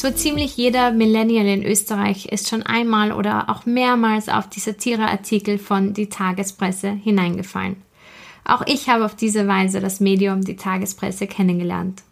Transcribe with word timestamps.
So 0.00 0.12
ziemlich 0.12 0.56
jeder 0.56 0.92
Millennial 0.92 1.46
in 1.46 1.64
Österreich 1.64 2.26
ist 2.26 2.48
schon 2.48 2.62
einmal 2.62 3.10
oder 3.10 3.50
auch 3.50 3.66
mehrmals 3.66 4.28
auf 4.28 4.48
die 4.48 4.60
Satireartikel 4.60 5.58
von 5.58 5.92
Die 5.92 6.08
Tagespresse 6.08 6.88
hineingefallen. 6.88 7.74
Auch 8.44 8.62
ich 8.64 8.88
habe 8.88 9.04
auf 9.04 9.16
diese 9.16 9.48
Weise 9.48 9.80
das 9.80 9.98
Medium 9.98 10.44
Die 10.44 10.54
Tagespresse 10.54 11.26
kennengelernt. 11.26 12.04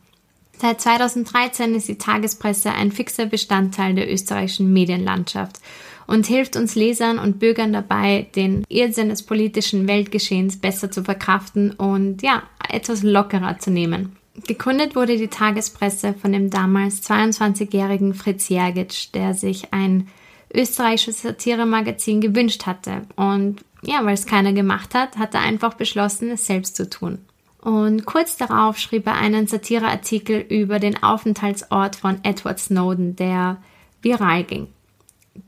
Seit 0.58 0.80
2013 0.80 1.76
ist 1.76 1.86
die 1.86 1.96
Tagespresse 1.96 2.72
ein 2.72 2.90
fixer 2.90 3.26
Bestandteil 3.26 3.94
der 3.94 4.12
österreichischen 4.12 4.72
Medienlandschaft 4.72 5.60
und 6.08 6.26
hilft 6.26 6.56
uns 6.56 6.74
Lesern 6.74 7.20
und 7.20 7.38
Bürgern 7.38 7.72
dabei, 7.72 8.26
den 8.34 8.64
Irrsinn 8.68 9.10
des 9.10 9.22
politischen 9.22 9.86
Weltgeschehens 9.86 10.58
besser 10.58 10.90
zu 10.90 11.04
verkraften 11.04 11.70
und 11.70 12.20
ja, 12.22 12.42
etwas 12.68 13.04
lockerer 13.04 13.60
zu 13.60 13.70
nehmen. 13.70 14.16
Gegründet 14.46 14.94
wurde 14.96 15.16
die 15.16 15.28
Tagespresse 15.28 16.14
von 16.14 16.32
dem 16.32 16.50
damals 16.50 17.02
22-jährigen 17.08 18.14
Fritz 18.14 18.48
Jergic, 18.48 19.12
der 19.12 19.34
sich 19.34 19.72
ein 19.72 20.08
österreichisches 20.52 21.22
Satiremagazin 21.22 22.20
gewünscht 22.20 22.66
hatte. 22.66 23.02
Und 23.16 23.64
ja, 23.82 24.04
weil 24.04 24.14
es 24.14 24.26
keiner 24.26 24.52
gemacht 24.52 24.94
hat, 24.94 25.16
hat 25.16 25.34
er 25.34 25.40
einfach 25.40 25.74
beschlossen, 25.74 26.30
es 26.30 26.46
selbst 26.46 26.76
zu 26.76 26.88
tun. 26.88 27.18
Und 27.60 28.04
kurz 28.04 28.36
darauf 28.36 28.78
schrieb 28.78 29.06
er 29.06 29.14
einen 29.14 29.46
Satireartikel 29.46 30.38
über 30.38 30.78
den 30.78 31.02
Aufenthaltsort 31.02 31.96
von 31.96 32.18
Edward 32.22 32.60
Snowden, 32.60 33.16
der 33.16 33.56
viral 34.02 34.44
ging, 34.44 34.68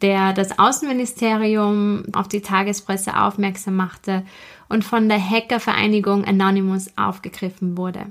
der 0.03 0.33
das 0.33 0.59
Außenministerium 0.59 2.05
auf 2.12 2.27
die 2.27 2.41
Tagespresse 2.41 3.16
aufmerksam 3.16 3.77
machte 3.77 4.25
und 4.69 4.84
von 4.84 5.09
der 5.09 5.20
Hackervereinigung 5.31 6.25
Anonymous 6.25 6.91
aufgegriffen 6.97 7.77
wurde. 7.77 8.06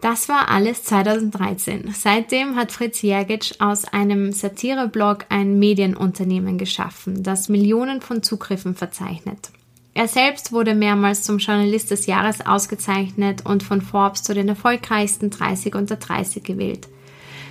Das 0.00 0.28
war 0.28 0.48
alles 0.48 0.84
2013. 0.84 1.92
Seitdem 1.92 2.54
hat 2.54 2.70
Fritz 2.70 3.02
Jergic 3.02 3.56
aus 3.58 3.84
einem 3.84 4.32
Satireblog 4.32 5.26
ein 5.28 5.58
Medienunternehmen 5.58 6.56
geschaffen, 6.56 7.24
das 7.24 7.48
Millionen 7.48 8.00
von 8.00 8.22
Zugriffen 8.22 8.76
verzeichnet. 8.76 9.50
Er 9.94 10.06
selbst 10.06 10.52
wurde 10.52 10.76
mehrmals 10.76 11.24
zum 11.24 11.38
Journalist 11.38 11.90
des 11.90 12.06
Jahres 12.06 12.46
ausgezeichnet 12.46 13.44
und 13.44 13.64
von 13.64 13.82
Forbes 13.82 14.22
zu 14.22 14.34
den 14.34 14.48
erfolgreichsten 14.48 15.30
30 15.30 15.74
unter 15.74 15.96
30 15.96 16.44
gewählt. 16.44 16.86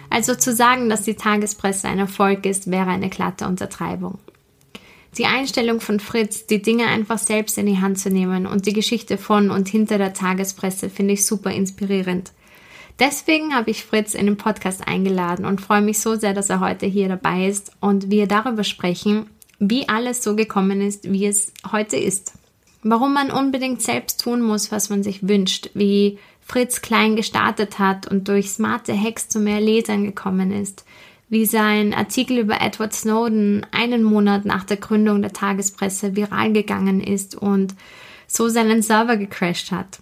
Also 0.10 0.34
zu 0.34 0.56
sagen, 0.56 0.88
dass 0.88 1.02
die 1.02 1.16
Tagespresse 1.16 1.90
ein 1.90 2.00
Erfolg 2.00 2.46
ist, 2.46 2.72
wäre 2.72 2.90
eine 2.90 3.10
glatte 3.10 3.46
Untertreibung. 3.46 4.20
Die 5.18 5.26
Einstellung 5.26 5.82
von 5.82 6.00
Fritz, 6.00 6.46
die 6.46 6.62
Dinge 6.62 6.86
einfach 6.86 7.18
selbst 7.18 7.58
in 7.58 7.66
die 7.66 7.80
Hand 7.80 8.00
zu 8.00 8.10
nehmen 8.10 8.46
und 8.46 8.66
die 8.66 8.74
Geschichte 8.74 9.18
von 9.18 9.52
und 9.52 9.68
hinter 9.68 9.98
der 9.98 10.14
Tagespresse 10.14 10.90
finde 10.90 11.16
ich 11.16 11.26
super 11.26 11.52
inspirierend. 11.52 12.32
Deswegen 13.00 13.54
habe 13.54 13.70
ich 13.70 13.86
Fritz 13.86 14.16
in 14.16 14.26
den 14.26 14.38
Podcast 14.38 14.88
eingeladen 14.88 15.46
und 15.46 15.62
freue 15.62 15.82
mich 15.82 16.00
so 16.00 16.16
sehr, 16.16 16.34
dass 16.34 16.50
er 16.50 16.60
heute 16.60 16.88
hier 16.88 17.08
dabei 17.08 17.48
ist 17.48 17.72
und 17.80 18.10
wir 18.10 18.28
darüber 18.28 18.64
sprechen, 18.64 19.28
wie 19.60 19.88
alles 19.88 20.24
so 20.24 20.36
gekommen 20.36 20.82
ist, 20.82 21.12
wie 21.12 21.28
es 21.28 21.54
heute 21.72 21.96
ist. 21.96 22.34
Warum 22.82 23.14
man 23.14 23.32
unbedingt 23.32 23.82
selbst 23.82 24.22
tun 24.22 24.42
muss, 24.42 24.72
was 24.72 24.90
man 24.90 25.04
sich 25.04 25.28
wünscht, 25.28 25.70
wie 25.74 26.18
Fritz 26.42 26.82
klein 26.82 27.16
gestartet 27.16 27.78
hat 27.78 28.08
und 28.08 28.28
durch 28.30 28.50
smarte 28.50 29.00
Hacks 29.00 29.30
zu 29.30 29.40
mehr 29.40 29.60
Lesern 29.60 30.04
gekommen 30.04 30.52
ist, 30.52 30.84
wie 31.30 31.46
sein 31.46 31.94
Artikel 31.94 32.40
über 32.40 32.62
Edward 32.62 32.94
Snowden 32.94 33.66
einen 33.72 34.02
Monat 34.02 34.46
nach 34.46 34.64
der 34.64 34.78
Gründung 34.78 35.22
der 35.22 35.34
Tagespresse 35.34 36.16
viral 36.16 36.54
gegangen 36.54 37.02
ist 37.02 37.36
und 37.36 37.76
so 38.28 38.48
seinen 38.48 38.82
Server 38.82 39.18
gecrashed 39.18 39.72
hat 39.72 40.00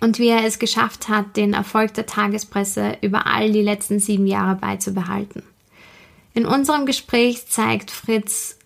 und 0.00 0.18
wie 0.18 0.28
er 0.28 0.44
es 0.44 0.58
geschafft 0.58 1.08
hat, 1.08 1.36
den 1.36 1.52
Erfolg 1.52 1.94
der 1.94 2.06
Tagespresse 2.06 2.98
über 3.00 3.26
all 3.26 3.52
die 3.52 3.62
letzten 3.62 4.00
sieben 4.00 4.26
Jahre 4.26 4.56
beizubehalten. 4.56 5.42
In 6.34 6.46
unserem 6.46 6.86
Gespräch 6.86 7.46
zeigt 7.46 7.90
Fritz, 7.90 8.58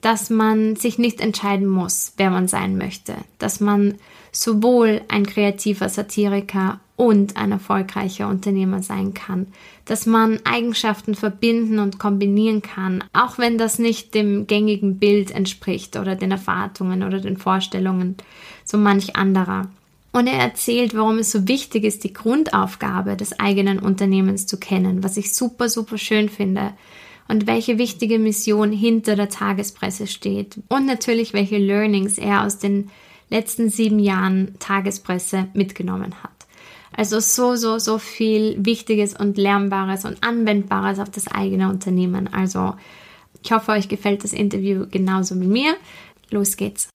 dass 0.00 0.30
man 0.30 0.76
sich 0.76 0.98
nicht 0.98 1.20
entscheiden 1.20 1.66
muss, 1.66 2.12
wer 2.16 2.30
man 2.30 2.48
sein 2.48 2.76
möchte, 2.76 3.16
dass 3.38 3.60
man 3.60 3.96
sowohl 4.30 5.00
ein 5.08 5.26
kreativer 5.26 5.88
Satiriker 5.88 6.80
und 6.96 7.36
ein 7.36 7.52
erfolgreicher 7.52 8.28
Unternehmer 8.28 8.82
sein 8.82 9.12
kann, 9.14 9.48
dass 9.84 10.06
man 10.06 10.40
Eigenschaften 10.44 11.14
verbinden 11.14 11.78
und 11.78 11.98
kombinieren 11.98 12.62
kann, 12.62 13.04
auch 13.12 13.38
wenn 13.38 13.58
das 13.58 13.78
nicht 13.78 14.14
dem 14.14 14.46
gängigen 14.46 14.98
Bild 14.98 15.30
entspricht 15.30 15.96
oder 15.96 16.14
den 16.14 16.30
Erwartungen 16.30 17.02
oder 17.02 17.20
den 17.20 17.36
Vorstellungen 17.36 18.16
so 18.64 18.78
manch 18.78 19.14
anderer. 19.16 19.68
Und 20.16 20.28
er 20.28 20.38
erzählt, 20.38 20.94
warum 20.94 21.18
es 21.18 21.30
so 21.30 21.46
wichtig 21.46 21.84
ist, 21.84 22.02
die 22.02 22.14
Grundaufgabe 22.14 23.18
des 23.18 23.38
eigenen 23.38 23.78
Unternehmens 23.78 24.46
zu 24.46 24.58
kennen, 24.58 25.04
was 25.04 25.18
ich 25.18 25.34
super, 25.34 25.68
super 25.68 25.98
schön 25.98 26.30
finde. 26.30 26.72
Und 27.28 27.46
welche 27.46 27.76
wichtige 27.76 28.18
Mission 28.18 28.72
hinter 28.72 29.14
der 29.14 29.28
Tagespresse 29.28 30.06
steht. 30.06 30.58
Und 30.70 30.86
natürlich, 30.86 31.34
welche 31.34 31.58
Learnings 31.58 32.16
er 32.16 32.46
aus 32.46 32.58
den 32.58 32.90
letzten 33.28 33.68
sieben 33.68 33.98
Jahren 33.98 34.54
Tagespresse 34.58 35.48
mitgenommen 35.52 36.14
hat. 36.22 36.46
Also 36.96 37.20
so, 37.20 37.54
so, 37.56 37.78
so 37.78 37.98
viel 37.98 38.56
Wichtiges 38.64 39.12
und 39.12 39.36
Lernbares 39.36 40.06
und 40.06 40.22
Anwendbares 40.22 40.98
auf 40.98 41.10
das 41.10 41.28
eigene 41.28 41.68
Unternehmen. 41.68 42.32
Also 42.32 42.72
ich 43.42 43.52
hoffe, 43.52 43.72
euch 43.72 43.88
gefällt 43.88 44.24
das 44.24 44.32
Interview 44.32 44.86
genauso 44.90 45.38
wie 45.38 45.46
mir. 45.46 45.76
Los 46.30 46.56
geht's. 46.56 46.88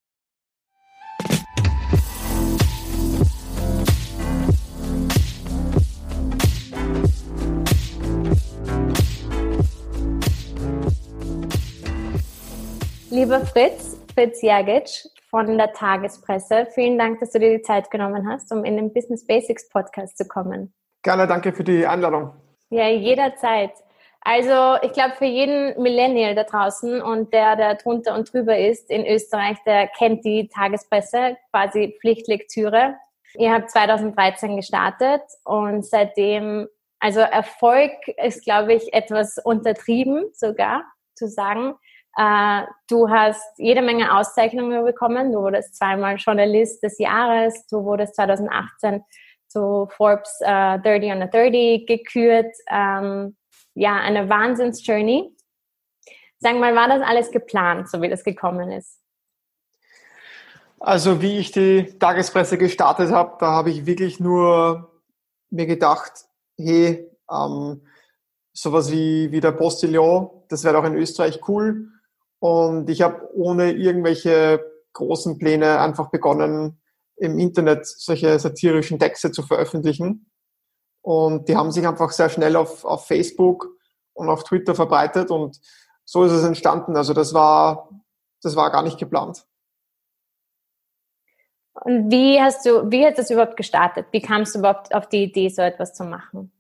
Lieber 13.12 13.46
Fritz, 13.46 13.98
Fritz 14.14 14.42
Jagic 14.42 14.88
von 15.30 15.58
der 15.58 15.74
Tagespresse, 15.74 16.66
vielen 16.74 16.98
Dank, 16.98 17.20
dass 17.20 17.32
du 17.32 17.40
dir 17.40 17.58
die 17.58 17.62
Zeit 17.62 17.92
genommen 17.92 18.26
hast, 18.26 18.54
um 18.54 18.64
in 18.64 18.78
den 18.78 18.94
Business 18.94 19.28
Basics 19.28 19.68
Podcast 19.68 20.18
zu 20.18 20.26
kommen. 20.26 20.74
Gerne, 21.04 21.28
danke 21.28 21.52
für 21.52 21.66
die 21.66 21.86
Einladung. 21.86 22.32
Ja, 22.70 22.88
jederzeit. 22.88 23.72
Also 24.22 24.78
ich 24.82 24.94
glaube, 24.94 25.16
für 25.18 25.26
jeden 25.26 25.82
Millennial 25.82 26.36
da 26.36 26.46
draußen 26.46 27.02
und 27.02 27.34
der, 27.34 27.58
der 27.58 27.76
drunter 27.76 28.16
und 28.16 28.32
drüber 28.32 28.58
ist 28.58 28.90
in 28.90 29.06
Österreich, 29.06 29.58
der 29.66 29.88
kennt 29.88 30.24
die 30.24 30.48
Tagespresse, 30.48 31.36
quasi 31.52 31.98
Pflichtlektüre. 32.00 32.96
Ihr 33.34 33.52
habt 33.52 33.72
2013 33.72 34.56
gestartet 34.56 35.24
und 35.44 35.86
seitdem, 35.86 36.70
also 37.00 37.20
Erfolg 37.20 37.92
ist, 38.24 38.46
glaube 38.46 38.74
ich, 38.74 38.94
etwas 38.94 39.38
untertrieben 39.38 40.30
sogar 40.32 40.86
zu 41.14 41.28
sagen. 41.28 41.76
Äh, 42.18 42.64
du 42.90 43.10
hast 43.10 43.58
jede 43.58 43.82
Menge 43.82 44.18
Auszeichnungen 44.18 44.84
bekommen. 44.84 45.32
Du 45.32 45.40
wurdest 45.40 45.76
zweimal 45.76 46.16
Journalist 46.18 46.84
des 46.84 46.98
Jahres. 47.00 47.66
Du 47.68 47.84
wurdest 47.84 48.16
2018 48.16 49.04
zu 49.48 49.88
Forbes 49.96 50.40
äh, 50.42 50.80
30 50.80 51.12
under 51.12 51.28
30 51.28 51.86
gekürt. 51.88 52.54
Ähm, 52.70 53.36
ja, 53.74 53.96
eine 53.98 54.30
Wahnsinns-Journey. 54.30 55.36
Sag 56.40 56.58
mal, 56.58 56.76
war 56.76 56.88
das 56.88 57.02
alles 57.02 57.32
geplant, 57.32 57.90
so 57.90 58.02
wie 58.02 58.10
das 58.10 58.24
gekommen 58.24 58.72
ist? 58.72 59.00
Also 60.80 61.22
wie 61.22 61.38
ich 61.38 61.52
die 61.52 61.98
Tagespresse 62.00 62.58
gestartet 62.58 63.12
habe, 63.12 63.38
da 63.40 63.52
habe 63.52 63.70
ich 63.70 63.86
wirklich 63.86 64.20
nur 64.20 64.92
mir 65.52 65.68
gedacht, 65.68 66.26
hey, 66.58 67.08
ähm, 67.32 67.86
sowas 68.52 68.92
wie, 68.92 69.32
wie 69.32 69.40
der 69.40 69.52
Postillon, 69.52 70.30
das 70.50 70.64
wäre 70.64 70.80
auch 70.80 70.84
in 70.84 70.96
Österreich 70.96 71.48
cool. 71.48 71.88
Und 72.42 72.90
ich 72.90 73.04
habe 73.04 73.30
ohne 73.36 73.72
irgendwelche 73.72 74.66
großen 74.94 75.38
Pläne 75.38 75.80
einfach 75.80 76.10
begonnen, 76.10 76.82
im 77.18 77.38
Internet 77.38 77.86
solche 77.86 78.40
satirischen 78.40 78.98
Texte 78.98 79.32
zu 79.32 79.44
veröffentlichen. 79.44 80.32
Und 81.02 81.48
die 81.48 81.56
haben 81.56 81.72
sich 81.72 81.88
einfach 81.88 82.10
sehr 82.10 82.30
schnell 82.30 82.56
auf, 82.56 82.84
auf 82.84 83.06
Facebook 83.06 83.68
und 84.14 84.28
auf 84.28 84.44
Twitter 84.44 84.74
verbreitet 84.74 85.30
und 85.30 85.60
so 86.04 86.24
ist 86.24 86.32
es 86.32 86.44
entstanden. 86.44 86.98
Also 86.98 87.14
das 87.14 87.34
war, 87.36 87.90
das 88.42 88.56
war 88.56 88.72
gar 88.72 88.82
nicht 88.82 88.98
geplant. 88.98 89.46
Und 91.74 92.12
wie 92.12 92.42
hast 92.42 92.66
du, 92.66 92.90
wie 92.90 93.06
hat 93.06 93.20
das 93.20 93.30
überhaupt 93.30 93.56
gestartet? 93.56 94.08
Wie 94.12 94.22
kamst 94.22 94.56
du 94.56 94.60
überhaupt 94.60 94.94
auf 94.96 95.08
die 95.08 95.24
Idee, 95.24 95.50
so 95.50 95.62
etwas 95.62 95.94
zu 95.94 96.04
machen? 96.04 96.52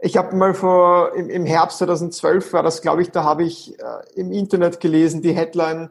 Ich 0.00 0.16
habe 0.16 0.36
mal 0.36 0.54
vor 0.54 1.14
im, 1.14 1.28
im, 1.28 1.44
Herbst 1.44 1.78
2012 1.78 2.52
war 2.52 2.62
das, 2.62 2.82
glaube 2.82 3.02
ich, 3.02 3.10
da 3.10 3.24
habe 3.24 3.42
ich 3.42 3.78
äh, 3.80 3.84
im 4.14 4.30
Internet 4.30 4.78
gelesen 4.78 5.22
die 5.22 5.32
Headline 5.32 5.90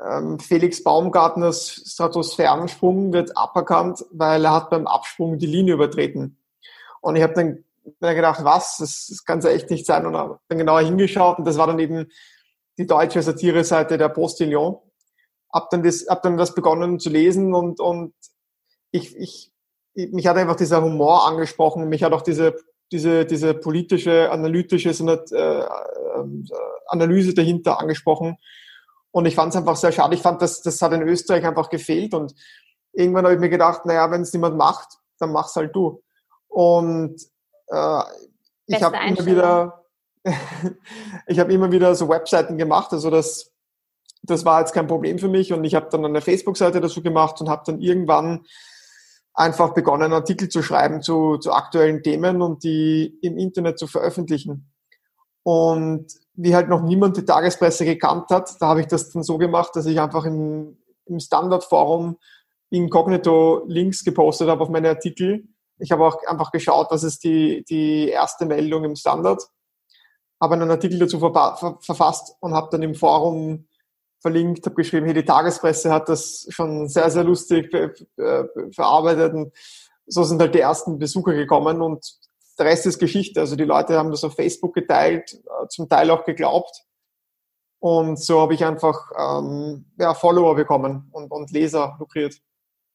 ähm, 0.00 0.38
Felix 0.38 0.84
Baumgartners 0.84 1.82
Stratosphärensprung 1.86 3.12
wird 3.12 3.36
aberkannt, 3.36 4.04
weil 4.10 4.44
er 4.44 4.52
hat 4.52 4.70
beim 4.70 4.86
Absprung 4.86 5.38
die 5.38 5.46
Linie 5.46 5.74
übertreten. 5.74 6.38
Und 7.00 7.16
ich 7.16 7.22
habe 7.22 7.34
dann 7.34 7.64
mir 8.00 8.14
gedacht, 8.14 8.44
was, 8.44 8.76
das, 8.78 9.06
das 9.08 9.24
kann 9.24 9.40
ja 9.40 9.50
echt 9.50 9.70
nicht 9.70 9.86
sein. 9.86 10.06
Und 10.06 10.16
habe 10.16 10.40
dann 10.48 10.58
genauer 10.58 10.82
hingeschaut 10.82 11.38
und 11.38 11.46
das 11.46 11.56
war 11.56 11.66
dann 11.66 11.78
eben 11.78 12.08
die 12.76 12.86
deutsche 12.86 13.22
Satire-Seite 13.22 13.98
der 13.98 14.08
Postillon. 14.08 14.76
Hab 15.52 15.70
dann 15.70 15.82
das, 15.82 16.06
hab 16.08 16.22
dann 16.22 16.36
das 16.36 16.54
begonnen 16.54 17.00
zu 17.00 17.08
lesen 17.08 17.54
und, 17.54 17.80
und 17.80 18.14
ich, 18.90 19.16
ich, 19.16 19.50
mich 19.94 20.26
hat 20.26 20.36
einfach 20.36 20.56
dieser 20.56 20.82
Humor 20.82 21.26
angesprochen, 21.26 21.88
mich 21.88 22.02
hat 22.02 22.12
auch 22.12 22.22
diese, 22.22 22.54
diese, 22.92 23.24
diese 23.24 23.54
politische, 23.54 24.30
analytische 24.30 24.90
äh, 24.90 25.60
äh, 25.60 25.66
Analyse 26.86 27.34
dahinter 27.34 27.80
angesprochen. 27.80 28.38
Und 29.10 29.26
ich 29.26 29.34
fand 29.34 29.52
es 29.52 29.56
einfach 29.56 29.76
sehr 29.76 29.92
schade. 29.92 30.14
Ich 30.14 30.22
fand, 30.22 30.42
das, 30.42 30.62
das 30.62 30.80
hat 30.82 30.92
in 30.92 31.02
Österreich 31.02 31.44
einfach 31.44 31.70
gefehlt. 31.70 32.14
Und 32.14 32.34
irgendwann 32.92 33.24
habe 33.24 33.34
ich 33.34 33.40
mir 33.40 33.48
gedacht, 33.48 33.86
naja, 33.86 34.10
wenn 34.10 34.22
es 34.22 34.32
niemand 34.32 34.56
macht, 34.56 34.88
dann 35.18 35.32
mach's 35.32 35.56
halt 35.56 35.74
du. 35.74 36.02
Und 36.48 37.16
äh, 37.68 38.02
ich 38.66 38.82
habe 38.82 38.96
immer 39.06 39.26
wieder, 39.26 39.84
ich 41.26 41.38
habe 41.38 41.52
immer 41.52 41.72
wieder 41.72 41.94
so 41.94 42.08
Webseiten 42.08 42.58
gemacht. 42.58 42.92
Also 42.92 43.10
das, 43.10 43.52
das 44.22 44.44
war 44.44 44.60
jetzt 44.60 44.72
kein 44.72 44.86
Problem 44.86 45.18
für 45.18 45.28
mich. 45.28 45.52
Und 45.52 45.64
ich 45.64 45.74
habe 45.74 45.88
dann 45.90 46.04
eine 46.04 46.20
Facebook-Seite 46.20 46.80
dazu 46.80 47.02
gemacht 47.02 47.40
und 47.40 47.48
habe 47.48 47.62
dann 47.66 47.80
irgendwann 47.80 48.44
einfach 49.38 49.72
begonnen, 49.72 50.12
Artikel 50.12 50.48
zu 50.48 50.62
schreiben 50.62 51.00
zu, 51.00 51.38
zu 51.38 51.52
aktuellen 51.52 52.02
Themen 52.02 52.42
und 52.42 52.64
die 52.64 53.18
im 53.22 53.38
Internet 53.38 53.78
zu 53.78 53.86
veröffentlichen. 53.86 54.72
Und 55.44 56.06
wie 56.34 56.54
halt 56.54 56.68
noch 56.68 56.82
niemand 56.82 57.16
die 57.16 57.24
Tagespresse 57.24 57.84
gekannt 57.84 58.30
hat, 58.30 58.60
da 58.60 58.66
habe 58.66 58.80
ich 58.80 58.88
das 58.88 59.10
dann 59.10 59.22
so 59.22 59.38
gemacht, 59.38 59.70
dass 59.74 59.86
ich 59.86 60.00
einfach 60.00 60.24
im, 60.24 60.76
im 61.06 61.20
Standardforum 61.20 62.18
inkognito 62.70 63.64
Links 63.66 64.04
gepostet 64.04 64.48
habe 64.48 64.62
auf 64.62 64.68
meine 64.68 64.88
Artikel. 64.88 65.44
Ich 65.78 65.92
habe 65.92 66.04
auch 66.04 66.18
einfach 66.26 66.50
geschaut, 66.50 66.88
was 66.90 67.04
ist 67.04 67.22
die, 67.22 67.64
die 67.68 68.08
erste 68.08 68.44
Meldung 68.44 68.84
im 68.84 68.96
Standard, 68.96 69.42
habe 70.40 70.54
einen 70.54 70.70
Artikel 70.70 70.98
dazu 70.98 71.20
ver 71.20 71.32
ver 71.32 71.78
verfasst 71.80 72.34
und 72.40 72.54
habe 72.54 72.68
dann 72.72 72.82
im 72.82 72.96
Forum 72.96 73.67
verlinkt, 74.20 74.66
habe 74.66 74.74
geschrieben, 74.74 75.06
hey, 75.06 75.14
die 75.14 75.24
Tagespresse 75.24 75.92
hat 75.92 76.08
das 76.08 76.46
schon 76.50 76.88
sehr, 76.88 77.10
sehr 77.10 77.24
lustig 77.24 77.70
verarbeitet 78.72 79.34
und 79.34 79.52
so 80.08 80.24
sind 80.24 80.40
halt 80.40 80.54
die 80.54 80.60
ersten 80.60 80.98
Besucher 80.98 81.34
gekommen 81.34 81.82
und 81.82 82.18
der 82.58 82.66
Rest 82.66 82.86
ist 82.86 82.98
Geschichte. 82.98 83.40
Also 83.40 83.56
die 83.56 83.64
Leute 83.64 83.96
haben 83.96 84.10
das 84.10 84.24
auf 84.24 84.34
Facebook 84.34 84.74
geteilt, 84.74 85.34
äh, 85.34 85.68
zum 85.68 85.88
Teil 85.88 86.10
auch 86.10 86.24
geglaubt. 86.24 86.84
Und 87.80 88.18
so 88.18 88.40
habe 88.40 88.54
ich 88.54 88.64
einfach 88.64 89.12
ähm, 89.16 89.86
ja, 89.98 90.12
Follower 90.14 90.56
bekommen 90.56 91.08
und, 91.12 91.30
und 91.30 91.52
Leser 91.52 91.96
lukriert. 92.00 92.34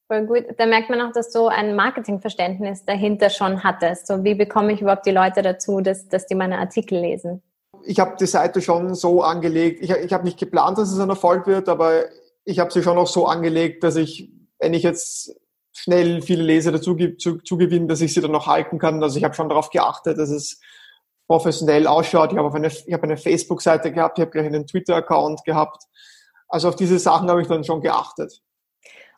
Voll 0.07 0.25
gut. 0.25 0.45
Da 0.57 0.65
merkt 0.65 0.89
man 0.89 0.99
auch, 0.99 1.13
dass 1.13 1.31
du 1.31 1.47
ein 1.47 1.75
Marketingverständnis 1.75 2.83
dahinter 2.83 3.29
schon 3.29 3.63
hattest. 3.63 4.07
So, 4.07 4.25
wie 4.25 4.35
bekomme 4.35 4.73
ich 4.73 4.81
überhaupt 4.81 5.05
die 5.05 5.11
Leute 5.11 5.41
dazu, 5.41 5.79
dass, 5.79 6.09
dass 6.09 6.25
die 6.25 6.35
meine 6.35 6.57
Artikel 6.57 6.99
lesen? 6.99 7.41
Ich 7.85 7.99
habe 7.99 8.15
die 8.19 8.25
Seite 8.25 8.61
schon 8.61 8.95
so 8.95 9.21
angelegt. 9.21 9.83
Ich, 9.83 9.91
ich 9.91 10.13
habe 10.13 10.23
nicht 10.23 10.39
geplant, 10.39 10.77
dass 10.77 10.91
es 10.91 10.99
ein 10.99 11.09
Erfolg 11.09 11.47
wird, 11.47 11.69
aber 11.69 12.05
ich 12.45 12.59
habe 12.59 12.71
sie 12.71 12.83
schon 12.83 12.97
auch 12.97 13.07
so 13.07 13.27
angelegt, 13.27 13.83
dass 13.83 13.95
ich, 13.95 14.31
wenn 14.59 14.73
ich 14.73 14.83
jetzt 14.83 15.35
schnell 15.71 16.21
viele 16.21 16.43
Leser 16.43 16.71
dazu 16.71 16.95
zu, 17.17 17.39
zugewinnen, 17.39 17.87
dass 17.87 18.01
ich 18.01 18.13
sie 18.13 18.21
dann 18.21 18.31
noch 18.31 18.47
halten 18.47 18.79
kann. 18.79 19.01
Also 19.01 19.17
ich 19.17 19.23
habe 19.23 19.33
schon 19.33 19.49
darauf 19.49 19.69
geachtet, 19.69 20.17
dass 20.17 20.29
es 20.29 20.59
professionell 21.27 21.87
ausschaut. 21.87 22.31
Ich 22.31 22.37
habe 22.37 22.53
eine, 22.55 22.67
ich 22.67 22.93
habe 22.93 23.03
eine 23.03 23.17
Facebook-Seite 23.17 23.91
gehabt, 23.91 24.19
ich 24.19 24.21
habe 24.21 24.31
gleich 24.31 24.45
einen 24.45 24.67
Twitter-Account 24.67 25.43
gehabt. 25.43 25.83
Also 26.47 26.69
auf 26.69 26.75
diese 26.75 26.99
Sachen 26.99 27.29
habe 27.29 27.41
ich 27.41 27.47
dann 27.47 27.63
schon 27.63 27.81
geachtet. 27.81 28.41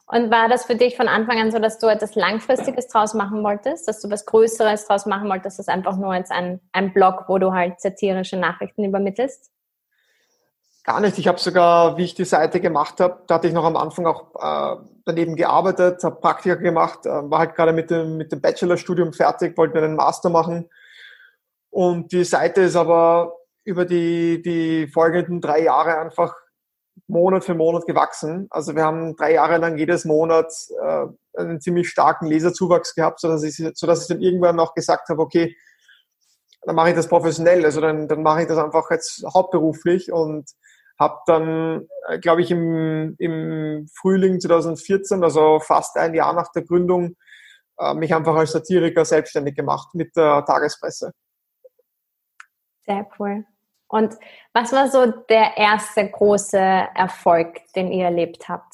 Und 0.07 0.30
war 0.30 0.50
das 0.50 0.66
für 0.66 0.75
dich 0.75 0.96
von 0.96 1.07
Anfang 1.07 1.40
an 1.40 1.52
so, 1.52 1.57
dass 1.57 1.80
du 1.80 1.88
etwas 1.88 2.13
Langfristiges 2.13 2.88
draus 2.88 3.16
machen 3.16 3.44
wolltest, 3.44 3.88
dass 3.88 4.02
du 4.02 4.10
was 4.10 4.25
Größeres 4.25 4.86
draus 4.86 5.07
machen 5.07 5.28
wolltest, 5.30 5.57
das 5.57 5.68
einfach 5.68 5.98
nur 5.98 6.13
jetzt 6.13 6.31
ein, 6.31 6.62
ein 6.74 6.94
Blog, 6.94 7.25
wo 7.28 7.40
du 7.40 7.54
halt 7.54 7.81
satirische 7.81 8.38
Nachrichten 8.38 8.84
übermittelst? 8.84 9.50
Gar 10.84 11.00
nicht. 11.00 11.18
Ich 11.18 11.28
habe 11.28 11.40
sogar, 11.40 11.98
wie 11.98 12.04
ich 12.04 12.13
die 12.13 12.25
Seite 12.25 12.62
gemacht 12.62 13.00
habe, 13.00 13.24
da 13.25 13.36
hatte 13.36 13.48
ich 13.48 13.54
noch 13.54 13.66
am 13.66 13.75
Anfang 13.75 14.06
auch 14.06 14.36
äh, 14.36 14.80
daneben 15.06 15.36
gearbeitet, 15.36 16.04
habe 16.04 16.22
Praktika 16.22 16.54
gemacht, 16.54 17.08
äh, 17.08 17.10
war 17.10 17.40
halt 17.40 17.56
gerade 17.56 17.74
mit 17.74 17.90
dem, 17.90 18.18
mit 18.18 18.31
dem 18.31 18.40
Bachelorstudium 18.40 19.12
fertig, 19.12 19.58
wollte 19.58 19.80
einen 19.80 19.96
Master 19.96 20.30
machen. 20.30 20.69
Und 21.72 22.12
die 22.12 22.24
Seite 22.24 22.62
ist 22.62 22.75
aber 22.75 23.34
über 23.63 23.86
die, 23.86 24.44
die 24.44 24.88
folgenden 24.88 25.42
drei 25.42 25.63
Jahre 25.63 25.98
einfach 25.98 26.36
Monat 27.08 27.44
für 27.44 27.56
Monat 27.56 27.86
gewachsen. 27.86 28.48
Also 28.50 28.76
wir 28.76 28.84
haben 28.84 29.16
drei 29.16 29.34
Jahre 29.34 29.58
lang 29.58 29.78
jedes 29.78 30.06
Monat 30.06 30.52
äh, 30.82 31.06
einen 31.38 31.62
ziemlich 31.62 31.90
starken 31.90 32.26
Leserzuwachs 32.26 32.96
gehabt, 32.96 33.20
sodass 33.20 33.44
ich, 33.44 33.62
sodass 33.76 34.04
ich 34.04 34.08
dann 34.08 34.22
irgendwann 34.22 34.56
noch 34.56 34.74
gesagt 34.74 35.10
habe, 35.10 35.22
okay, 35.22 35.56
dann 36.62 36.76
mache 36.76 36.90
ich 36.90 36.96
das 36.96 37.08
professionell, 37.08 37.64
also 37.64 37.80
dann, 37.80 38.08
dann 38.08 38.24
mache 38.24 38.42
ich 38.42 38.48
das 38.48 38.58
einfach 38.58 38.90
jetzt 38.90 39.24
hauptberuflich 39.34 40.12
und 40.12 40.50
habe 41.00 41.20
dann, 41.28 41.88
äh, 42.08 42.20
glaube 42.20 42.42
ich, 42.42 42.52
im, 42.52 43.16
im 43.20 43.88
Frühling 43.94 44.40
2014, 44.40 45.24
also 45.24 45.60
fast 45.60 45.98
ein 45.98 46.14
Jahr 46.14 46.34
nach 46.34 46.52
der 46.54 46.64
Gründung, 46.64 47.16
äh, 47.78 47.94
mich 47.94 48.16
einfach 48.16 48.36
als 48.36 48.54
Satiriker 48.54 49.06
selbstständig 49.06 49.56
gemacht 49.56 49.90
mit 49.94 50.16
der 50.16 50.44
Tagespresse. 50.46 51.12
Sehr 52.86 53.08
cool. 53.20 53.46
Und 53.88 54.16
was 54.54 54.72
war 54.72 54.90
so 54.90 55.06
der 55.30 55.58
erste 55.58 56.10
große 56.10 56.58
Erfolg, 56.58 57.62
den 57.76 57.92
ihr 57.92 58.06
erlebt 58.06 58.50
habt? 58.50 58.74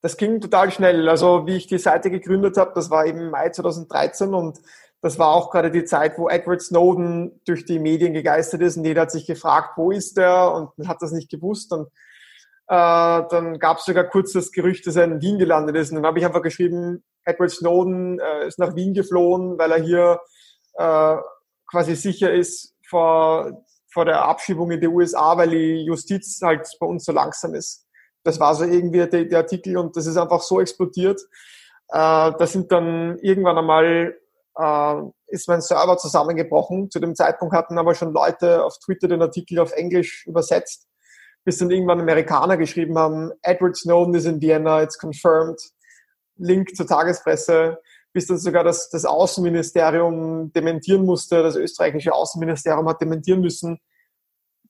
Das 0.00 0.16
ging 0.16 0.40
total 0.40 0.70
schnell. 0.70 1.08
Also 1.08 1.46
wie 1.46 1.56
ich 1.56 1.66
die 1.66 1.78
Seite 1.78 2.10
gegründet 2.10 2.56
habe, 2.56 2.72
das 2.74 2.90
war 2.90 3.06
eben 3.06 3.30
Mai 3.30 3.50
2013 3.50 4.34
und 4.34 4.58
das 5.00 5.18
war 5.18 5.28
auch 5.28 5.50
gerade 5.50 5.70
die 5.70 5.84
Zeit, 5.84 6.16
wo 6.18 6.28
Edward 6.28 6.62
Snowden 6.62 7.40
durch 7.44 7.64
die 7.64 7.80
Medien 7.80 8.12
gegeistert 8.12 8.62
ist 8.62 8.76
und 8.76 8.84
jeder 8.84 9.02
hat 9.02 9.10
sich 9.10 9.26
gefragt, 9.26 9.76
wo 9.76 9.90
ist 9.90 10.16
der 10.16 10.52
und 10.52 10.88
hat 10.88 11.02
das 11.02 11.12
nicht 11.12 11.30
gewusst. 11.30 11.72
Und 11.72 11.88
äh, 12.68 13.22
dann 13.28 13.58
gab 13.58 13.78
es 13.78 13.84
sogar 13.84 14.04
kurz 14.04 14.32
das 14.32 14.52
Gerücht, 14.52 14.86
dass 14.86 14.96
er 14.96 15.04
in 15.04 15.20
Wien 15.20 15.38
gelandet 15.38 15.76
ist. 15.76 15.90
Und 15.90 15.96
dann 15.96 16.06
habe 16.06 16.20
ich 16.20 16.24
einfach 16.24 16.42
geschrieben, 16.42 17.02
Edward 17.24 17.50
Snowden 17.50 18.20
äh, 18.20 18.46
ist 18.46 18.58
nach 18.58 18.76
Wien 18.76 18.94
geflohen, 18.94 19.58
weil 19.58 19.72
er 19.72 19.82
hier 19.82 20.20
äh, 20.74 21.16
quasi 21.68 21.96
sicher 21.96 22.32
ist 22.32 22.76
vor, 22.92 23.64
vor 23.90 24.04
der 24.04 24.22
Abschiebung 24.22 24.70
in 24.70 24.80
die 24.80 24.86
USA, 24.86 25.36
weil 25.36 25.50
die 25.50 25.84
Justiz 25.86 26.40
halt 26.42 26.68
bei 26.78 26.86
uns 26.86 27.04
so 27.04 27.12
langsam 27.12 27.54
ist. 27.54 27.86
Das 28.22 28.38
war 28.38 28.54
so 28.54 28.64
irgendwie 28.64 29.08
der, 29.08 29.24
der 29.24 29.38
Artikel 29.38 29.78
und 29.78 29.96
das 29.96 30.06
ist 30.06 30.18
einfach 30.18 30.42
so 30.42 30.60
explodiert. 30.60 31.20
Äh, 31.88 32.32
da 32.38 32.46
sind 32.46 32.70
dann 32.70 33.18
irgendwann 33.18 33.58
einmal 33.58 34.14
äh, 34.56 34.94
ist 35.28 35.48
mein 35.48 35.62
Server 35.62 35.96
zusammengebrochen. 35.96 36.90
Zu 36.90 37.00
dem 37.00 37.14
Zeitpunkt 37.14 37.54
hatten 37.54 37.78
aber 37.78 37.94
schon 37.94 38.12
Leute 38.12 38.62
auf 38.64 38.78
Twitter 38.78 39.08
den 39.08 39.22
Artikel 39.22 39.58
auf 39.58 39.72
Englisch 39.72 40.26
übersetzt, 40.26 40.86
bis 41.44 41.58
dann 41.58 41.70
irgendwann 41.70 42.00
Amerikaner 42.00 42.58
geschrieben 42.58 42.98
haben, 42.98 43.32
Edward 43.42 43.76
Snowden 43.76 44.14
is 44.14 44.26
in 44.26 44.40
Vienna, 44.40 44.82
it's 44.82 44.98
confirmed, 44.98 45.58
Link 46.36 46.76
zur 46.76 46.86
Tagespresse, 46.86 47.78
bis 48.12 48.26
dann 48.26 48.38
sogar 48.38 48.64
das, 48.64 48.90
das 48.90 49.04
Außenministerium 49.04 50.52
dementieren 50.52 51.04
musste, 51.04 51.42
das 51.42 51.56
österreichische 51.56 52.12
Außenministerium 52.12 52.88
hat 52.88 53.00
dementieren 53.00 53.40
müssen, 53.40 53.78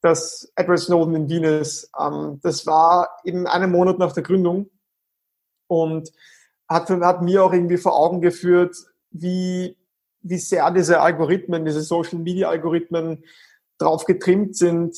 dass 0.00 0.52
Edward 0.56 0.80
Snowden 0.80 1.14
in 1.14 1.28
Wien 1.28 1.44
ist. 1.44 1.90
Ähm, 1.98 2.40
das 2.42 2.66
war 2.66 3.10
eben 3.24 3.46
einen 3.46 3.70
Monat 3.70 3.98
nach 3.98 4.12
der 4.12 4.22
Gründung 4.22 4.70
und 5.66 6.10
hat, 6.68 6.90
hat 6.90 7.22
mir 7.22 7.44
auch 7.44 7.52
irgendwie 7.52 7.76
vor 7.76 7.96
Augen 7.96 8.20
geführt, 8.20 8.76
wie, 9.10 9.76
wie 10.20 10.38
sehr 10.38 10.70
diese 10.70 11.00
Algorithmen, 11.00 11.64
diese 11.64 11.82
Social 11.82 12.18
Media 12.18 12.48
Algorithmen 12.48 13.24
drauf 13.78 14.04
getrimmt 14.04 14.56
sind, 14.56 14.96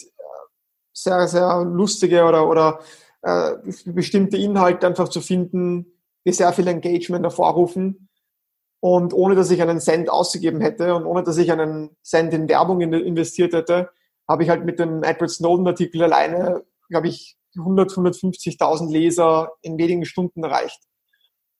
sehr, 0.92 1.26
sehr 1.26 1.64
lustige 1.64 2.24
oder, 2.24 2.48
oder 2.48 2.80
äh, 3.22 3.54
bestimmte 3.86 4.36
Inhalte 4.36 4.86
einfach 4.86 5.08
zu 5.08 5.20
finden, 5.20 5.86
die 6.24 6.32
sehr 6.32 6.52
viel 6.52 6.68
Engagement 6.68 7.24
hervorrufen. 7.24 8.08
Und 8.84 9.14
ohne 9.14 9.34
dass 9.34 9.50
ich 9.50 9.62
einen 9.62 9.80
Cent 9.80 10.10
ausgegeben 10.10 10.60
hätte 10.60 10.94
und 10.94 11.06
ohne 11.06 11.22
dass 11.22 11.38
ich 11.38 11.50
einen 11.50 11.96
Cent 12.02 12.34
in 12.34 12.50
Werbung 12.50 12.82
investiert 12.82 13.54
hätte, 13.54 13.88
habe 14.28 14.42
ich 14.42 14.50
halt 14.50 14.66
mit 14.66 14.78
dem 14.78 15.02
Edward 15.02 15.30
Snowden-Artikel 15.30 16.02
alleine, 16.02 16.64
glaube 16.90 17.08
ich, 17.08 17.38
100, 17.56 17.92
150.000 17.92 18.92
Leser 18.92 19.52
in 19.62 19.78
wenigen 19.78 20.04
Stunden 20.04 20.44
erreicht. 20.44 20.80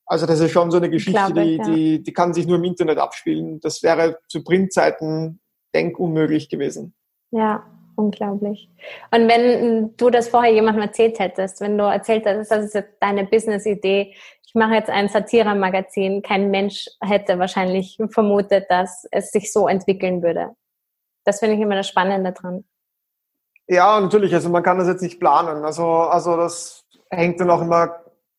Also 0.05 0.27
das 0.27 0.39
ist 0.41 0.51
schon 0.51 0.71
so 0.71 0.77
eine 0.77 0.91
Geschichte, 0.91 1.33
glaube, 1.33 1.43
die, 1.43 1.57
ja. 1.57 1.65
die, 1.65 2.03
die 2.03 2.13
kann 2.13 2.35
sich 2.35 2.47
nur 2.47 2.59
im 2.59 2.65
Internet 2.65 2.99
abspielen. 2.99 3.59
Das 3.61 3.83
wäre 3.83 4.19
zu 4.29 4.45
Printzeiten 4.45 5.41
denkunmöglich 5.75 6.51
gewesen. 6.51 6.95
Ja, 7.31 7.65
unglaublich. 7.97 8.69
Und 9.11 9.29
wenn 9.29 9.97
du 9.97 10.11
das 10.11 10.29
vorher 10.29 10.53
jemandem 10.53 10.83
erzählt 10.83 11.19
hättest, 11.19 11.63
wenn 11.63 11.79
du 11.79 11.85
erzählt 11.85 12.27
hättest, 12.27 12.51
das 12.51 12.67
ist 12.67 12.85
deine 13.01 13.25
Business-Idee, 13.25 14.13
ich 14.55 14.59
mache 14.61 14.75
jetzt 14.75 14.89
ein 14.89 15.09
Satire-Magazin, 15.09 16.23
kein 16.23 16.49
Mensch 16.53 16.87
hätte 17.01 17.41
wahrscheinlich 17.41 17.99
vermutet, 18.11 18.67
dass 18.69 19.05
es 19.11 19.33
sich 19.33 19.53
so 19.53 19.67
entwickeln 19.67 20.23
würde. 20.23 20.55
Das 21.25 21.41
finde 21.41 21.57
ich 21.57 21.61
immer 21.61 21.75
das 21.75 21.89
Spannende 21.89 22.31
dran. 22.31 22.63
Ja, 23.67 23.99
natürlich. 23.99 24.33
Also 24.33 24.51
man 24.51 24.63
kann 24.63 24.79
das 24.79 24.87
jetzt 24.87 25.03
nicht 25.03 25.19
planen. 25.19 25.65
Also, 25.65 25.85
also 25.85 26.37
das 26.37 26.85
hängt 27.11 27.41
dann 27.41 27.51
auch 27.51 27.63
immer 27.63 27.97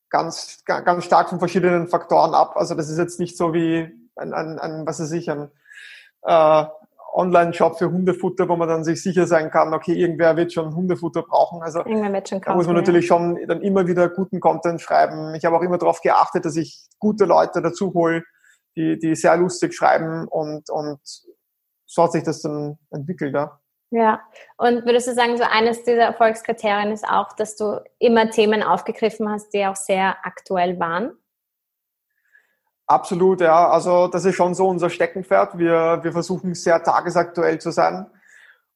ganz, 0.08 0.62
ganz 0.64 1.04
stark 1.04 1.28
von 1.28 1.38
verschiedenen 1.38 1.86
Faktoren 1.86 2.32
ab. 2.32 2.56
Also 2.56 2.74
das 2.74 2.88
ist 2.88 2.96
jetzt 2.96 3.20
nicht 3.20 3.36
so 3.36 3.52
wie 3.52 3.86
ein, 4.16 4.32
ein, 4.32 4.58
ein 4.58 4.86
was 4.86 4.98
weiß 4.98 5.12
ich, 5.12 5.30
ein 5.30 5.50
äh, 6.22 6.64
Online-Shop 7.16 7.78
für 7.78 7.90
Hundefutter, 7.90 8.48
wo 8.48 8.56
man 8.56 8.68
dann 8.68 8.84
sich 8.84 9.02
sicher 9.02 9.26
sein 9.26 9.50
kann, 9.50 9.72
okay, 9.72 9.94
irgendwer 9.94 10.36
wird 10.36 10.52
schon 10.52 10.74
Hundefutter 10.74 11.22
brauchen. 11.22 11.62
Also 11.62 11.82
kaufen, 12.40 12.52
da 12.52 12.56
muss 12.56 12.66
man 12.66 12.76
natürlich 12.76 13.08
ja. 13.08 13.16
schon 13.16 13.38
dann 13.46 13.62
immer 13.62 13.86
wieder 13.86 14.08
guten 14.10 14.38
Content 14.38 14.80
schreiben. 14.80 15.34
Ich 15.34 15.44
habe 15.44 15.56
auch 15.56 15.62
immer 15.62 15.78
darauf 15.78 16.02
geachtet, 16.02 16.44
dass 16.44 16.56
ich 16.56 16.86
gute 16.98 17.24
Leute 17.24 17.62
dazu 17.62 17.94
hole, 17.94 18.22
die, 18.76 18.98
die 18.98 19.14
sehr 19.14 19.36
lustig 19.36 19.74
schreiben 19.74 20.28
und, 20.28 20.68
und 20.68 21.00
so 21.86 22.02
hat 22.02 22.12
sich 22.12 22.22
das 22.22 22.42
dann 22.42 22.78
entwickelt, 22.90 23.34
ja. 23.34 23.58
Ja, 23.90 24.20
und 24.56 24.84
würdest 24.84 25.06
du 25.06 25.14
sagen, 25.14 25.36
so 25.36 25.44
eines 25.44 25.84
dieser 25.84 26.02
Erfolgskriterien 26.02 26.90
ist 26.90 27.08
auch, 27.08 27.32
dass 27.34 27.56
du 27.56 27.80
immer 27.98 28.30
Themen 28.30 28.62
aufgegriffen 28.62 29.30
hast, 29.30 29.54
die 29.54 29.64
auch 29.64 29.76
sehr 29.76 30.16
aktuell 30.24 30.80
waren? 30.80 31.16
Absolut, 32.86 33.40
ja. 33.40 33.68
Also 33.68 34.08
das 34.08 34.24
ist 34.24 34.36
schon 34.36 34.54
so 34.54 34.68
unser 34.68 34.90
Steckenpferd. 34.90 35.58
Wir, 35.58 36.00
wir 36.02 36.12
versuchen 36.12 36.54
sehr 36.54 36.82
tagesaktuell 36.82 37.58
zu 37.58 37.70
sein. 37.70 38.06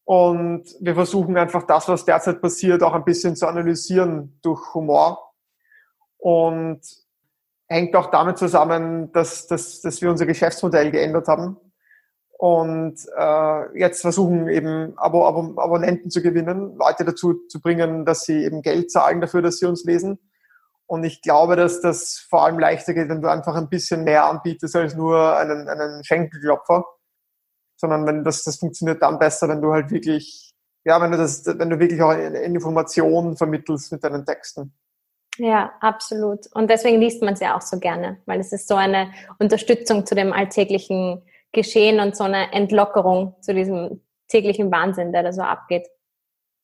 Und 0.05 0.65
wir 0.81 0.95
versuchen 0.95 1.37
einfach 1.37 1.63
das, 1.65 1.89
was 1.89 2.05
derzeit 2.05 2.41
passiert, 2.41 2.83
auch 2.83 2.95
ein 2.95 3.05
bisschen 3.05 3.37
zu 3.37 3.47
analysieren 3.47 4.39
durch 4.43 4.75
Humor. 4.75 5.33
Und 6.19 6.81
hängt 7.69 7.95
auch 7.95 8.11
damit 8.11 8.37
zusammen, 8.37 9.13
dass, 9.13 9.47
dass, 9.47 9.81
dass 9.81 10.03
wir 10.03 10.11
unser 10.11 10.27
Geschäftsmodell 10.27 10.91
geändert 10.91 11.29
haben 11.29 11.57
und 12.41 12.97
äh, 13.19 13.79
jetzt 13.79 14.01
versuchen 14.01 14.49
eben 14.49 14.97
Abo, 14.97 15.27
Abo, 15.27 15.61
Abonnenten 15.61 16.11
zu 16.11 16.23
gewinnen, 16.23 16.75
Leute 16.79 17.05
dazu 17.05 17.35
zu 17.49 17.61
bringen, 17.61 18.07
dass 18.07 18.23
sie 18.23 18.45
eben 18.47 18.63
Geld 18.63 18.91
zahlen 18.91 19.21
dafür, 19.21 19.43
dass 19.43 19.59
sie 19.59 19.67
uns 19.67 19.85
lesen. 19.85 20.19
Und 20.91 21.05
ich 21.05 21.23
glaube, 21.23 21.55
dass 21.55 21.81
das 21.81 22.19
vor 22.29 22.45
allem 22.45 22.59
leichter 22.59 22.95
geht, 22.95 23.09
wenn 23.09 23.23
du 23.23 23.31
einfach 23.31 23.55
ein 23.55 23.69
bisschen 23.69 24.03
mehr 24.03 24.25
anbietest 24.25 24.75
als 24.75 24.97
nur 24.97 25.37
einen, 25.37 25.69
einen 25.69 26.03
Schenkelklopfer, 26.03 26.85
sondern 27.77 28.07
wenn 28.07 28.25
das, 28.25 28.43
das 28.43 28.57
funktioniert 28.57 29.01
dann 29.01 29.21
besser, 29.21 29.49
wenn 29.49 29.63
du 29.63 29.73
halt 29.73 29.93
wirklich, 29.93 30.51
ja, 30.85 31.01
wenn 31.01 31.13
du 31.13 31.17
das, 31.17 31.47
wenn 31.47 31.71
du 31.71 31.79
wirklich 31.79 32.03
auch 32.03 32.11
Informationen 32.11 33.37
vermittelst 33.37 33.93
mit 33.93 34.03
deinen 34.03 34.27
Texten. 34.27 34.75
Ja, 35.37 35.73
absolut. 35.81 36.49
Und 36.55 36.69
deswegen 36.69 37.01
liest 37.01 37.23
man 37.23 37.35
es 37.35 37.41
ja 37.41 37.57
auch 37.57 37.63
so 37.63 37.79
gerne, 37.79 38.21
weil 38.27 38.41
es 38.41 38.53
ist 38.53 38.67
so 38.67 38.75
eine 38.75 39.13
Unterstützung 39.39 40.07
zu 40.07 40.17
dem 40.17 40.33
alltäglichen 40.33 41.23
Geschehen 41.53 42.01
und 42.01 42.17
so 42.17 42.25
eine 42.25 42.53
Entlockerung 42.53 43.37
zu 43.43 43.55
diesem 43.55 44.01
täglichen 44.27 44.73
Wahnsinn, 44.73 45.13
der 45.13 45.23
da 45.23 45.33
so 45.33 45.43
abgeht. 45.43 45.87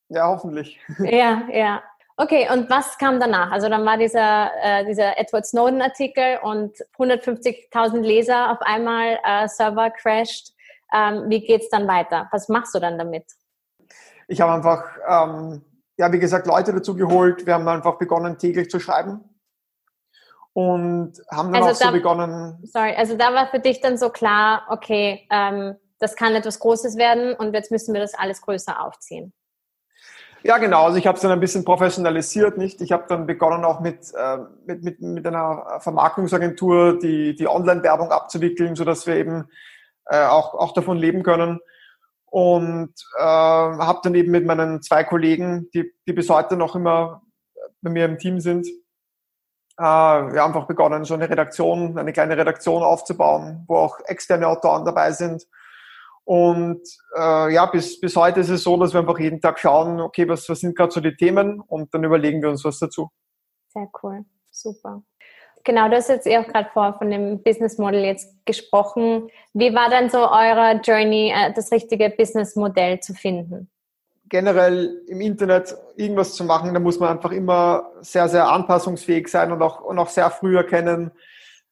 Ja, 0.08 0.26
hoffentlich. 0.26 0.80
Ja, 0.98 1.44
ja. 1.52 1.82
Okay, 2.18 2.48
und 2.50 2.70
was 2.70 2.96
kam 2.96 3.20
danach? 3.20 3.52
Also 3.52 3.68
dann 3.68 3.84
war 3.84 3.98
dieser, 3.98 4.50
äh, 4.62 4.86
dieser 4.86 5.18
Edward 5.18 5.44
Snowden-Artikel 5.44 6.38
und 6.42 6.74
150.000 6.98 8.00
Leser 8.00 8.52
auf 8.52 8.62
einmal, 8.62 9.18
äh, 9.22 9.46
Server 9.48 9.90
crashed. 9.90 10.54
Ähm, 10.94 11.24
wie 11.28 11.40
geht's 11.40 11.68
dann 11.68 11.86
weiter? 11.86 12.28
Was 12.32 12.48
machst 12.48 12.74
du 12.74 12.78
dann 12.78 12.96
damit? 12.96 13.24
Ich 14.28 14.40
habe 14.40 14.52
einfach, 14.52 14.84
ähm, 15.06 15.62
ja, 15.98 16.10
wie 16.10 16.18
gesagt, 16.18 16.46
Leute 16.46 16.72
dazu 16.72 16.96
geholt. 16.96 17.46
Wir 17.46 17.54
haben 17.54 17.68
einfach 17.68 17.98
begonnen, 17.98 18.38
täglich 18.38 18.70
zu 18.70 18.80
schreiben 18.80 19.22
und 20.56 21.20
haben 21.30 21.52
dann 21.52 21.62
also 21.62 21.74
auch 21.74 21.78
da, 21.78 21.86
so 21.88 21.92
begonnen. 21.92 22.58
Sorry, 22.64 22.94
also 22.96 23.14
da 23.14 23.34
war 23.34 23.48
für 23.48 23.60
dich 23.60 23.82
dann 23.82 23.98
so 23.98 24.08
klar, 24.08 24.62
okay, 24.70 25.28
ähm, 25.30 25.76
das 25.98 26.16
kann 26.16 26.34
etwas 26.34 26.60
Großes 26.60 26.96
werden 26.96 27.34
und 27.34 27.52
jetzt 27.52 27.70
müssen 27.70 27.92
wir 27.92 28.00
das 28.00 28.14
alles 28.14 28.40
größer 28.40 28.82
aufziehen. 28.82 29.34
Ja, 30.46 30.58
genau. 30.58 30.84
Also 30.84 30.96
ich 30.96 31.08
habe 31.08 31.16
es 31.16 31.22
dann 31.22 31.32
ein 31.32 31.40
bisschen 31.40 31.64
professionalisiert, 31.64 32.56
nicht? 32.56 32.80
Ich 32.80 32.92
habe 32.92 33.04
dann 33.08 33.26
begonnen 33.26 33.64
auch 33.64 33.80
mit, 33.80 34.14
äh, 34.14 34.38
mit, 34.64 34.84
mit, 34.84 35.00
mit 35.00 35.26
einer 35.26 35.80
Vermarktungsagentur 35.80 37.00
die, 37.00 37.34
die 37.34 37.48
Online-Werbung 37.48 38.12
abzuwickeln, 38.12 38.76
sodass 38.76 39.08
wir 39.08 39.16
eben 39.16 39.48
äh, 40.04 40.24
auch, 40.24 40.54
auch 40.54 40.72
davon 40.72 40.98
leben 40.98 41.24
können. 41.24 41.58
Und 42.26 42.94
äh, 43.18 43.22
habe 43.22 43.98
dann 44.04 44.14
eben 44.14 44.30
mit 44.30 44.46
meinen 44.46 44.82
zwei 44.82 45.02
Kollegen, 45.02 45.68
die, 45.74 45.92
die 46.06 46.12
bis 46.12 46.30
heute 46.30 46.56
noch 46.56 46.76
immer 46.76 47.22
bei 47.82 47.90
mir 47.90 48.04
im 48.04 48.18
Team 48.18 48.38
sind, 48.38 48.68
äh, 49.78 49.82
wir 49.82 50.42
haben 50.42 50.54
einfach 50.54 50.68
begonnen, 50.68 51.04
so 51.04 51.14
eine 51.14 51.28
Redaktion, 51.28 51.98
eine 51.98 52.12
kleine 52.12 52.36
Redaktion 52.36 52.84
aufzubauen, 52.84 53.64
wo 53.66 53.78
auch 53.78 53.98
externe 54.04 54.46
Autoren 54.46 54.84
dabei 54.84 55.10
sind. 55.10 55.44
Und 56.26 56.82
äh, 57.16 57.54
ja, 57.54 57.66
bis, 57.66 58.00
bis 58.00 58.16
heute 58.16 58.40
ist 58.40 58.48
es 58.48 58.64
so, 58.64 58.76
dass 58.76 58.92
wir 58.92 58.98
einfach 58.98 59.20
jeden 59.20 59.40
Tag 59.40 59.60
schauen, 59.60 60.00
okay, 60.00 60.28
was, 60.28 60.48
was 60.48 60.58
sind 60.58 60.76
gerade 60.76 60.90
so 60.90 61.00
die 61.00 61.14
Themen 61.14 61.60
und 61.60 61.94
dann 61.94 62.02
überlegen 62.02 62.42
wir 62.42 62.50
uns 62.50 62.64
was 62.64 62.80
dazu. 62.80 63.10
Sehr 63.68 63.88
cool, 64.02 64.24
super. 64.50 65.02
Genau, 65.62 65.88
du 65.88 65.94
hast 65.94 66.08
jetzt 66.08 66.26
eh 66.26 66.38
auch 66.38 66.46
gerade 66.48 66.68
vor 66.72 66.98
von 66.98 67.12
dem 67.12 67.44
Business 67.44 67.78
Model 67.78 68.04
jetzt 68.04 68.44
gesprochen. 68.44 69.28
Wie 69.54 69.72
war 69.72 69.88
dann 69.88 70.10
so 70.10 70.18
eure 70.18 70.80
Journey, 70.82 71.32
äh, 71.32 71.52
das 71.54 71.70
richtige 71.70 72.10
Business 72.10 72.56
Modell 72.56 72.98
zu 72.98 73.14
finden? 73.14 73.70
generell 74.28 75.02
im 75.06 75.20
Internet 75.20 75.76
irgendwas 75.96 76.34
zu 76.34 76.44
machen, 76.44 76.74
da 76.74 76.80
muss 76.80 76.98
man 76.98 77.10
einfach 77.10 77.30
immer 77.30 77.92
sehr, 78.00 78.28
sehr 78.28 78.48
anpassungsfähig 78.48 79.28
sein 79.28 79.52
und 79.52 79.62
auch, 79.62 79.80
und 79.80 79.98
auch 79.98 80.08
sehr 80.08 80.30
früh 80.30 80.56
erkennen, 80.56 81.12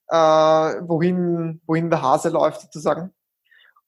äh, 0.09 0.17
wohin, 0.17 1.61
wohin 1.67 1.91
der 1.91 2.03
Hase 2.03 2.29
läuft 2.29 2.61
sozusagen. 2.61 3.13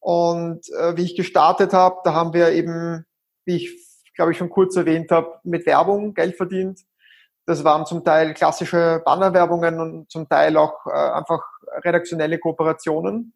Und 0.07 0.69
äh, 0.71 0.97
wie 0.97 1.03
ich 1.03 1.17
gestartet 1.17 1.73
habe, 1.73 1.97
da 2.05 2.15
haben 2.15 2.33
wir 2.33 2.51
eben, 2.53 3.05
wie 3.45 3.57
ich 3.57 4.13
glaube 4.15 4.31
ich 4.31 4.39
schon 4.39 4.51
kurz 4.51 4.77
erwähnt 4.77 5.11
habe, 5.11 5.41
mit 5.43 5.67
Werbung 5.67 6.15
Geld 6.15 6.37
verdient. 6.37 6.79
Das 7.45 7.65
waren 7.65 7.87
zum 7.87 8.05
Teil 8.05 8.33
klassische 8.33 9.03
Bannerwerbungen 9.05 9.81
und 9.81 10.09
zum 10.09 10.29
Teil 10.29 10.57
auch 10.59 10.87
äh, 10.87 10.93
einfach 10.93 11.43
redaktionelle 11.85 12.39
Kooperationen. 12.39 13.35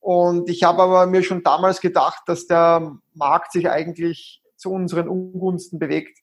Und 0.00 0.50
ich 0.50 0.64
habe 0.64 0.82
aber 0.82 1.06
mir 1.06 1.22
schon 1.22 1.44
damals 1.44 1.80
gedacht, 1.80 2.24
dass 2.26 2.48
der 2.48 2.96
Markt 3.14 3.52
sich 3.52 3.70
eigentlich 3.70 4.42
zu 4.56 4.72
unseren 4.72 5.08
Ungunsten 5.08 5.78
bewegt. 5.78 6.18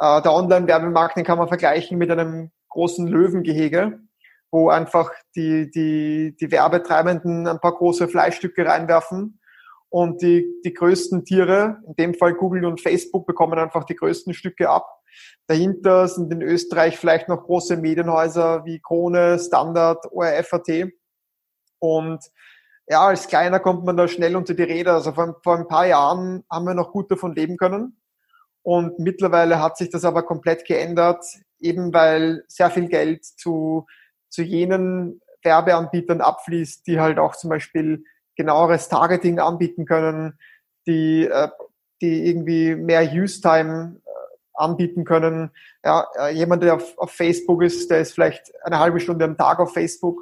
Äh, 0.00 0.20
der 0.22 0.32
Online-Werbemarkt, 0.32 1.16
den 1.16 1.24
kann 1.24 1.38
man 1.38 1.46
vergleichen 1.46 1.96
mit 1.96 2.10
einem 2.10 2.50
großen 2.70 3.06
Löwengehege, 3.06 4.00
wo 4.50 4.68
einfach 4.70 5.10
die, 5.36 5.70
die, 5.70 6.36
die 6.40 6.50
Werbetreibenden 6.50 7.46
ein 7.46 7.60
paar 7.60 7.74
große 7.74 8.08
Fleischstücke 8.08 8.64
reinwerfen 8.66 9.40
und 9.90 10.22
die, 10.22 10.46
die 10.64 10.72
größten 10.74 11.24
Tiere, 11.24 11.78
in 11.86 11.94
dem 11.96 12.14
Fall 12.14 12.34
Google 12.34 12.64
und 12.66 12.80
Facebook, 12.80 13.26
bekommen 13.26 13.58
einfach 13.58 13.84
die 13.84 13.96
größten 13.96 14.34
Stücke 14.34 14.68
ab. 14.68 14.86
Dahinter 15.46 16.08
sind 16.08 16.32
in 16.32 16.42
Österreich 16.42 16.98
vielleicht 16.98 17.28
noch 17.28 17.44
große 17.44 17.76
Medienhäuser 17.76 18.64
wie 18.64 18.80
Krone, 18.80 19.38
Standard, 19.38 20.04
ORF.at. 20.12 20.92
Und 21.78 22.20
ja, 22.86 23.06
als 23.06 23.28
Kleiner 23.28 23.60
kommt 23.60 23.84
man 23.84 23.96
da 23.96 24.08
schnell 24.08 24.36
unter 24.36 24.54
die 24.54 24.62
Räder. 24.62 24.94
Also 24.94 25.12
vor, 25.12 25.40
vor 25.42 25.56
ein 25.56 25.68
paar 25.68 25.86
Jahren 25.86 26.44
haben 26.50 26.66
wir 26.66 26.74
noch 26.74 26.92
gut 26.92 27.10
davon 27.10 27.34
leben 27.34 27.56
können. 27.56 28.00
Und 28.62 28.98
mittlerweile 28.98 29.62
hat 29.62 29.78
sich 29.78 29.88
das 29.90 30.04
aber 30.04 30.24
komplett 30.24 30.66
geändert, 30.66 31.24
eben 31.58 31.92
weil 31.92 32.44
sehr 32.48 32.70
viel 32.70 32.88
Geld 32.88 33.24
zu, 33.24 33.86
zu 34.28 34.42
jenen 34.42 35.20
Werbeanbietern 35.42 36.20
abfließt, 36.20 36.86
die 36.86 37.00
halt 37.00 37.18
auch 37.18 37.36
zum 37.36 37.50
Beispiel 37.50 38.04
genaueres 38.36 38.88
Targeting 38.88 39.38
anbieten 39.38 39.84
können, 39.84 40.38
die, 40.86 41.26
äh, 41.26 41.48
die 42.00 42.28
irgendwie 42.28 42.74
mehr 42.74 43.02
Use-Time 43.12 44.00
äh, 44.04 44.10
anbieten 44.54 45.04
können. 45.04 45.50
Ja, 45.84 46.06
äh, 46.18 46.34
jemand, 46.34 46.62
der 46.62 46.76
auf, 46.76 46.96
auf 46.98 47.10
Facebook 47.10 47.62
ist, 47.62 47.90
der 47.90 48.00
ist 48.00 48.12
vielleicht 48.12 48.52
eine 48.64 48.78
halbe 48.78 49.00
Stunde 49.00 49.24
am 49.24 49.36
Tag 49.36 49.58
auf 49.58 49.72
Facebook 49.72 50.20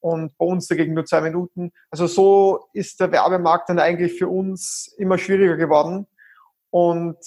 und 0.00 0.36
bei 0.38 0.46
uns 0.46 0.66
dagegen 0.66 0.94
nur 0.94 1.04
zwei 1.04 1.20
Minuten. 1.20 1.72
Also 1.90 2.06
so 2.06 2.68
ist 2.72 3.00
der 3.00 3.12
Werbemarkt 3.12 3.68
dann 3.68 3.78
eigentlich 3.78 4.18
für 4.18 4.28
uns 4.28 4.94
immer 4.98 5.18
schwieriger 5.18 5.56
geworden. 5.56 6.06
Und 6.70 7.18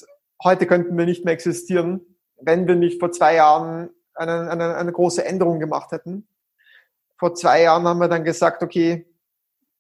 heute 0.43 0.65
könnten 0.65 0.97
wir 0.97 1.05
nicht 1.05 1.25
mehr 1.25 1.33
existieren, 1.33 2.01
wenn 2.41 2.67
wir 2.67 2.75
nicht 2.75 2.99
vor 2.99 3.11
zwei 3.11 3.35
Jahren 3.35 3.89
eine, 4.15 4.49
eine, 4.49 4.75
eine 4.75 4.91
große 4.91 5.25
Änderung 5.25 5.59
gemacht 5.59 5.91
hätten. 5.91 6.27
Vor 7.17 7.35
zwei 7.35 7.63
Jahren 7.63 7.87
haben 7.87 7.99
wir 7.99 8.07
dann 8.07 8.23
gesagt, 8.23 8.63
okay, 8.63 9.05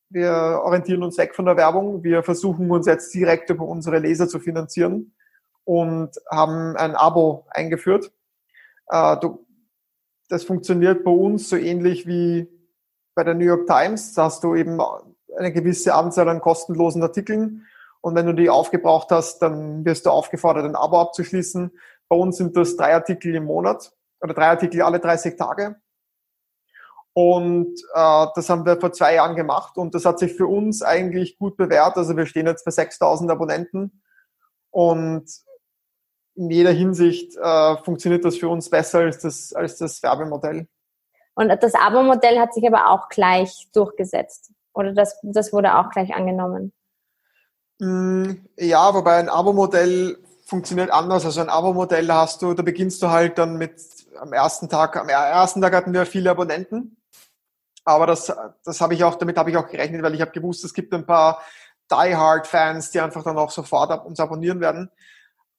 wir 0.09 0.61
orientieren 0.63 1.03
uns 1.03 1.17
weg 1.17 1.35
von 1.35 1.45
der 1.45 1.57
Werbung, 1.57 2.03
wir 2.03 2.23
versuchen 2.23 2.69
uns 2.69 2.85
jetzt 2.85 3.13
direkt 3.13 3.49
über 3.49 3.65
unsere 3.65 3.99
Leser 3.99 4.27
zu 4.27 4.39
finanzieren 4.39 5.13
und 5.63 6.11
haben 6.29 6.77
ein 6.77 6.95
Abo 6.95 7.45
eingeführt. 7.49 8.11
Äh, 8.87 9.17
das 10.29 10.43
funktioniert 10.43 11.03
bei 11.03 11.11
uns 11.11 11.49
so 11.49 11.57
ähnlich 11.57 12.07
wie 12.07 12.47
bei 13.15 13.23
der 13.23 13.35
New 13.35 13.45
York 13.45 13.67
Times 13.67 14.17
hast 14.17 14.43
du 14.43 14.55
eben 14.55 14.79
eine 15.37 15.51
gewisse 15.51 15.93
Anzahl 15.93 16.29
an 16.29 16.41
kostenlosen 16.41 17.01
Artikeln 17.03 17.65
Und 18.01 18.15
wenn 18.15 18.25
du 18.25 18.33
die 18.33 18.49
aufgebraucht 18.49 19.11
hast, 19.11 19.39
dann 19.39 19.85
wirst 19.85 20.05
du 20.05 20.09
aufgefordert, 20.09 20.65
ein 20.65 20.75
Abo 20.75 20.99
abzuschließen. 20.99 21.71
Bei 22.07 22.15
uns 22.15 22.37
sind 22.37 22.57
das 22.57 22.75
drei 22.75 22.93
Artikel 22.93 23.35
im 23.35 23.45
Monat 23.45 23.93
oder 24.23 24.33
drei 24.33 24.47
Artikel 24.47 24.81
alle 24.81 24.99
30 24.99 25.37
Tage. 25.37 25.75
Und 27.13 27.77
äh, 27.93 28.25
das 28.35 28.49
haben 28.49 28.65
wir 28.65 28.79
vor 28.79 28.91
zwei 28.91 29.15
Jahren 29.15 29.35
gemacht 29.35 29.77
und 29.77 29.93
das 29.93 30.05
hat 30.05 30.17
sich 30.17 30.33
für 30.33 30.47
uns 30.47 30.81
eigentlich 30.81 31.37
gut 31.37 31.57
bewährt. 31.57 31.95
Also 31.97 32.17
wir 32.17 32.25
stehen 32.25 32.47
jetzt 32.47 32.65
bei 32.65 32.71
6000 32.71 33.29
Abonnenten 33.29 34.01
und 34.71 35.29
in 36.35 36.49
jeder 36.49 36.71
Hinsicht 36.71 37.37
äh, 37.37 37.77
funktioniert 37.83 38.25
das 38.25 38.37
für 38.37 38.49
uns 38.49 38.69
besser 38.69 38.99
als 38.99 39.19
das, 39.19 39.53
als 39.53 39.77
das 39.77 40.01
Werbemodell. 40.01 40.67
Und 41.35 41.49
das 41.49 41.73
Abo-Modell 41.75 42.39
hat 42.39 42.53
sich 42.53 42.65
aber 42.65 42.89
auch 42.89 43.09
gleich 43.09 43.67
durchgesetzt. 43.73 44.51
Oder 44.73 44.93
das, 44.93 45.19
das 45.23 45.53
wurde 45.53 45.77
auch 45.77 45.89
gleich 45.89 46.13
angenommen? 46.13 46.73
Mm, 47.79 48.31
ja, 48.57 48.93
wobei 48.93 49.17
ein 49.17 49.29
Abo-Modell 49.29 50.17
funktioniert 50.45 50.91
anders. 50.91 51.25
Also 51.25 51.41
ein 51.41 51.49
Abo-Modell 51.49 52.11
hast 52.11 52.41
du, 52.41 52.53
da 52.53 52.63
beginnst 52.63 53.01
du 53.01 53.09
halt 53.09 53.37
dann 53.37 53.57
mit 53.57 53.75
am 54.19 54.33
ersten 54.33 54.69
Tag, 54.69 54.95
am 54.95 55.09
ersten 55.09 55.61
Tag 55.61 55.73
hatten 55.73 55.93
wir 55.93 56.05
viele 56.05 56.31
Abonnenten. 56.31 56.97
Aber 57.85 58.07
das, 58.07 58.33
das 58.63 58.81
habe 58.81 58.93
ich 58.93 59.03
auch, 59.03 59.15
damit 59.15 59.37
habe 59.37 59.49
ich 59.49 59.57
auch 59.57 59.67
gerechnet, 59.67 60.03
weil 60.03 60.15
ich 60.15 60.21
habe 60.21 60.31
gewusst, 60.31 60.63
es 60.63 60.73
gibt 60.73 60.93
ein 60.93 61.05
paar 61.05 61.41
Die-Hard-Fans, 61.91 62.91
die 62.91 63.01
einfach 63.01 63.23
dann 63.23 63.37
auch 63.37 63.51
sofort 63.51 64.05
uns 64.05 64.19
abonnieren 64.19 64.61
werden. 64.61 64.89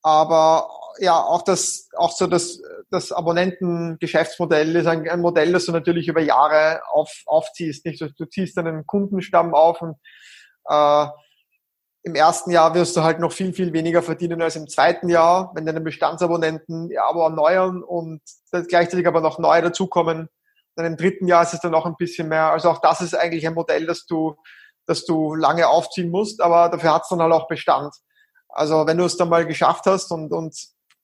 Aber 0.01 0.69
ja, 0.99 1.19
auch 1.19 1.41
das, 1.41 1.89
auch 1.95 2.11
so 2.11 2.27
das, 2.27 2.61
das 2.89 3.11
Abonnenten-Geschäftsmodell 3.11 4.75
ist 4.75 4.87
ein, 4.87 5.07
ein, 5.09 5.19
Modell, 5.19 5.51
das 5.51 5.65
du 5.65 5.71
natürlich 5.71 6.07
über 6.07 6.21
Jahre 6.21 6.81
auf, 6.89 7.11
aufziehst. 7.25 7.85
Nicht? 7.85 8.01
Du, 8.01 8.11
du 8.11 8.25
ziehst 8.25 8.57
einen 8.57 8.85
Kundenstamm 8.85 9.53
auf 9.53 9.81
und 9.81 9.97
äh, 10.69 11.07
im 12.05 12.13
ersten 12.13 12.51
Jahr 12.51 12.75
wirst 12.75 12.95
du 12.95 13.01
halt 13.01 13.19
noch 13.19 13.31
viel, 13.31 13.51
viel 13.51 13.73
weniger 13.73 14.03
verdienen 14.03 14.39
als 14.39 14.55
im 14.55 14.67
zweiten 14.67 15.09
Jahr, 15.09 15.51
wenn 15.55 15.65
deine 15.65 15.81
Bestandsabonnenten 15.81 16.91
ihr 16.91 17.03
Abo 17.03 17.23
erneuern 17.23 17.81
und 17.81 18.21
gleichzeitig 18.51 19.07
aber 19.07 19.21
noch 19.21 19.39
neue 19.39 19.63
dazukommen. 19.63 20.29
Dann 20.75 20.85
im 20.85 20.97
dritten 20.97 21.27
Jahr 21.27 21.41
ist 21.41 21.55
es 21.55 21.61
dann 21.61 21.71
noch 21.71 21.87
ein 21.87 21.95
bisschen 21.97 22.29
mehr. 22.29 22.51
Also 22.51 22.69
auch 22.69 22.79
das 22.79 23.01
ist 23.01 23.15
eigentlich 23.15 23.47
ein 23.47 23.55
Modell, 23.55 23.87
das 23.87 24.05
du, 24.05 24.35
das 24.85 25.03
du 25.05 25.33
lange 25.33 25.67
aufziehen 25.67 26.11
musst, 26.11 26.41
aber 26.41 26.69
dafür 26.69 26.93
hat 26.93 27.03
es 27.03 27.09
dann 27.09 27.21
halt 27.21 27.33
auch 27.33 27.47
Bestand. 27.47 27.95
Also 28.49 28.85
wenn 28.85 28.99
du 28.99 29.05
es 29.05 29.17
dann 29.17 29.29
mal 29.29 29.47
geschafft 29.47 29.87
hast 29.87 30.11
und, 30.11 30.31
und 30.31 30.55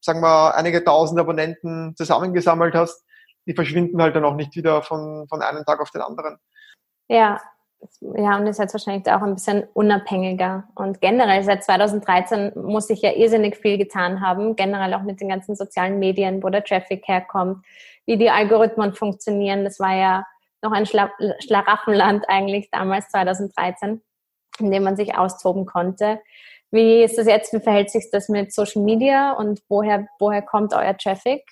sagen 0.02 0.22
wir 0.22 0.54
einige 0.54 0.84
tausend 0.84 1.20
Abonnenten 1.20 1.96
zusammengesammelt 1.96 2.76
hast, 2.76 3.04
die 3.48 3.56
verschwinden 3.56 4.00
halt 4.04 4.16
dann 4.16 4.26
auch 4.26 4.36
nicht 4.36 4.56
wieder 4.56 4.84
von, 4.84 5.28
von 5.28 5.42
einem 5.42 5.66
Tag 5.66 5.80
auf 5.82 5.90
den 5.90 6.02
anderen. 6.02 6.38
Ja, 7.08 7.42
ja, 8.00 8.38
und 8.38 8.48
ist 8.48 8.60
jetzt 8.60 8.74
wahrscheinlich 8.74 9.12
auch 9.12 9.22
ein 9.22 9.34
bisschen 9.34 9.64
unabhängiger. 9.74 10.68
Und 10.76 11.02
generell 11.02 11.44
seit 11.44 11.64
2013 11.64 12.52
muss 12.56 12.88
sich 12.88 13.02
ja 13.02 13.12
irrsinnig 13.12 13.58
viel 13.58 13.78
getan 13.78 14.22
haben, 14.22 14.56
generell 14.56 14.94
auch 14.94 15.04
mit 15.04 15.22
den 15.22 15.30
ganzen 15.30 15.56
sozialen 15.56 16.00
Medien, 16.00 16.44
wo 16.44 16.50
der 16.50 16.64
Traffic 16.64 17.08
herkommt, 17.08 17.66
wie 18.06 18.18
die 18.18 18.30
Algorithmen 18.30 18.94
funktionieren. 18.94 19.64
Das 19.64 19.80
war 19.80 19.96
ja 19.96 20.26
noch 20.62 20.72
ein 20.72 20.86
Schla 20.86 21.12
Schlaraffenland 21.40 22.26
eigentlich 22.28 22.70
damals 22.72 23.10
2013, 23.10 24.02
in 24.60 24.72
dem 24.72 24.84
man 24.84 24.96
sich 24.96 25.18
austoben 25.18 25.66
konnte. 25.66 26.20
Wie 26.72 27.04
ist 27.04 27.18
das 27.18 27.28
jetzt? 27.28 27.52
Wie 27.54 27.60
verhält 27.60 27.90
sich 27.90 28.10
das 28.12 28.30
mit 28.30 28.54
Social 28.54 28.82
Media 28.82 29.34
und 29.34 29.62
woher, 29.68 30.08
woher 30.20 30.42
kommt 30.42 30.74
euer 30.74 30.98
Traffic? 30.98 31.44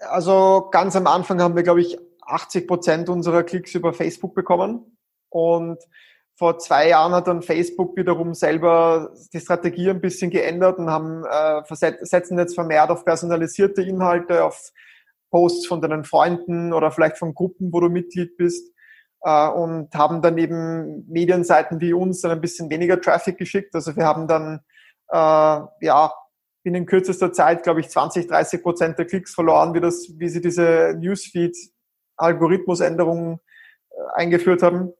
Also 0.00 0.68
ganz 0.70 0.96
am 0.96 1.06
Anfang 1.06 1.40
haben 1.40 1.56
wir, 1.56 1.62
glaube 1.62 1.80
ich, 1.80 1.98
80 2.26 2.66
Prozent 2.66 3.08
unserer 3.08 3.42
Klicks 3.42 3.74
über 3.74 3.92
Facebook 3.92 4.34
bekommen. 4.34 4.93
Und 5.34 5.78
vor 6.36 6.58
zwei 6.58 6.88
Jahren 6.88 7.12
hat 7.12 7.26
dann 7.26 7.42
Facebook 7.42 7.96
wiederum 7.96 8.34
selber 8.34 9.12
die 9.32 9.40
Strategie 9.40 9.90
ein 9.90 10.00
bisschen 10.00 10.30
geändert 10.30 10.78
und 10.78 10.90
haben 10.90 11.24
äh, 11.24 11.62
setzen 12.04 12.38
jetzt 12.38 12.54
vermehrt 12.54 12.90
auf 12.90 13.04
personalisierte 13.04 13.82
Inhalte, 13.82 14.44
auf 14.44 14.70
Posts 15.30 15.66
von 15.66 15.80
deinen 15.80 16.04
Freunden 16.04 16.72
oder 16.72 16.92
vielleicht 16.92 17.18
von 17.18 17.34
Gruppen, 17.34 17.72
wo 17.72 17.80
du 17.80 17.88
Mitglied 17.88 18.36
bist 18.36 18.72
äh, 19.22 19.48
und 19.48 19.92
haben 19.94 20.22
dann 20.22 20.38
eben 20.38 21.04
Medienseiten 21.08 21.80
wie 21.80 21.92
uns 21.92 22.20
dann 22.20 22.30
ein 22.30 22.40
bisschen 22.40 22.70
weniger 22.70 23.00
Traffic 23.00 23.36
geschickt. 23.36 23.74
Also 23.74 23.96
wir 23.96 24.06
haben 24.06 24.28
dann 24.28 24.60
äh, 25.10 25.60
ja 25.80 26.14
binnen 26.62 26.86
kürzester 26.86 27.32
Zeit, 27.32 27.64
glaube 27.64 27.80
ich, 27.80 27.88
20, 27.88 28.28
30 28.28 28.62
Prozent 28.62 28.96
der 28.98 29.06
Klicks 29.06 29.34
verloren, 29.34 29.74
wie 29.74 29.80
das, 29.80 30.12
wie 30.16 30.28
sie 30.28 30.40
diese 30.40 30.94
Newsfeed-Algorithmusänderungen 30.98 33.40
äh, 33.90 33.94
eingeführt 34.14 34.62
haben. 34.62 34.92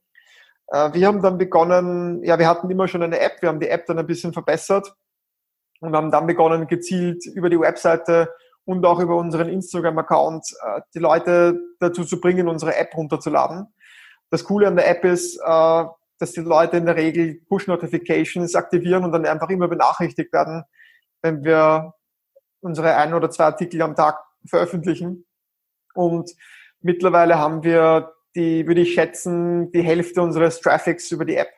Äh, 0.74 0.92
wir 0.92 1.06
haben 1.06 1.22
dann 1.22 1.38
begonnen, 1.38 2.22
ja, 2.24 2.38
wir 2.38 2.48
hatten 2.48 2.68
immer 2.68 2.88
schon 2.88 3.02
eine 3.02 3.20
App, 3.20 3.40
wir 3.40 3.48
haben 3.48 3.60
die 3.60 3.68
App 3.68 3.86
dann 3.86 3.98
ein 3.98 4.06
bisschen 4.06 4.32
verbessert 4.32 4.92
und 5.80 5.94
haben 5.94 6.10
dann 6.10 6.26
begonnen, 6.26 6.66
gezielt 6.66 7.24
über 7.26 7.48
die 7.48 7.60
Webseite 7.60 8.34
und 8.64 8.84
auch 8.84 8.98
über 8.98 9.16
unseren 9.16 9.48
Instagram-Account 9.48 10.44
äh, 10.64 10.80
die 10.94 10.98
Leute 10.98 11.60
dazu 11.78 12.04
zu 12.04 12.20
bringen, 12.20 12.48
unsere 12.48 12.74
App 12.76 12.96
runterzuladen. 12.96 13.72
Das 14.30 14.44
Coole 14.44 14.66
an 14.66 14.74
der 14.74 14.88
App 14.88 15.04
ist, 15.04 15.36
äh, 15.36 15.84
dass 16.18 16.32
die 16.32 16.40
Leute 16.40 16.76
in 16.76 16.86
der 16.86 16.96
Regel 16.96 17.40
Push-Notifications 17.48 18.56
aktivieren 18.56 19.04
und 19.04 19.12
dann 19.12 19.26
einfach 19.26 19.50
immer 19.50 19.68
benachrichtigt 19.68 20.32
werden, 20.32 20.64
wenn 21.22 21.44
wir 21.44 21.94
unsere 22.60 22.96
ein 22.96 23.14
oder 23.14 23.30
zwei 23.30 23.44
Artikel 23.44 23.80
am 23.82 23.94
Tag 23.94 24.18
veröffentlichen. 24.48 25.24
Und 25.94 26.32
mittlerweile 26.80 27.38
haben 27.38 27.62
wir 27.62 28.13
die, 28.34 28.66
würde 28.66 28.82
ich 28.82 28.94
schätzen, 28.94 29.70
die 29.72 29.82
Hälfte 29.82 30.22
unseres 30.22 30.60
Traffics 30.60 31.10
über 31.10 31.24
die 31.24 31.36
App. 31.36 31.50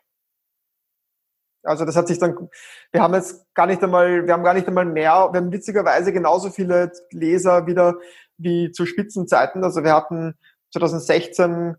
Also 1.62 1.84
das 1.84 1.96
hat 1.96 2.06
sich 2.06 2.18
dann, 2.18 2.48
wir 2.92 3.02
haben 3.02 3.14
jetzt 3.14 3.44
gar 3.54 3.66
nicht 3.66 3.82
einmal, 3.82 4.26
wir 4.26 4.32
haben 4.32 4.44
gar 4.44 4.54
nicht 4.54 4.68
einmal 4.68 4.84
mehr, 4.84 5.28
wir 5.32 5.40
haben 5.40 5.52
witzigerweise 5.52 6.12
genauso 6.12 6.50
viele 6.50 6.92
Leser 7.10 7.66
wieder 7.66 7.96
wie 8.38 8.70
zu 8.70 8.86
Spitzenzeiten. 8.86 9.64
Also 9.64 9.82
wir 9.82 9.92
hatten 9.92 10.34
2016 10.72 11.76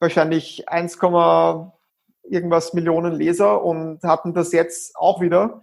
wahrscheinlich 0.00 0.68
1, 0.68 0.98
irgendwas 2.24 2.72
Millionen 2.74 3.12
Leser 3.12 3.62
und 3.62 4.02
hatten 4.02 4.34
das 4.34 4.52
jetzt 4.52 4.96
auch 4.96 5.20
wieder. 5.20 5.60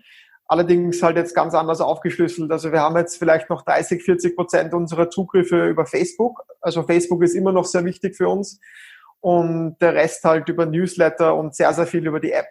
Allerdings 0.54 1.02
halt 1.02 1.18
jetzt 1.18 1.34
ganz 1.34 1.56
anders 1.56 1.82
aufgeschlüsselt. 1.82 2.52
Also 2.52 2.72
wir 2.72 2.80
haben 2.80 2.96
jetzt 2.96 3.18
vielleicht 3.18 3.50
noch 3.50 3.63
30, 3.63 4.04
40 4.04 4.36
Prozent 4.36 4.76
unserer 4.76 5.10
Zugriffe 5.10 5.66
über 5.66 5.88
Facebook. 5.88 6.44
Also 6.62 6.84
Facebook 6.84 7.24
ist 7.24 7.34
immer 7.34 7.52
noch 7.52 7.66
sehr 7.66 7.84
wichtig 7.86 8.16
für 8.16 8.30
uns. 8.30 8.62
Und 9.20 9.78
der 9.82 9.96
Rest 9.96 10.24
halt 10.26 10.48
über 10.50 10.68
Newsletter 10.68 11.34
und 11.34 11.56
sehr, 11.56 11.74
sehr 11.74 11.88
viel 11.88 12.06
über 12.06 12.20
die 12.20 12.34
App. 12.34 12.46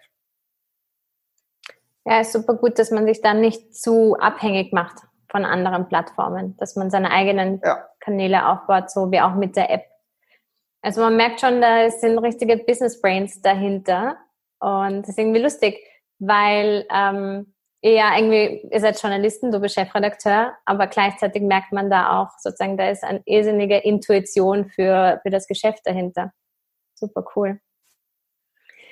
Ja, 2.03 2.19
ist 2.19 2.33
super 2.33 2.55
gut, 2.55 2.77
dass 2.77 2.91
man 2.91 3.05
sich 3.05 3.21
dann 3.21 3.39
nicht 3.39 3.73
zu 3.73 4.17
abhängig 4.19 4.73
macht 4.73 4.97
von 5.31 5.45
anderen 5.45 5.87
Plattformen, 5.87 6.57
dass 6.57 6.75
man 6.75 6.89
seine 6.89 7.09
eigenen 7.09 7.61
ja. 7.63 7.87
Kanäle 8.01 8.49
aufbaut, 8.49 8.91
so 8.91 9.11
wie 9.11 9.21
auch 9.21 9.35
mit 9.35 9.55
der 9.55 9.71
App. 9.71 9.85
Also 10.81 10.99
man 10.99 11.15
merkt 11.15 11.39
schon, 11.39 11.61
da 11.61 11.89
sind 11.89 12.17
richtige 12.17 12.57
Business 12.57 12.99
Brains 12.99 13.41
dahinter. 13.41 14.17
Und 14.59 15.03
das 15.03 15.11
ist 15.11 15.19
irgendwie 15.19 15.41
lustig, 15.41 15.79
weil 16.19 16.85
ähm, 16.93 17.53
ja 17.91 18.17
irgendwie, 18.17 18.67
ihr 18.71 18.79
seid 18.79 19.01
Journalisten, 19.01 19.51
du 19.51 19.59
bist 19.59 19.75
Chefredakteur, 19.75 20.53
aber 20.65 20.87
gleichzeitig 20.87 21.43
merkt 21.43 21.73
man 21.73 21.89
da 21.89 22.21
auch 22.21 22.29
sozusagen, 22.39 22.77
da 22.77 22.89
ist 22.89 23.03
eine 23.03 23.21
irrsinnige 23.25 23.77
Intuition 23.77 24.69
für, 24.69 25.19
für 25.21 25.29
das 25.29 25.47
Geschäft 25.47 25.81
dahinter. 25.85 26.31
Super 26.95 27.25
cool. 27.35 27.59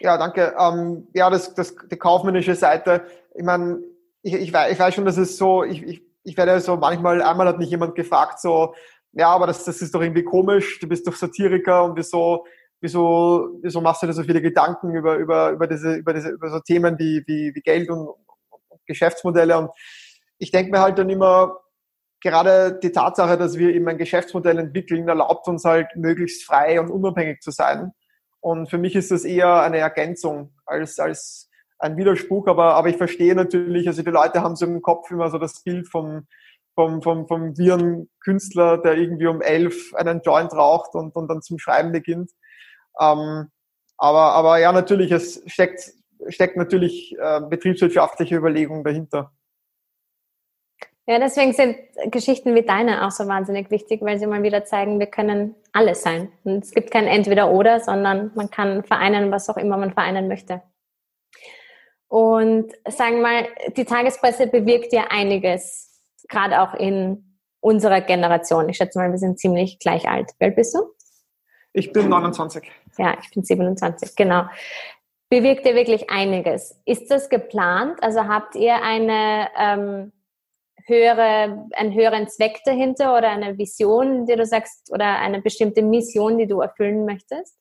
Ja, 0.02 0.18
danke. 0.18 0.56
Ähm, 0.60 1.08
ja, 1.14 1.30
das, 1.30 1.54
das, 1.54 1.76
die 1.90 1.98
kaufmännische 1.98 2.56
Seite, 2.56 3.06
ich 3.36 3.44
meine, 3.44 3.82
ich, 4.24 4.34
ich, 4.34 4.52
weiß, 4.52 4.74
ich 4.74 4.80
weiß 4.80 4.94
schon, 4.94 5.06
dass 5.06 5.18
es 5.18 5.38
so, 5.38 5.64
ich, 5.64 5.84
ich, 5.84 6.02
ich 6.24 6.38
werde 6.38 6.60
so 6.60 6.76
manchmal, 6.76 7.22
einmal 7.22 7.48
hat 7.48 7.60
mich 7.60 7.70
jemand 7.70 7.96
gefragt, 7.96 8.40
so, 8.40 8.74
ja, 9.14 9.30
aber 9.30 9.48
das, 9.48 9.64
das 9.64 9.82
ist 9.82 9.94
doch 9.94 10.02
irgendwie 10.02 10.24
komisch, 10.24 10.80
du 10.80 10.88
bist 10.88 11.08
doch 11.08 11.16
Satiriker 11.16 11.84
und 11.84 11.98
wieso, 11.98 12.46
wieso, 12.82 13.60
wieso 13.62 13.82
machst 13.82 14.02
du 14.02 14.08
dir 14.08 14.14
so 14.14 14.24
viele 14.24 14.42
Gedanken 14.42 14.94
über, 14.96 15.16
über, 15.16 15.52
über 15.52 15.68
diese, 15.68 15.96
über 15.96 16.14
diese, 16.14 16.30
über 16.30 16.50
so 16.50 16.60
Themen 16.60 16.98
wie, 16.98 17.24
wie, 17.28 17.54
wie 17.54 17.62
Geld 17.62 17.90
und 17.90 18.10
Geschäftsmodelle 18.92 19.58
und 19.58 19.72
ich 20.38 20.52
denke 20.52 20.72
mir 20.72 20.80
halt 20.80 20.98
dann 20.98 21.10
immer, 21.10 21.60
gerade 22.22 22.80
die 22.82 22.92
Tatsache, 22.92 23.38
dass 23.38 23.58
wir 23.58 23.74
eben 23.74 23.88
ein 23.88 23.98
Geschäftsmodell 23.98 24.60
entwickeln, 24.60 25.08
erlaubt 25.08 25.48
uns 25.48 25.66
halt 25.66 25.88
möglichst 25.96 26.46
frei 26.46 26.80
und 26.80 26.90
unabhängig 26.90 27.42
zu 27.42 27.52
sein. 27.52 27.92
Und 28.40 28.70
für 28.70 28.78
mich 28.78 28.96
ist 28.96 29.12
das 29.12 29.24
eher 29.24 29.62
eine 29.62 29.78
Ergänzung 29.78 30.54
als, 30.66 31.00
als 31.00 31.50
ein 31.80 31.98
Widerspruch, 31.98 32.48
aber, 32.48 32.76
aber 32.76 32.90
ich 32.90 32.98
verstehe 32.98 33.36
natürlich, 33.36 33.88
also 33.88 34.04
die 34.04 34.10
Leute 34.12 34.42
haben 34.42 34.56
so 34.56 34.66
im 34.66 34.82
Kopf 34.82 35.10
immer 35.12 35.30
so 35.30 35.38
das 35.38 35.64
Bild 35.64 35.88
vom, 35.88 36.28
vom, 36.76 37.02
vom, 37.02 37.28
vom 37.28 37.58
Virenkünstler, 37.58 38.78
der 38.78 38.98
irgendwie 38.98 39.28
um 39.28 39.42
elf 39.42 39.94
einen 39.96 40.22
Joint 40.22 40.54
raucht 40.54 40.96
und, 40.96 41.16
und 41.16 41.28
dann 41.28 41.42
zum 41.42 41.60
Schreiben 41.60 41.92
beginnt. 41.92 42.32
Ähm, 43.00 43.52
aber, 43.98 44.34
aber 44.34 44.58
ja, 44.60 44.72
natürlich, 44.72 45.12
es 45.12 45.44
steckt, 45.46 45.92
steckt 46.28 46.58
natürlich 46.58 47.16
äh, 47.18 47.42
betriebswirtschaftliche 47.42 48.36
Überlegungen 48.36 48.84
dahinter. 48.84 49.32
Ja, 51.08 51.20
deswegen 51.20 51.52
sind 51.52 51.78
Geschichten 52.12 52.56
wie 52.56 52.62
deine 52.62 53.06
auch 53.06 53.12
so 53.12 53.28
wahnsinnig 53.28 53.72
wichtig, 53.72 54.02
weil 54.02 54.20
sie 54.20 54.28
mal 54.28 54.44
wieder 54.44 54.64
zeigen, 54.66 55.00
wir 55.00 55.08
können 55.08 55.56
alles 55.74 56.04
sein. 56.04 56.32
Und 56.44 56.64
es 56.64 56.72
gibt 56.72 56.92
kein 56.92 57.08
Entweder-Oder, 57.08 57.80
sondern 57.80 58.32
man 58.36 58.50
kann 58.52 58.84
vereinen, 58.84 59.32
was 59.32 59.50
auch 59.50 59.58
immer 59.58 59.78
man 59.78 59.94
vereinen 59.94 60.28
möchte. 60.28 60.62
Und 62.08 62.72
sagen 62.88 63.18
wir 63.18 63.22
mal, 63.22 63.48
die 63.76 63.86
Tagespresse 63.86 64.48
bewirkt 64.48 64.94
ja 64.94 65.08
einiges, 65.10 66.02
gerade 66.30 66.62
auch 66.62 66.76
in 66.76 67.38
unserer 67.62 68.02
Generation. 68.02 68.70
Ich 68.70 68.78
schätze 68.78 69.00
mal, 69.00 69.12
wir 69.12 69.18
sind 69.18 69.40
ziemlich 69.40 69.80
gleich 69.80 70.08
alt. 70.08 70.32
Wie 70.38 70.46
alt 70.46 70.56
bist 70.56 70.76
du? 70.76 70.94
Ich 71.74 71.94
bin 71.94 72.10
29. 72.10 72.70
Ja, 72.98 73.18
ich 73.22 73.32
bin 73.32 73.44
27, 73.44 74.16
genau. 74.16 74.44
Bewirkt 75.32 75.66
ihr 75.66 75.76
wirklich 75.76 76.10
einiges. 76.10 76.78
Ist 76.84 77.10
das 77.10 77.30
geplant? 77.30 78.04
Also 78.04 78.28
habt 78.28 78.54
ihr 78.56 78.76
eine 78.84 79.48
ähm, 79.58 80.12
höhere, 80.86 81.70
einen 81.72 81.94
höheren 81.94 82.28
Zweck 82.28 82.60
dahinter 82.66 83.18
oder 83.18 83.30
eine 83.30 83.58
Vision, 83.58 84.26
die 84.26 84.36
du 84.36 84.46
sagst, 84.46 84.92
oder 84.92 85.06
eine 85.06 85.42
bestimmte 85.42 85.84
Mission, 85.84 86.38
die 86.38 86.48
du 86.48 86.60
erfüllen 86.60 87.06
möchtest? 87.06 87.56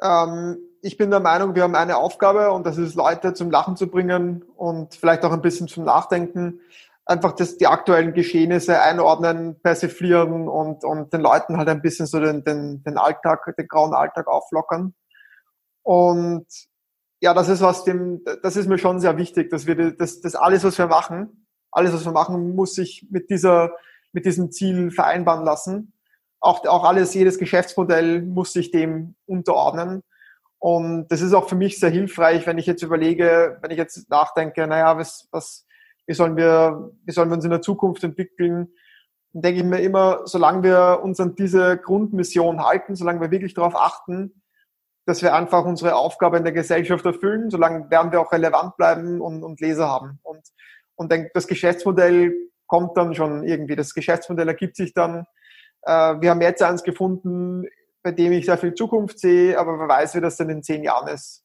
Ähm, 0.00 0.58
ich 0.82 0.96
bin 0.96 1.10
der 1.10 1.18
Meinung, 1.18 1.56
wir 1.56 1.64
haben 1.64 1.74
eine 1.74 1.96
Aufgabe 1.96 2.52
und 2.52 2.64
das 2.64 2.78
ist, 2.78 2.94
Leute 2.94 3.34
zum 3.34 3.50
Lachen 3.50 3.76
zu 3.76 3.88
bringen 3.88 4.44
und 4.56 4.94
vielleicht 4.94 5.24
auch 5.24 5.32
ein 5.32 5.42
bisschen 5.42 5.66
zum 5.66 5.82
Nachdenken. 5.82 6.60
Einfach 7.06 7.32
das, 7.32 7.56
die 7.56 7.66
aktuellen 7.66 8.14
Geschehnisse 8.14 8.80
einordnen, 8.80 9.60
persiflieren 9.60 10.48
und, 10.48 10.84
und 10.84 11.12
den 11.12 11.22
Leuten 11.22 11.56
halt 11.56 11.68
ein 11.68 11.82
bisschen 11.82 12.06
so 12.06 12.20
den, 12.20 12.44
den, 12.44 12.84
den 12.84 12.98
Alltag, 12.98 13.52
den 13.58 13.66
grauen 13.66 13.94
Alltag 13.94 14.28
auflockern. 14.28 14.94
Und 15.84 16.46
ja, 17.20 17.32
das 17.32 17.48
ist 17.48 17.60
was 17.60 17.84
dem, 17.84 18.22
das 18.42 18.56
ist 18.56 18.68
mir 18.68 18.78
schon 18.78 18.98
sehr 18.98 19.16
wichtig, 19.16 19.50
dass 19.50 19.66
wir 19.66 19.92
das, 19.92 20.20
das 20.20 20.34
alles, 20.34 20.64
was 20.64 20.76
wir 20.76 20.88
machen, 20.88 21.46
alles, 21.70 21.92
was 21.92 22.04
wir 22.04 22.12
machen, 22.12 22.56
muss 22.56 22.74
sich 22.74 23.06
mit 23.10 23.30
dieser, 23.30 23.70
mit 24.12 24.26
diesem 24.26 24.50
Ziel 24.50 24.90
vereinbaren 24.90 25.44
lassen 25.44 25.94
auch, 26.44 26.64
auch 26.66 26.84
alles, 26.84 27.14
jedes 27.14 27.38
Geschäftsmodell 27.38 28.22
muss 28.22 28.52
sich 28.52 28.70
dem 28.70 29.14
unterordnen. 29.26 30.02
Und 30.58 31.08
das 31.08 31.22
ist 31.22 31.32
auch 31.32 31.48
für 31.48 31.56
mich 31.56 31.80
sehr 31.80 31.90
hilfreich, 31.90 32.46
wenn 32.46 32.58
ich 32.58 32.66
jetzt 32.66 32.82
überlege, 32.82 33.58
wenn 33.62 33.70
ich 33.70 33.78
jetzt 33.78 34.10
nachdenke, 34.10 34.66
naja, 34.66 34.96
was, 34.96 35.28
was, 35.30 35.66
wie 36.06 36.14
sollen 36.14 36.36
wir, 36.36 36.92
wie 37.04 37.12
sollen 37.12 37.30
wir 37.30 37.36
uns 37.36 37.44
in 37.44 37.50
der 37.50 37.62
Zukunft 37.62 38.04
entwickeln? 38.04 38.68
Dann 39.32 39.42
denke 39.42 39.60
ich 39.60 39.66
mir 39.66 39.80
immer, 39.80 40.26
solange 40.26 40.62
wir 40.62 41.00
uns 41.02 41.18
an 41.18 41.34
diese 41.34 41.78
Grundmission 41.78 42.62
halten, 42.64 42.94
solange 42.94 43.20
wir 43.20 43.30
wirklich 43.30 43.54
darauf 43.54 43.74
achten, 43.74 44.42
dass 45.06 45.22
wir 45.22 45.34
einfach 45.34 45.64
unsere 45.64 45.96
Aufgabe 45.96 46.38
in 46.38 46.44
der 46.44 46.52
Gesellschaft 46.52 47.04
erfüllen, 47.04 47.50
solange 47.50 47.90
werden 47.90 48.12
wir 48.12 48.20
auch 48.20 48.32
relevant 48.32 48.76
bleiben 48.76 49.20
und, 49.20 49.42
und 49.42 49.60
Leser 49.60 49.88
haben. 49.88 50.18
Und, 50.22 50.42
und 50.96 51.12
denke, 51.12 51.30
das 51.34 51.46
Geschäftsmodell 51.46 52.34
kommt 52.66 52.96
dann 52.96 53.14
schon 53.14 53.44
irgendwie. 53.44 53.76
Das 53.76 53.94
Geschäftsmodell 53.94 54.48
ergibt 54.48 54.76
sich 54.76 54.94
dann 54.94 55.26
äh, 55.86 56.20
wir 56.20 56.30
haben 56.30 56.40
jetzt 56.40 56.62
eins 56.62 56.82
gefunden, 56.82 57.66
bei 58.02 58.12
dem 58.12 58.32
ich 58.32 58.46
sehr 58.46 58.58
viel 58.58 58.74
Zukunft 58.74 59.18
sehe, 59.18 59.58
aber 59.58 59.78
wer 59.78 59.88
weiß, 59.88 60.14
wie 60.14 60.20
das 60.20 60.36
dann 60.36 60.50
in 60.50 60.62
zehn 60.62 60.82
Jahren 60.82 61.08
ist. 61.08 61.43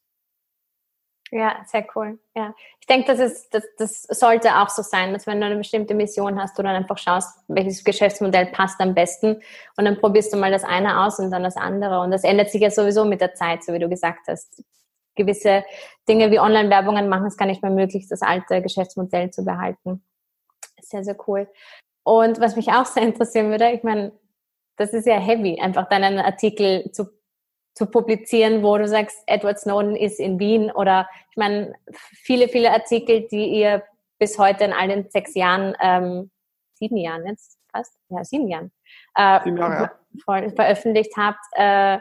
Ja, 1.32 1.64
sehr 1.64 1.86
cool. 1.94 2.18
Ja, 2.34 2.54
ich 2.80 2.86
denke, 2.88 3.06
das 3.06 3.20
ist, 3.20 3.54
das, 3.54 3.64
das 3.78 4.02
sollte 4.02 4.56
auch 4.56 4.68
so 4.68 4.82
sein, 4.82 5.12
dass 5.12 5.28
wenn 5.28 5.40
du 5.40 5.46
eine 5.46 5.56
bestimmte 5.56 5.94
Mission 5.94 6.40
hast, 6.40 6.58
du 6.58 6.62
dann 6.62 6.74
einfach 6.74 6.98
schaust, 6.98 7.38
welches 7.46 7.84
Geschäftsmodell 7.84 8.46
passt 8.46 8.80
am 8.80 8.94
besten 8.94 9.40
und 9.76 9.84
dann 9.84 10.00
probierst 10.00 10.32
du 10.32 10.36
mal 10.36 10.50
das 10.50 10.64
eine 10.64 11.04
aus 11.04 11.20
und 11.20 11.30
dann 11.30 11.44
das 11.44 11.56
andere 11.56 12.00
und 12.00 12.10
das 12.10 12.24
ändert 12.24 12.50
sich 12.50 12.62
ja 12.62 12.70
sowieso 12.70 13.04
mit 13.04 13.20
der 13.20 13.34
Zeit, 13.34 13.62
so 13.62 13.72
wie 13.72 13.78
du 13.78 13.88
gesagt 13.88 14.26
hast. 14.26 14.64
Gewisse 15.14 15.64
Dinge 16.08 16.32
wie 16.32 16.40
Online-Werbungen 16.40 17.08
machen 17.08 17.26
es 17.26 17.36
gar 17.36 17.46
nicht 17.46 17.62
mehr 17.62 17.70
möglich, 17.70 18.08
das 18.08 18.22
alte 18.22 18.60
Geschäftsmodell 18.60 19.30
zu 19.30 19.44
behalten. 19.44 20.02
Sehr, 20.82 21.04
sehr 21.04 21.16
cool. 21.28 21.48
Und 22.02 22.40
was 22.40 22.56
mich 22.56 22.72
auch 22.72 22.86
sehr 22.86 23.04
interessieren 23.04 23.50
würde, 23.50 23.70
ich 23.70 23.84
meine, 23.84 24.12
das 24.76 24.92
ist 24.94 25.06
ja 25.06 25.18
heavy, 25.18 25.60
einfach 25.60 25.88
dann 25.88 26.02
einen 26.02 26.18
Artikel 26.18 26.90
zu, 26.90 27.08
zu 27.80 27.86
publizieren, 27.86 28.62
wo 28.62 28.76
du 28.76 28.86
sagst, 28.86 29.22
Edward 29.26 29.58
Snowden 29.58 29.96
ist 29.96 30.20
in 30.20 30.38
Wien 30.38 30.70
oder 30.70 31.08
ich 31.30 31.38
meine, 31.38 31.72
viele, 32.12 32.46
viele 32.48 32.72
Artikel, 32.72 33.26
die 33.28 33.58
ihr 33.58 33.82
bis 34.18 34.38
heute 34.38 34.64
in 34.64 34.74
all 34.74 34.88
den 34.88 35.08
sechs 35.08 35.34
Jahren, 35.34 35.74
ähm, 35.80 36.30
sieben 36.74 36.98
Jahren 36.98 37.26
jetzt 37.26 37.56
fast, 37.72 37.94
ja, 38.10 38.22
sieben 38.22 38.48
Jahren, 38.48 38.70
äh, 39.14 39.40
sieben 39.44 39.56
Jahre, 39.56 39.92
ja. 40.12 40.50
veröffentlicht 40.50 41.16
habt, 41.16 41.40
äh, 41.52 42.00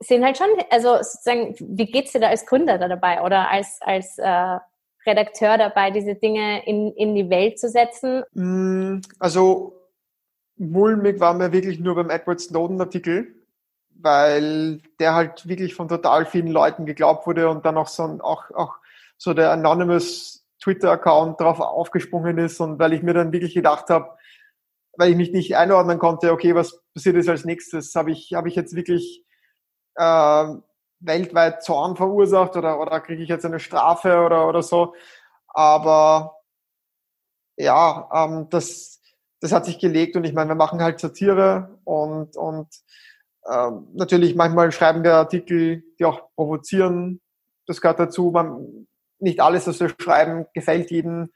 sind 0.00 0.24
halt 0.24 0.38
schon, 0.38 0.48
also 0.70 0.96
sozusagen, 1.02 1.54
wie 1.58 1.84
geht's 1.84 2.12
dir 2.12 2.20
da 2.20 2.28
als 2.28 2.46
Gründer 2.46 2.78
da 2.78 2.88
dabei 2.88 3.20
oder 3.20 3.50
als, 3.50 3.80
als 3.82 4.16
äh, 4.16 4.58
Redakteur 5.06 5.58
dabei, 5.58 5.90
diese 5.90 6.14
Dinge 6.14 6.64
in, 6.64 6.92
in 6.92 7.14
die 7.14 7.28
Welt 7.28 7.58
zu 7.58 7.68
setzen? 7.68 8.24
Mm, 8.32 9.02
also 9.18 9.78
mulmig 10.56 11.20
war 11.20 11.34
mir 11.34 11.52
wirklich 11.52 11.78
nur 11.78 11.94
beim 11.94 12.08
Edward 12.08 12.40
Snowden 12.40 12.80
Artikel, 12.80 13.43
weil 13.94 14.80
der 14.98 15.14
halt 15.14 15.48
wirklich 15.48 15.74
von 15.74 15.88
total 15.88 16.26
vielen 16.26 16.48
Leuten 16.48 16.86
geglaubt 16.86 17.26
wurde 17.26 17.48
und 17.48 17.64
dann 17.64 17.76
auch 17.76 17.88
so, 17.88 18.02
auch, 18.20 18.50
auch 18.50 18.76
so 19.16 19.34
der 19.34 19.52
Anonymous 19.52 20.46
Twitter-Account 20.62 21.40
drauf 21.40 21.60
aufgesprungen 21.60 22.38
ist 22.38 22.60
und 22.60 22.78
weil 22.78 22.92
ich 22.92 23.02
mir 23.02 23.14
dann 23.14 23.32
wirklich 23.32 23.54
gedacht 23.54 23.90
habe, 23.90 24.16
weil 24.96 25.10
ich 25.10 25.16
mich 25.16 25.32
nicht 25.32 25.56
einordnen 25.56 25.98
konnte, 25.98 26.32
okay, 26.32 26.54
was 26.54 26.80
passiert 26.94 27.16
jetzt 27.16 27.28
als 27.28 27.44
nächstes? 27.44 27.94
Habe 27.94 28.12
ich, 28.12 28.32
habe 28.34 28.48
ich 28.48 28.54
jetzt 28.54 28.74
wirklich 28.74 29.24
äh, 29.96 30.46
weltweit 31.00 31.62
Zorn 31.62 31.96
verursacht 31.96 32.56
oder, 32.56 32.80
oder 32.80 33.00
kriege 33.00 33.22
ich 33.22 33.28
jetzt 33.28 33.44
eine 33.44 33.60
Strafe 33.60 34.20
oder, 34.20 34.48
oder 34.48 34.62
so? 34.62 34.94
Aber 35.48 36.36
ja, 37.56 38.08
ähm, 38.12 38.48
das, 38.50 39.00
das 39.40 39.52
hat 39.52 39.66
sich 39.66 39.78
gelegt 39.78 40.16
und 40.16 40.24
ich 40.24 40.32
meine, 40.32 40.50
wir 40.50 40.56
machen 40.56 40.82
halt 40.82 41.00
Satire 41.00 41.78
und, 41.84 42.36
und 42.36 42.68
ähm, 43.50 43.88
natürlich 43.94 44.34
manchmal 44.34 44.72
schreiben 44.72 45.04
wir 45.04 45.14
Artikel, 45.14 45.84
die 45.98 46.04
auch 46.04 46.30
provozieren. 46.34 47.20
Das 47.66 47.80
gehört 47.80 48.00
dazu. 48.00 48.30
Man, 48.30 48.86
nicht 49.18 49.40
alles, 49.40 49.66
was 49.66 49.80
wir 49.80 49.92
schreiben, 49.98 50.46
gefällt 50.54 50.90
jedem. 50.90 51.30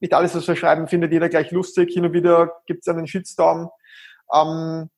Nicht 0.00 0.14
alles, 0.14 0.34
was 0.34 0.48
wir 0.48 0.56
schreiben, 0.56 0.88
findet 0.88 1.12
jeder 1.12 1.28
gleich 1.28 1.50
lustig. 1.52 1.92
Hin 1.92 2.04
und 2.04 2.12
wieder 2.12 2.60
gibt 2.66 2.80
es 2.86 2.88
einen 2.88 3.06
Shitstorm. 3.06 3.70
Ähm, 4.32 4.90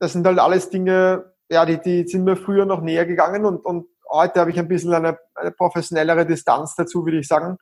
das 0.00 0.12
sind 0.12 0.26
halt 0.26 0.38
alles 0.38 0.70
Dinge, 0.70 1.32
ja, 1.50 1.66
die, 1.66 1.80
die 1.80 2.08
sind 2.08 2.24
mir 2.24 2.36
früher 2.36 2.64
noch 2.64 2.80
näher 2.80 3.06
gegangen 3.06 3.44
und, 3.44 3.58
und 3.64 3.86
heute 4.10 4.40
habe 4.40 4.50
ich 4.50 4.58
ein 4.58 4.68
bisschen 4.68 4.94
eine, 4.94 5.18
eine 5.34 5.50
professionellere 5.50 6.26
Distanz 6.26 6.74
dazu, 6.74 7.04
würde 7.04 7.18
ich 7.18 7.28
sagen. 7.28 7.58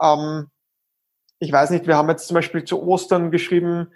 Ähm, 0.00 0.48
ich 1.38 1.52
weiß 1.52 1.70
nicht, 1.70 1.86
wir 1.86 1.96
haben 1.96 2.08
jetzt 2.08 2.28
zum 2.28 2.34
Beispiel 2.34 2.64
zu 2.64 2.82
Ostern 2.82 3.30
geschrieben, 3.30 3.92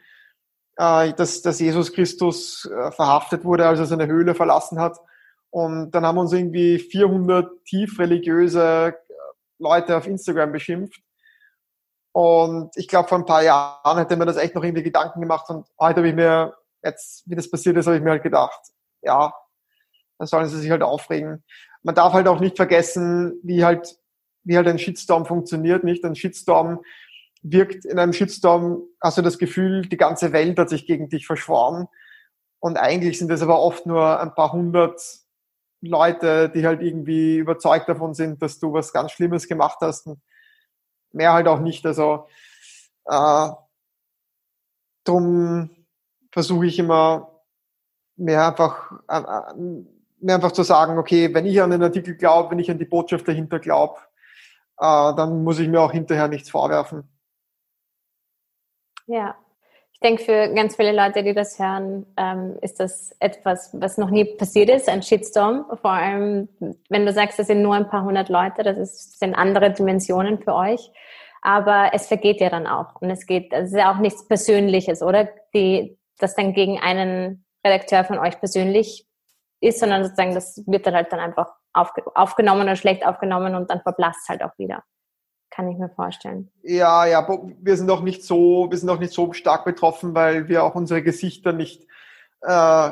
dass, 0.77 1.43
dass 1.43 1.61
Jesus 1.61 1.93
Christus 1.93 2.65
äh, 2.67 2.91
verhaftet 2.91 3.45
wurde, 3.45 3.67
als 3.67 3.79
er 3.79 3.87
seine 3.87 4.07
Höhle 4.07 4.35
verlassen 4.35 4.81
hat. 4.81 4.99
Und 5.51 5.93
dann 5.93 6.05
haben 6.05 6.19
uns 6.19 6.33
irgendwie 6.33 6.79
400 6.79 7.65
tief 7.65 7.99
religiöse 7.99 8.89
äh, 8.89 8.93
Leute 9.59 9.97
auf 9.97 10.07
Instagram 10.07 10.53
beschimpft. 10.53 11.01
Und 12.13 12.77
ich 12.77 12.89
glaube, 12.89 13.09
vor 13.09 13.19
ein 13.19 13.25
paar 13.25 13.43
Jahren 13.43 13.99
hätte 13.99 14.17
mir 14.17 14.27
das 14.27 14.37
echt 14.37 14.55
noch 14.55 14.65
irgendwie 14.65 14.83
Gedanken 14.83 15.21
gemacht. 15.21 15.49
Und 15.51 15.67
heute 15.79 15.99
habe 15.99 16.09
ich 16.09 16.15
mir, 16.15 16.55
jetzt, 16.83 17.23
wie 17.27 17.35
das 17.35 17.51
passiert 17.51 17.77
ist, 17.77 17.87
habe 17.87 17.97
ich 17.97 18.03
mir 18.03 18.11
halt 18.11 18.23
gedacht, 18.23 18.61
ja, 19.03 19.33
dann 20.19 20.27
sollen 20.27 20.49
sie 20.49 20.61
sich 20.61 20.71
halt 20.71 20.83
aufregen. 20.83 21.45
Man 21.83 21.95
darf 21.95 22.13
halt 22.13 22.29
auch 22.29 22.41
nicht 22.41 22.57
vergessen, 22.57 23.39
wie 23.43 23.65
halt, 23.65 23.97
wie 24.45 24.57
halt 24.57 24.69
ein 24.69 24.79
Shitstorm 24.79 25.27
funktioniert, 25.27 25.85
nicht? 25.85 26.05
Ein 26.05 26.15
Shitstorm 26.15 26.81
wirkt 27.45 27.85
in 27.85 27.99
einem 27.99 28.13
Shitstorm, 28.13 28.83
hast 29.01 29.19
du 29.19 29.23
das 29.23 29.39
Gefühl, 29.39 29.83
die 29.83 29.99
ganze 29.99 30.33
Welt 30.33 30.59
hat 30.59 30.71
sich 30.71 30.87
gegen 30.87 31.11
dich 31.11 31.27
verschworen. 31.27 31.89
Und 32.59 32.79
eigentlich 32.79 33.19
sind 33.19 33.31
es 33.31 33.43
aber 33.43 33.61
oft 33.61 33.85
nur 33.85 34.19
ein 34.19 34.35
paar 34.35 34.53
hundert 34.53 35.01
Leute, 35.83 36.49
die 36.49 36.67
halt 36.67 36.81
irgendwie 36.81 37.37
überzeugt 37.37 37.89
davon 37.89 38.15
sind, 38.15 38.41
dass 38.41 38.59
du 38.59 38.73
was 38.73 38.95
ganz 38.95 39.13
Schlimmes 39.13 39.47
gemacht 39.47 39.79
hast. 39.83 40.07
Und 40.07 40.23
mehr 41.13 41.35
halt 41.35 41.47
auch 41.47 41.61
nicht. 41.61 41.85
Also 41.85 42.27
äh, 43.05 43.49
drum 45.05 45.69
versuche 46.33 46.67
ich 46.67 46.79
immer 46.79 47.43
mehr 48.17 48.49
einfach, 48.49 48.93
äh, 49.07 49.19
äh, 49.19 49.55
mehr 50.21 50.37
einfach 50.37 50.53
zu 50.53 50.63
sagen, 50.63 50.97
okay, 50.97 51.35
wenn 51.35 51.45
ich 51.45 51.61
an 51.61 51.71
den 51.71 51.83
Artikel 51.83 52.17
glaube, 52.17 52.53
wenn 52.53 52.59
ich 52.59 52.71
an 52.71 52.79
die 52.79 52.87
Botschaft 52.87 53.29
dahinter 53.29 53.59
glaube, 53.59 54.01
äh, 54.79 55.15
dann 55.15 55.45
muss 55.45 55.59
ich 55.59 55.69
mir 55.69 55.83
auch 55.83 55.93
hinterher 55.93 56.29
nichts 56.29 56.49
vorwerfen. 56.49 57.14
Ja, 59.07 59.37
ich 59.93 60.01
denke, 60.01 60.25
für 60.25 60.53
ganz 60.55 60.77
viele 60.77 60.93
Leute, 60.93 61.23
die 61.23 61.35
das 61.35 61.59
hören, 61.59 62.05
ähm, 62.17 62.59
ist 62.61 62.81
das 62.81 63.15
etwas, 63.21 63.71
was 63.81 63.97
noch 63.97 64.11
nie 64.11 64.25
passiert 64.25 64.69
ist, 64.69 64.89
ein 64.89 65.03
Shitstorm. 65.03 65.67
Vor 65.81 65.93
allem, 65.93 66.49
wenn 66.89 67.07
du 67.07 67.13
sagst, 67.13 67.39
das 67.39 67.47
sind 67.47 67.63
nur 67.63 67.75
ein 67.75 67.89
paar 67.89 68.05
hundert 68.05 68.29
Leute, 68.29 68.63
das 68.65 68.77
ist, 68.77 69.19
sind 69.19 69.35
andere 69.35 69.73
Dimensionen 69.73 70.39
für 70.41 70.55
euch. 70.55 70.91
Aber 71.43 71.91
es 71.93 72.09
vergeht 72.09 72.41
ja 72.41 72.51
dann 72.51 72.67
auch. 72.67 73.01
Und 73.01 73.11
es 73.11 73.27
geht, 73.27 73.53
es 73.53 73.71
ist 73.71 73.77
ja 73.79 73.93
auch 73.93 73.99
nichts 73.99 74.27
Persönliches, 74.27 75.03
oder? 75.03 75.29
Die, 75.55 75.97
das 76.19 76.35
dann 76.35 76.55
gegen 76.55 76.81
einen 76.81 77.45
Redakteur 77.65 78.05
von 78.05 78.19
euch 78.19 78.39
persönlich 78.41 79.07
ist, 79.61 79.79
sondern 79.79 80.03
sozusagen, 80.05 80.35
das 80.35 80.63
wird 80.67 80.87
dann 80.87 80.95
halt 80.95 81.13
dann 81.13 81.21
einfach 81.21 81.53
aufgenommen 81.73 82.63
oder 82.63 82.77
schlecht 82.77 83.07
aufgenommen 83.07 83.55
und 83.55 83.71
dann 83.71 83.81
verblasst 83.83 84.29
halt 84.29 84.43
auch 84.43 84.57
wieder 84.59 84.83
kann 85.55 85.69
ich 85.69 85.79
mir 85.79 85.89
vorstellen. 85.89 86.51
Ja, 86.63 87.07
ja, 87.07 87.27
wir 87.61 87.77
sind 87.77 87.91
auch 87.91 88.03
nicht 88.03 88.25
so, 88.25 88.67
wir 88.71 88.77
sind 88.77 88.91
auch 88.91 88.99
nicht 88.99 89.13
so 89.13 89.33
stark 89.33 89.65
betroffen, 89.65 90.15
weil 90.15 90.49
wir 90.49 90.65
auch 90.65 90.75
unsere 90.75 91.03
Gesichter 91.03 91.53
nicht 91.53 91.87
äh, 92.41 92.91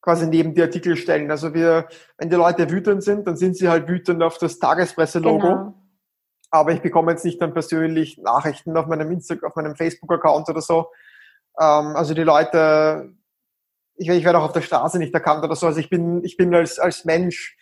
quasi 0.00 0.28
neben 0.28 0.54
die 0.54 0.62
Artikel 0.62 0.96
stellen. 0.96 1.30
Also 1.30 1.52
wir, 1.52 1.88
wenn 2.16 2.30
die 2.30 2.36
Leute 2.36 2.70
wütend 2.70 3.02
sind, 3.02 3.26
dann 3.26 3.36
sind 3.36 3.56
sie 3.56 3.68
halt 3.68 3.88
wütend 3.88 4.22
auf 4.22 4.38
das 4.38 4.58
Tagespresse-Logo. 4.60 5.48
Genau. 5.48 5.74
Aber 6.52 6.70
ich 6.70 6.80
bekomme 6.80 7.10
jetzt 7.10 7.24
nicht 7.24 7.42
dann 7.42 7.52
persönlich 7.52 8.18
Nachrichten 8.18 8.76
auf 8.76 8.86
meinem 8.86 9.10
Instagram, 9.10 9.50
auf 9.50 9.56
meinem 9.56 9.74
Facebook-Account 9.74 10.48
oder 10.48 10.60
so. 10.60 10.86
Ähm, 11.58 11.96
also 11.96 12.14
die 12.14 12.22
Leute, 12.22 13.14
ich, 13.96 14.08
ich 14.08 14.24
werde 14.24 14.38
auch 14.38 14.44
auf 14.44 14.52
der 14.52 14.60
Straße 14.60 14.98
nicht 14.98 15.12
erkannt 15.12 15.44
oder 15.44 15.56
so. 15.56 15.66
Also 15.66 15.80
ich 15.80 15.90
bin, 15.90 16.22
ich 16.22 16.36
bin 16.36 16.54
als, 16.54 16.78
als 16.78 17.04
Mensch 17.04 17.56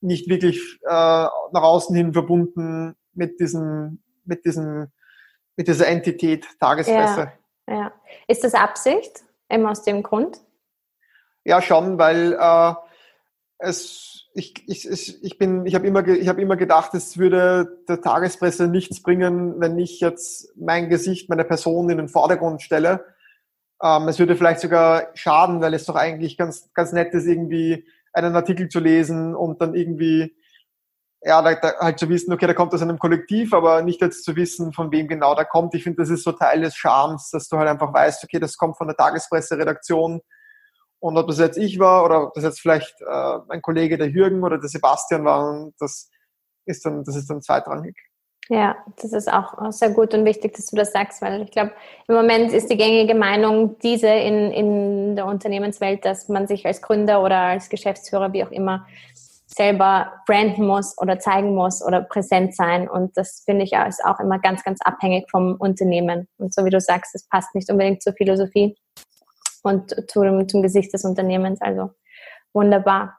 nicht 0.00 0.28
wirklich 0.28 0.78
äh, 0.84 0.88
nach 0.88 1.62
außen 1.62 1.96
hin 1.96 2.12
verbunden 2.12 2.94
mit 3.18 3.40
diesem, 3.40 4.02
mit 4.24 4.44
diesem, 4.44 4.88
mit 5.56 5.68
dieser 5.68 5.88
Entität 5.88 6.46
Tagespresse. 6.58 7.32
Ja, 7.66 7.74
ja. 7.74 7.92
Ist 8.28 8.44
das 8.44 8.54
Absicht? 8.54 9.24
Immer 9.48 9.70
aus 9.72 9.82
dem 9.82 10.02
Grund? 10.02 10.40
Ja, 11.44 11.60
schon, 11.60 11.98
weil 11.98 12.34
äh, 12.38 12.74
es, 13.58 14.28
ich, 14.34 14.68
ich, 14.68 15.22
ich 15.22 15.38
bin, 15.38 15.66
ich 15.66 15.74
habe 15.74 15.86
immer, 15.86 16.06
ich 16.06 16.28
habe 16.28 16.40
immer 16.40 16.56
gedacht, 16.56 16.94
es 16.94 17.18
würde 17.18 17.82
der 17.88 18.00
Tagespresse 18.00 18.68
nichts 18.68 19.02
bringen, 19.02 19.58
wenn 19.58 19.78
ich 19.78 20.00
jetzt 20.00 20.56
mein 20.56 20.88
Gesicht, 20.88 21.28
meine 21.28 21.44
Person 21.44 21.90
in 21.90 21.98
den 21.98 22.08
Vordergrund 22.08 22.62
stelle. 22.62 23.04
Ähm, 23.82 24.08
es 24.08 24.18
würde 24.18 24.36
vielleicht 24.36 24.60
sogar 24.60 25.08
schaden, 25.14 25.60
weil 25.60 25.74
es 25.74 25.86
doch 25.86 25.96
eigentlich 25.96 26.36
ganz, 26.36 26.72
ganz 26.74 26.92
nett 26.92 27.14
ist, 27.14 27.26
irgendwie 27.26 27.86
einen 28.12 28.36
Artikel 28.36 28.68
zu 28.68 28.80
lesen 28.80 29.34
und 29.34 29.60
dann 29.60 29.74
irgendwie 29.74 30.36
ja, 31.22 31.42
da, 31.42 31.54
da 31.54 31.74
halt 31.80 31.98
zu 31.98 32.08
wissen, 32.08 32.32
okay, 32.32 32.46
da 32.46 32.54
kommt 32.54 32.72
aus 32.72 32.82
einem 32.82 32.98
Kollektiv, 32.98 33.52
aber 33.52 33.82
nicht 33.82 34.00
jetzt 34.00 34.24
zu 34.24 34.36
wissen, 34.36 34.72
von 34.72 34.92
wem 34.92 35.08
genau 35.08 35.34
da 35.34 35.44
kommt. 35.44 35.74
Ich 35.74 35.82
finde, 35.82 36.02
das 36.02 36.10
ist 36.10 36.24
so 36.24 36.32
Teil 36.32 36.60
des 36.60 36.76
Charmes, 36.76 37.30
dass 37.30 37.48
du 37.48 37.58
halt 37.58 37.68
einfach 37.68 37.92
weißt, 37.92 38.22
okay, 38.24 38.38
das 38.38 38.56
kommt 38.56 38.76
von 38.76 38.86
der 38.86 38.96
Tagespresse-Redaktion. 38.96 40.20
Und 41.00 41.16
ob 41.16 41.26
das 41.28 41.38
jetzt 41.38 41.58
ich 41.58 41.78
war 41.78 42.04
oder 42.04 42.24
ob 42.24 42.34
das 42.34 42.44
jetzt 42.44 42.60
vielleicht 42.60 43.00
äh, 43.00 43.38
mein 43.48 43.62
Kollege 43.62 43.98
der 43.98 44.08
Jürgen 44.08 44.42
oder 44.42 44.58
der 44.58 44.68
Sebastian 44.68 45.24
war, 45.24 45.70
das 45.78 46.10
ist 46.66 46.84
dann, 46.84 47.04
das 47.04 47.16
ist 47.16 47.30
dann 47.30 47.42
zweitrangig. 47.42 47.96
Ja, 48.50 48.76
das 48.96 49.12
ist 49.12 49.30
auch 49.30 49.70
sehr 49.72 49.90
gut 49.90 50.14
und 50.14 50.24
wichtig, 50.24 50.54
dass 50.54 50.66
du 50.66 50.76
das 50.76 50.92
sagst, 50.92 51.20
weil 51.20 51.42
ich 51.42 51.50
glaube, 51.50 51.72
im 52.08 52.14
Moment 52.14 52.50
ist 52.52 52.70
die 52.70 52.78
gängige 52.78 53.14
Meinung 53.14 53.78
diese 53.80 54.08
in, 54.08 54.50
in 54.52 55.16
der 55.16 55.26
Unternehmenswelt, 55.26 56.04
dass 56.06 56.28
man 56.28 56.46
sich 56.46 56.64
als 56.64 56.80
Gründer 56.80 57.22
oder 57.22 57.36
als 57.36 57.68
Geschäftsführer, 57.68 58.32
wie 58.32 58.42
auch 58.42 58.50
immer, 58.50 58.86
selber 59.48 60.12
branden 60.26 60.66
muss 60.66 60.96
oder 60.98 61.18
zeigen 61.18 61.54
muss 61.54 61.84
oder 61.84 62.02
präsent 62.02 62.54
sein. 62.54 62.88
Und 62.88 63.16
das 63.16 63.42
finde 63.44 63.64
ich 63.64 63.72
ist 63.72 64.04
auch 64.04 64.20
immer 64.20 64.38
ganz, 64.38 64.62
ganz 64.62 64.80
abhängig 64.82 65.30
vom 65.30 65.56
Unternehmen. 65.58 66.28
Und 66.36 66.54
so 66.54 66.64
wie 66.64 66.70
du 66.70 66.80
sagst, 66.80 67.14
es 67.14 67.26
passt 67.28 67.54
nicht 67.54 67.70
unbedingt 67.70 68.02
zur 68.02 68.12
Philosophie 68.12 68.76
und 69.62 69.94
zum, 70.10 70.48
zum 70.48 70.62
Gesicht 70.62 70.92
des 70.92 71.04
Unternehmens. 71.04 71.60
Also 71.60 71.90
wunderbar. 72.52 73.16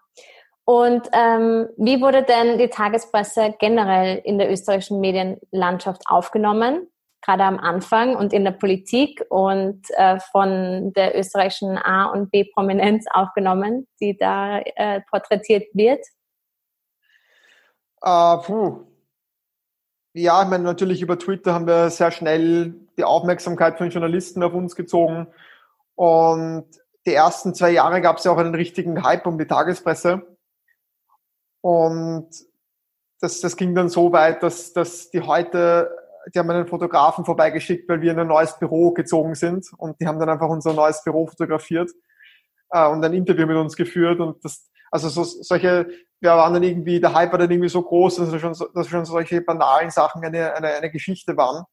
Und 0.66 1.10
ähm, 1.14 1.68
wie 1.78 2.00
wurde 2.00 2.22
denn 2.22 2.60
die 2.60 2.70
Tagespresse 2.70 3.56
generell 3.60 4.22
in 4.24 4.38
der 4.38 4.52
österreichischen 4.52 5.00
Medienlandschaft 5.00 6.04
aufgenommen? 6.06 6.88
Gerade 7.26 7.44
am 7.44 7.58
Anfang 7.58 8.16
und 8.16 8.34
in 8.34 8.44
der 8.44 8.52
Politik 8.52 9.26
und 9.30 9.82
äh, 9.98 10.20
von 10.32 10.94
der 10.94 11.18
österreichischen 11.18 11.76
A- 11.78 12.12
und 12.12 12.30
B-Prominenz 12.30 13.06
aufgenommen, 13.12 13.88
die 14.00 14.16
da 14.16 14.60
äh, 14.60 15.02
porträtiert 15.10 15.66
wird? 15.74 16.06
Uh, 18.06 18.42
puh. 18.42 18.86
Ja, 20.14 20.42
ich 20.44 20.50
meine, 20.50 20.64
natürlich 20.64 21.02
über 21.02 21.20
Twitter 21.20 21.54
haben 21.54 21.68
wir 21.68 21.90
sehr 21.90 22.12
schnell 22.12 22.74
die 22.98 23.04
Aufmerksamkeit 23.04 23.78
von 23.78 23.90
Journalisten 23.90 24.42
auf 24.44 24.54
uns 24.54 24.76
gezogen. 24.76 25.28
Und 25.96 26.66
die 27.06 27.14
ersten 27.14 27.54
zwei 27.54 27.72
Jahre 27.72 28.02
gab 28.02 28.18
es 28.18 28.24
ja 28.24 28.32
auch 28.32 28.38
einen 28.38 28.56
richtigen 28.56 29.04
Hype 29.04 29.28
um 29.28 29.38
die 29.38 29.48
Tagespresse. 29.48 30.26
Und 31.62 32.30
das, 33.20 33.42
das 33.42 33.56
ging 33.56 33.76
dann 33.76 33.90
so 33.90 34.12
weit, 34.12 34.42
dass, 34.44 34.74
dass 34.74 35.10
die 35.10 35.22
heute, 35.22 35.96
die 36.34 36.40
haben 36.40 36.50
einen 36.50 36.68
Fotografen 36.68 37.26
vorbeigeschickt, 37.26 37.88
weil 37.90 38.02
wir 38.02 38.12
in 38.12 38.20
ein 38.20 38.28
neues 38.28 38.58
Büro 38.58 38.92
gezogen 38.92 39.36
sind. 39.36 39.72
Und 39.78 40.00
die 40.00 40.08
haben 40.08 40.20
dann 40.20 40.30
einfach 40.30 40.50
unser 40.50 40.74
neues 40.74 41.04
Büro 41.04 41.28
fotografiert 41.28 41.92
äh, 42.72 42.88
und 42.88 43.04
ein 43.04 43.14
Interview 43.14 43.46
mit 43.46 43.58
uns 43.58 43.76
geführt. 43.76 44.20
Und 44.20 44.44
das, 44.44 44.70
also 44.92 45.10
so, 45.10 45.24
solche, 45.24 45.88
wir 46.20 46.32
waren 46.32 46.54
dann 46.54 46.64
irgendwie, 46.64 47.00
der 47.00 47.14
Hype 47.14 47.32
war 47.32 47.40
dann 47.40 47.52
irgendwie 47.52 47.70
so 47.70 47.82
groß, 47.82 48.18
dass 48.18 48.42
schon, 48.42 48.56
dass 48.74 48.88
schon 48.88 49.06
solche 49.06 49.42
banalen 49.42 49.90
Sachen 49.90 50.24
eine, 50.24 50.54
eine, 50.54 50.68
eine 50.70 50.92
Geschichte 50.92 51.38
waren. 51.38 51.66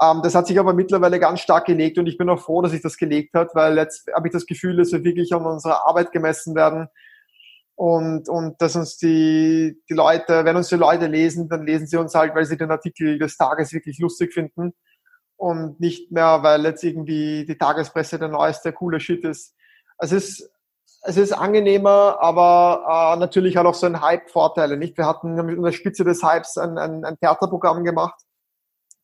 Ähm, 0.00 0.20
das 0.22 0.34
hat 0.34 0.46
sich 0.46 0.58
aber 0.58 0.74
mittlerweile 0.74 1.18
ganz 1.18 1.40
stark 1.40 1.66
gelegt 1.66 1.98
und 1.98 2.06
ich 2.06 2.18
bin 2.18 2.28
auch 2.28 2.40
froh, 2.40 2.62
dass 2.62 2.72
sich 2.72 2.82
das 2.82 2.96
gelegt 2.96 3.34
hat, 3.34 3.54
weil 3.54 3.76
jetzt 3.76 4.08
habe 4.14 4.28
ich 4.28 4.32
das 4.32 4.46
Gefühl, 4.46 4.76
dass 4.76 4.92
wir 4.92 5.04
wirklich 5.04 5.32
an 5.32 5.44
unserer 5.44 5.86
Arbeit 5.86 6.12
gemessen 6.12 6.54
werden 6.54 6.88
und, 7.74 8.28
und 8.28 8.60
dass 8.60 8.76
uns 8.76 8.96
die, 8.96 9.80
die 9.88 9.94
Leute, 9.94 10.44
wenn 10.44 10.56
uns 10.56 10.68
die 10.68 10.76
Leute 10.76 11.06
lesen, 11.06 11.48
dann 11.48 11.64
lesen 11.64 11.86
sie 11.86 11.96
uns 11.96 12.14
halt, 12.14 12.34
weil 12.34 12.44
sie 12.44 12.56
den 12.56 12.70
Artikel 12.70 13.18
des 13.18 13.36
Tages 13.36 13.72
wirklich 13.72 13.98
lustig 13.98 14.32
finden 14.32 14.72
und 15.36 15.78
nicht 15.80 16.10
mehr, 16.10 16.42
weil 16.42 16.64
jetzt 16.64 16.82
irgendwie 16.82 17.46
die 17.46 17.56
Tagespresse 17.56 18.18
der 18.18 18.28
neueste 18.28 18.72
coole 18.72 18.98
Shit 18.98 19.24
ist. 19.24 19.54
Es 19.98 20.12
ist 20.12 20.50
es 21.02 21.16
ist 21.16 21.32
angenehmer, 21.32 22.18
aber 22.20 23.14
äh, 23.14 23.18
natürlich 23.18 23.56
hat 23.56 23.66
auch 23.66 23.74
so 23.74 23.86
ein 23.86 24.00
Hype-Vorteile. 24.00 24.76
Nicht? 24.76 24.96
Wir 24.96 25.06
hatten 25.06 25.38
an 25.38 25.62
der 25.62 25.72
Spitze 25.72 26.04
des 26.04 26.22
Hypes 26.22 26.58
ein, 26.58 26.76
ein, 26.76 27.04
ein 27.04 27.18
Theaterprogramm 27.18 27.84
gemacht. 27.84 28.20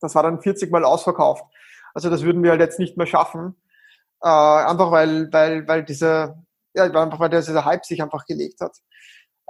Das 0.01 0.15
war 0.15 0.23
dann 0.23 0.41
40 0.41 0.71
Mal 0.71 0.85
ausverkauft. 0.85 1.45
Also 1.95 2.11
das 2.11 2.23
würden 2.23 2.43
wir 2.43 2.51
halt 2.51 2.61
jetzt 2.61 2.79
nicht 2.79 2.97
mehr 2.97 3.07
schaffen. 3.07 3.57
Äh, 4.23 4.29
einfach 4.29 4.91
weil, 4.91 5.33
weil, 5.33 5.67
weil 5.69 5.85
diese, 5.85 6.37
ja, 6.75 6.85
einfach 6.85 7.21
weil 7.21 7.31
dieser 7.31 7.65
Hype 7.65 7.85
sich 7.85 8.03
einfach 8.03 8.27
gelegt 8.27 8.61
hat. 8.61 8.77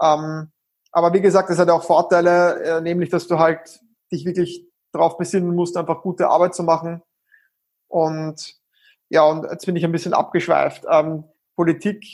Ähm, 0.02 0.52
aber 0.92 1.12
wie 1.12 1.20
gesagt, 1.20 1.50
das 1.50 1.58
hat 1.58 1.70
auch 1.70 1.82
Vorteile, 1.82 2.62
äh, 2.62 2.80
nämlich 2.80 3.08
dass 3.08 3.26
du 3.26 3.38
halt 3.38 3.80
dich 4.12 4.24
wirklich 4.26 4.66
darauf 4.92 5.16
besinnen 5.16 5.54
musst, 5.54 5.76
einfach 5.76 6.02
gute 6.02 6.28
Arbeit 6.28 6.54
zu 6.54 6.62
machen. 6.62 7.02
Und 7.88 8.54
ja, 9.08 9.22
und 9.24 9.44
jetzt 9.50 9.66
bin 9.66 9.76
ich 9.76 9.84
ein 9.84 9.92
bisschen 9.92 10.14
abgeschweift. 10.14 10.84
Ähm, 10.90 11.24
Politik 11.56 12.04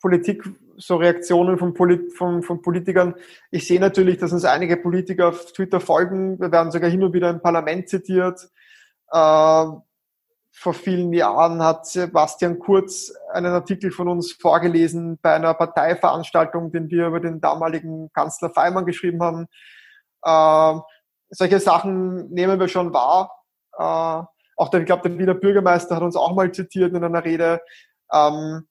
Politik, 0.00 0.44
so 0.76 0.96
Reaktionen 0.96 1.58
von, 1.58 1.74
Polit, 1.74 2.12
von, 2.12 2.42
von 2.42 2.62
Politikern. 2.62 3.14
Ich 3.50 3.66
sehe 3.66 3.80
natürlich, 3.80 4.18
dass 4.18 4.32
uns 4.32 4.44
einige 4.44 4.76
Politiker 4.76 5.28
auf 5.28 5.52
Twitter 5.52 5.80
folgen. 5.80 6.38
Wir 6.38 6.52
werden 6.52 6.70
sogar 6.70 6.88
hin 6.88 7.02
und 7.02 7.12
wieder 7.12 7.30
im 7.30 7.40
Parlament 7.40 7.88
zitiert. 7.88 8.48
Äh, 9.10 9.66
vor 10.60 10.74
vielen 10.74 11.12
Jahren 11.12 11.62
hat 11.62 11.86
Sebastian 11.86 12.58
Kurz 12.58 13.12
einen 13.32 13.52
Artikel 13.52 13.90
von 13.90 14.08
uns 14.08 14.32
vorgelesen 14.32 15.18
bei 15.22 15.34
einer 15.34 15.54
Parteiveranstaltung, 15.54 16.72
den 16.72 16.90
wir 16.90 17.06
über 17.06 17.20
den 17.20 17.40
damaligen 17.40 18.10
Kanzler 18.12 18.50
Feimann 18.50 18.86
geschrieben 18.86 19.22
haben. 19.22 19.46
Äh, 20.22 20.80
solche 21.30 21.60
Sachen 21.60 22.30
nehmen 22.30 22.58
wir 22.58 22.68
schon 22.68 22.92
wahr. 22.92 23.44
Äh, 23.76 24.24
auch 24.56 24.68
der, 24.70 24.80
ich 24.80 24.86
glaube, 24.86 25.08
der 25.08 25.18
Wiener 25.18 25.34
Bürgermeister 25.34 25.94
hat 25.94 26.02
uns 26.02 26.16
auch 26.16 26.34
mal 26.34 26.50
zitiert 26.50 26.92
in 26.92 27.04
einer 27.04 27.24
Rede. 27.24 27.60
Ähm, 28.12 28.66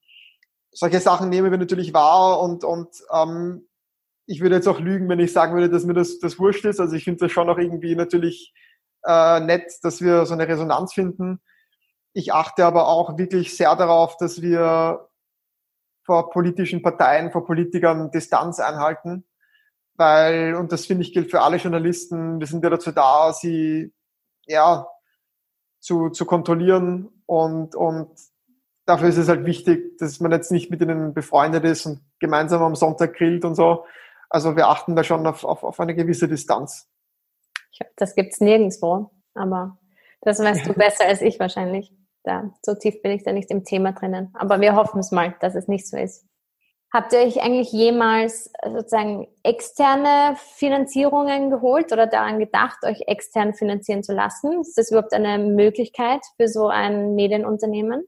solche 0.77 0.99
Sachen 0.99 1.29
nehmen 1.29 1.49
wir 1.49 1.57
natürlich 1.57 1.91
wahr 1.91 2.39
und, 2.39 2.63
und 2.63 3.03
ähm, 3.11 3.67
ich 4.27 4.41
würde 4.41 4.55
jetzt 4.55 4.67
auch 4.67 4.79
lügen, 4.79 5.09
wenn 5.09 5.19
ich 5.19 5.33
sagen 5.33 5.55
würde, 5.55 5.71
dass 5.71 5.85
mir 5.85 5.95
das, 5.95 6.19
das 6.19 6.37
wurscht 6.37 6.65
ist. 6.65 6.79
Also 6.79 6.95
ich 6.95 7.03
finde 7.03 7.21
das 7.21 7.31
schon 7.31 7.49
auch 7.49 7.57
irgendwie 7.57 7.95
natürlich 7.95 8.53
äh, 9.03 9.39
nett, 9.39 9.73
dass 9.81 10.01
wir 10.01 10.27
so 10.27 10.35
eine 10.35 10.47
Resonanz 10.47 10.93
finden. 10.93 11.41
Ich 12.13 12.31
achte 12.31 12.63
aber 12.63 12.87
auch 12.89 13.17
wirklich 13.17 13.57
sehr 13.57 13.75
darauf, 13.75 14.17
dass 14.17 14.43
wir 14.43 15.09
vor 16.05 16.29
politischen 16.29 16.83
Parteien, 16.83 17.31
vor 17.31 17.43
Politikern 17.43 18.11
Distanz 18.11 18.59
einhalten. 18.59 19.25
Weil, 19.95 20.53
und 20.53 20.71
das 20.71 20.85
finde 20.85 21.01
ich 21.01 21.11
gilt 21.11 21.31
für 21.31 21.41
alle 21.41 21.57
Journalisten, 21.57 22.39
wir 22.39 22.45
sind 22.45 22.63
ja 22.63 22.69
dazu 22.69 22.91
da, 22.91 23.33
sie 23.33 23.95
ja 24.45 24.87
zu, 25.79 26.09
zu 26.09 26.25
kontrollieren 26.25 27.23
und, 27.25 27.73
und 27.73 28.11
dafür 28.87 29.09
ist 29.09 29.17
es 29.17 29.27
halt 29.29 29.45
wichtig, 29.45 29.99
dass 29.99 30.19
man 30.19 30.31
jetzt 30.31 30.51
nicht 30.51 30.71
mit 30.71 30.81
ihnen 30.81 31.13
befreundet 31.13 31.63
ist 31.65 31.85
und 31.85 32.01
gemeinsam 32.19 32.63
am 32.63 32.75
Sonntag 32.75 33.13
grillt 33.13 33.45
und 33.45 33.53
so. 33.53 33.85
Also 34.29 34.55
wir 34.55 34.67
achten 34.67 34.95
da 34.95 35.03
schon 35.03 35.27
auf, 35.27 35.43
auf, 35.43 35.63
auf 35.63 35.79
eine 35.79 35.93
gewisse 35.93 36.27
Distanz. 36.27 36.89
Das 37.95 38.15
gibt's 38.15 38.41
nirgendwo, 38.41 39.11
aber 39.35 39.77
das 40.21 40.39
weißt 40.39 40.65
du 40.65 40.73
besser 40.73 41.05
als 41.05 41.21
ich 41.21 41.39
wahrscheinlich. 41.39 41.93
Da, 42.23 42.51
so 42.65 42.73
tief 42.73 43.01
bin 43.01 43.11
ich 43.11 43.23
da 43.23 43.31
nicht 43.31 43.51
im 43.51 43.63
Thema 43.63 43.93
drinnen. 43.93 44.33
Aber 44.33 44.59
wir 44.59 44.75
hoffen 44.75 44.99
es 44.99 45.11
mal, 45.11 45.35
dass 45.39 45.55
es 45.55 45.67
nicht 45.67 45.87
so 45.87 45.95
ist. 45.95 46.25
Habt 46.93 47.13
ihr 47.13 47.19
euch 47.19 47.41
eigentlich 47.41 47.71
jemals 47.71 48.51
sozusagen 48.63 49.27
externe 49.43 50.35
Finanzierungen 50.55 51.49
geholt 51.49 51.91
oder 51.91 52.07
daran 52.07 52.39
gedacht, 52.39 52.77
euch 52.83 53.03
extern 53.07 53.53
finanzieren 53.53 54.03
zu 54.03 54.13
lassen? 54.13 54.61
Ist 54.61 54.77
das 54.77 54.91
überhaupt 54.91 55.13
eine 55.13 55.37
Möglichkeit 55.37 56.21
für 56.37 56.47
so 56.47 56.67
ein 56.67 57.15
Medienunternehmen? 57.15 58.07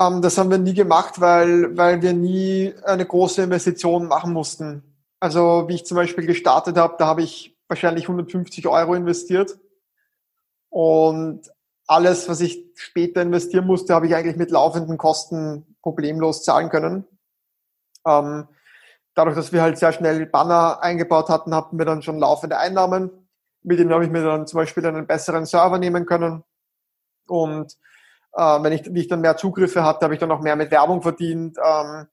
Ähm, 0.00 0.22
das 0.22 0.38
haben 0.38 0.50
wir 0.50 0.58
nie 0.58 0.74
gemacht, 0.74 1.20
weil, 1.20 1.76
weil 1.76 2.02
wir 2.02 2.12
nie 2.14 2.74
eine 2.84 3.06
große 3.06 3.42
Investition 3.42 4.08
machen 4.08 4.32
mussten. 4.32 4.82
Also 5.20 5.66
wie 5.68 5.74
ich 5.74 5.84
zum 5.84 5.96
Beispiel 5.96 6.26
gestartet 6.26 6.78
habe, 6.78 6.96
da 6.98 7.06
habe 7.06 7.22
ich 7.22 7.56
wahrscheinlich 7.68 8.04
150 8.04 8.66
Euro 8.66 8.94
investiert. 8.94 9.58
Und 10.70 11.50
alles, 11.86 12.28
was 12.28 12.40
ich 12.40 12.64
später 12.76 13.20
investieren 13.20 13.66
musste, 13.66 13.94
habe 13.94 14.06
ich 14.06 14.14
eigentlich 14.14 14.36
mit 14.36 14.50
laufenden 14.50 14.96
Kosten 14.96 15.76
problemlos 15.82 16.44
zahlen 16.44 16.70
können. 16.70 17.04
Ähm, 18.06 18.48
dadurch, 19.14 19.36
dass 19.36 19.52
wir 19.52 19.60
halt 19.60 19.76
sehr 19.76 19.92
schnell 19.92 20.24
Banner 20.26 20.82
eingebaut 20.82 21.28
hatten, 21.28 21.54
hatten 21.54 21.78
wir 21.78 21.84
dann 21.84 22.02
schon 22.02 22.18
laufende 22.18 22.56
Einnahmen. 22.56 23.10
Mit 23.62 23.78
denen 23.78 23.92
habe 23.92 24.04
ich 24.04 24.10
mir 24.10 24.24
dann 24.24 24.46
zum 24.46 24.58
Beispiel 24.58 24.86
einen 24.86 25.06
besseren 25.06 25.44
Server 25.44 25.78
nehmen 25.78 26.06
können. 26.06 26.44
Und 27.26 27.76
äh, 28.32 28.62
wenn 28.62 28.72
ich, 28.72 28.92
wie 28.92 29.00
ich 29.00 29.08
dann 29.08 29.20
mehr 29.20 29.36
Zugriffe 29.36 29.84
hatte, 29.84 30.04
habe 30.04 30.14
ich 30.14 30.20
dann 30.20 30.32
auch 30.32 30.40
mehr 30.40 30.56
mit 30.56 30.70
Werbung 30.70 31.02
verdient. 31.02 31.56
Ähm, 31.62 32.06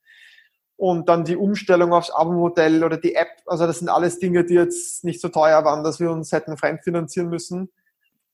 und 0.76 1.08
dann 1.08 1.24
die 1.24 1.36
Umstellung 1.36 1.92
aufs 1.92 2.10
Abo-Modell 2.10 2.84
oder 2.84 2.98
die 2.98 3.16
App. 3.16 3.28
Also 3.46 3.66
das 3.66 3.80
sind 3.80 3.88
alles 3.88 4.20
Dinge, 4.20 4.44
die 4.44 4.54
jetzt 4.54 5.02
nicht 5.02 5.20
so 5.20 5.28
teuer 5.28 5.64
waren, 5.64 5.82
dass 5.82 5.98
wir 5.98 6.10
uns 6.10 6.30
hätten 6.30 6.56
fremdfinanzieren 6.56 7.28
müssen. 7.28 7.72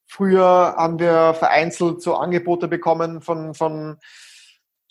Früher 0.07 0.75
haben 0.77 0.99
wir 0.99 1.33
vereinzelt 1.33 2.03
so 2.03 2.15
Angebote 2.17 2.69
bekommen 2.69 3.23
von, 3.23 3.55
von 3.55 3.99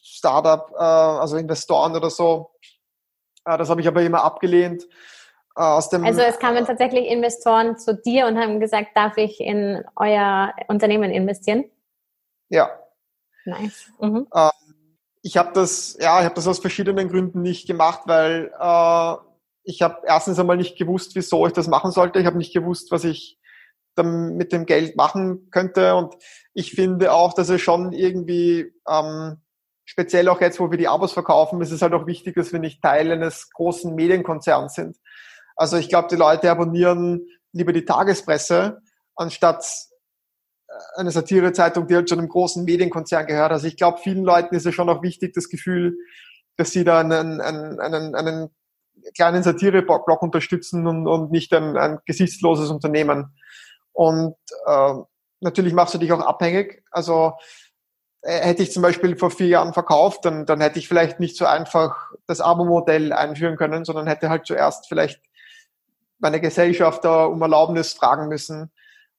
Startup, 0.01 0.71
äh, 0.71 0.81
also 0.81 1.37
Investoren 1.37 1.95
oder 1.95 2.09
so. 2.09 2.51
Äh, 3.45 3.57
das 3.59 3.69
habe 3.69 3.81
ich 3.81 3.87
aber 3.87 4.01
immer 4.01 4.23
abgelehnt. 4.23 4.87
Äh, 5.55 5.61
aus 5.61 5.89
dem, 5.89 6.03
also 6.03 6.21
es 6.21 6.39
kamen 6.39 6.65
tatsächlich 6.65 7.05
Investoren 7.07 7.77
zu 7.77 7.95
dir 7.95 8.25
und 8.25 8.39
haben 8.39 8.59
gesagt, 8.59 8.89
darf 8.95 9.17
ich 9.17 9.39
in 9.39 9.83
euer 9.95 10.53
Unternehmen 10.67 11.11
investieren? 11.11 11.65
Ja. 12.49 12.71
Nice. 13.45 13.91
Mhm. 13.99 14.27
Ähm, 14.33 14.51
ich 15.21 15.37
habe 15.37 15.51
das, 15.53 15.97
ja, 15.99 16.19
ich 16.19 16.25
habe 16.25 16.35
das 16.35 16.47
aus 16.47 16.59
verschiedenen 16.59 17.09
Gründen 17.09 17.41
nicht 17.41 17.67
gemacht, 17.67 18.01
weil 18.05 18.51
äh, 18.59 19.15
ich 19.63 19.81
habe 19.81 20.01
erstens 20.05 20.39
einmal 20.39 20.57
nicht 20.57 20.77
gewusst, 20.77 21.15
wieso 21.15 21.47
ich 21.47 21.53
das 21.53 21.67
machen 21.67 21.91
sollte. 21.91 22.19
Ich 22.19 22.25
habe 22.25 22.37
nicht 22.37 22.53
gewusst, 22.53 22.91
was 22.91 23.03
ich 23.03 23.39
dann 23.95 24.35
mit 24.35 24.51
dem 24.51 24.65
Geld 24.65 24.97
machen 24.97 25.49
könnte. 25.51 25.95
Und 25.95 26.15
ich 26.53 26.71
finde 26.71 27.13
auch, 27.13 27.33
dass 27.33 27.49
es 27.49 27.61
schon 27.61 27.93
irgendwie 27.93 28.73
ähm, 28.89 29.37
speziell 29.85 30.27
auch 30.29 30.41
jetzt, 30.41 30.59
wo 30.59 30.71
wir 30.71 30.77
die 30.77 30.87
Abos 30.87 31.13
verkaufen, 31.13 31.61
ist 31.61 31.71
es 31.71 31.81
halt 31.81 31.93
auch 31.93 32.07
wichtig, 32.07 32.35
dass 32.35 32.51
wir 32.51 32.59
nicht 32.59 32.81
Teil 32.81 33.11
eines 33.11 33.49
großen 33.51 33.93
Medienkonzerns 33.95 34.73
sind. 34.73 34.97
Also 35.55 35.77
ich 35.77 35.89
glaube, 35.89 36.07
die 36.09 36.15
Leute 36.15 36.49
abonnieren 36.49 37.27
lieber 37.51 37.73
die 37.73 37.85
Tagespresse, 37.85 38.81
anstatt 39.15 39.65
eine 40.95 41.11
Satirezeitung, 41.11 41.87
die 41.87 41.95
halt 41.95 42.09
schon 42.09 42.19
einem 42.19 42.29
großen 42.29 42.63
Medienkonzern 42.63 43.25
gehört. 43.25 43.51
Also 43.51 43.67
ich 43.67 43.77
glaube, 43.77 43.99
vielen 43.99 44.23
Leuten 44.23 44.55
ist 44.55 44.65
es 44.65 44.75
schon 44.75 44.89
auch 44.89 45.01
wichtig, 45.01 45.33
das 45.33 45.49
Gefühl, 45.49 45.97
dass 46.57 46.71
sie 46.71 46.83
da 46.83 46.99
einen, 46.99 47.41
einen, 47.41 47.79
einen, 47.79 48.15
einen 48.15 48.49
kleinen 49.15 49.43
Satire-Blog 49.43 50.21
unterstützen 50.21 50.87
und, 50.87 51.07
und 51.07 51.31
nicht 51.31 51.53
ein, 51.53 51.77
ein 51.77 51.99
gesichtsloses 52.05 52.69
Unternehmen. 52.69 53.35
Und 53.91 54.35
äh, 54.65 54.93
natürlich 55.39 55.73
machst 55.73 55.93
du 55.93 55.97
dich 55.97 56.11
auch 56.11 56.21
abhängig. 56.21 56.83
Also 56.91 57.33
äh, 58.21 58.39
hätte 58.39 58.63
ich 58.63 58.71
zum 58.71 58.83
Beispiel 58.83 59.17
vor 59.17 59.31
vier 59.31 59.47
Jahren 59.47 59.73
verkauft, 59.73 60.25
dann, 60.25 60.45
dann 60.45 60.61
hätte 60.61 60.79
ich 60.79 60.87
vielleicht 60.87 61.19
nicht 61.19 61.35
so 61.35 61.45
einfach 61.45 62.11
das 62.27 62.41
Abo-Modell 62.41 63.13
einführen 63.13 63.57
können, 63.57 63.85
sondern 63.85 64.07
hätte 64.07 64.29
halt 64.29 64.45
zuerst 64.45 64.87
vielleicht 64.87 65.21
meine 66.19 66.39
Gesellschaft 66.39 67.03
da 67.03 67.25
um 67.25 67.41
Erlaubnis 67.41 67.93
fragen 67.93 68.27
müssen 68.27 68.71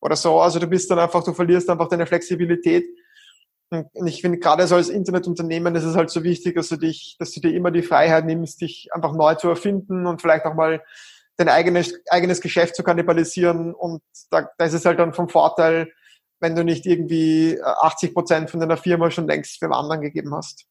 oder 0.05 0.17
so. 0.17 0.39
Also 0.39 0.59
du 0.59 0.67
bist 0.67 0.91
dann 0.91 0.99
einfach, 0.99 1.25
du 1.25 1.33
verlierst 1.33 1.71
einfach 1.71 1.89
deine 1.89 2.07
Flexibilität. 2.07 2.87
Und 3.71 4.07
ich 4.07 4.21
finde, 4.21 4.39
gerade 4.39 4.67
so 4.67 4.77
als 4.77 4.91
Internetunternehmen 4.91 5.75
ist 5.75 5.85
es 5.85 5.97
halt 5.97 6.11
so 6.11 6.23
wichtig, 6.23 6.55
dass 6.55 6.69
du 6.69 6.77
dich, 6.77 7.17
dass 7.19 7.33
du 7.33 7.41
dir 7.41 7.55
immer 7.55 7.71
die 7.71 7.83
Freiheit 7.83 8.27
nimmst, 8.27 8.61
dich 8.61 8.91
einfach 8.93 9.13
neu 9.15 9.35
zu 9.35 9.49
erfinden 9.49 10.07
und 10.07 10.21
vielleicht 10.21 10.45
auch 10.45 10.55
mal 10.55 10.85
dein 11.37 11.49
eigenes, 11.49 11.99
eigenes 12.11 12.43
Geschäft 12.43 12.77
zu 12.77 12.85
kannibalisieren. 12.85 13.75
Und 13.75 14.03
da, 14.31 14.49
da 14.59 14.65
ist 14.67 14.75
es 14.75 14.85
halt 14.85 14.99
dann 14.99 15.15
vom 15.15 15.31
Vorteil, 15.31 15.91
wenn 16.39 16.55
du 16.55 16.63
nicht 16.63 16.85
irgendwie 16.85 17.59
80 17.63 18.11
äh, 18.11 18.13
Prozent 18.13 18.51
von 18.51 18.61
deiner 18.61 18.77
Firma 18.77 19.11
schon 19.11 19.27
längst 19.27 19.59
für 19.59 19.71
anderen 19.75 20.03
gegeben 20.03 20.35
hast. 20.35 20.67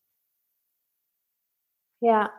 Ja. 2.01 2.31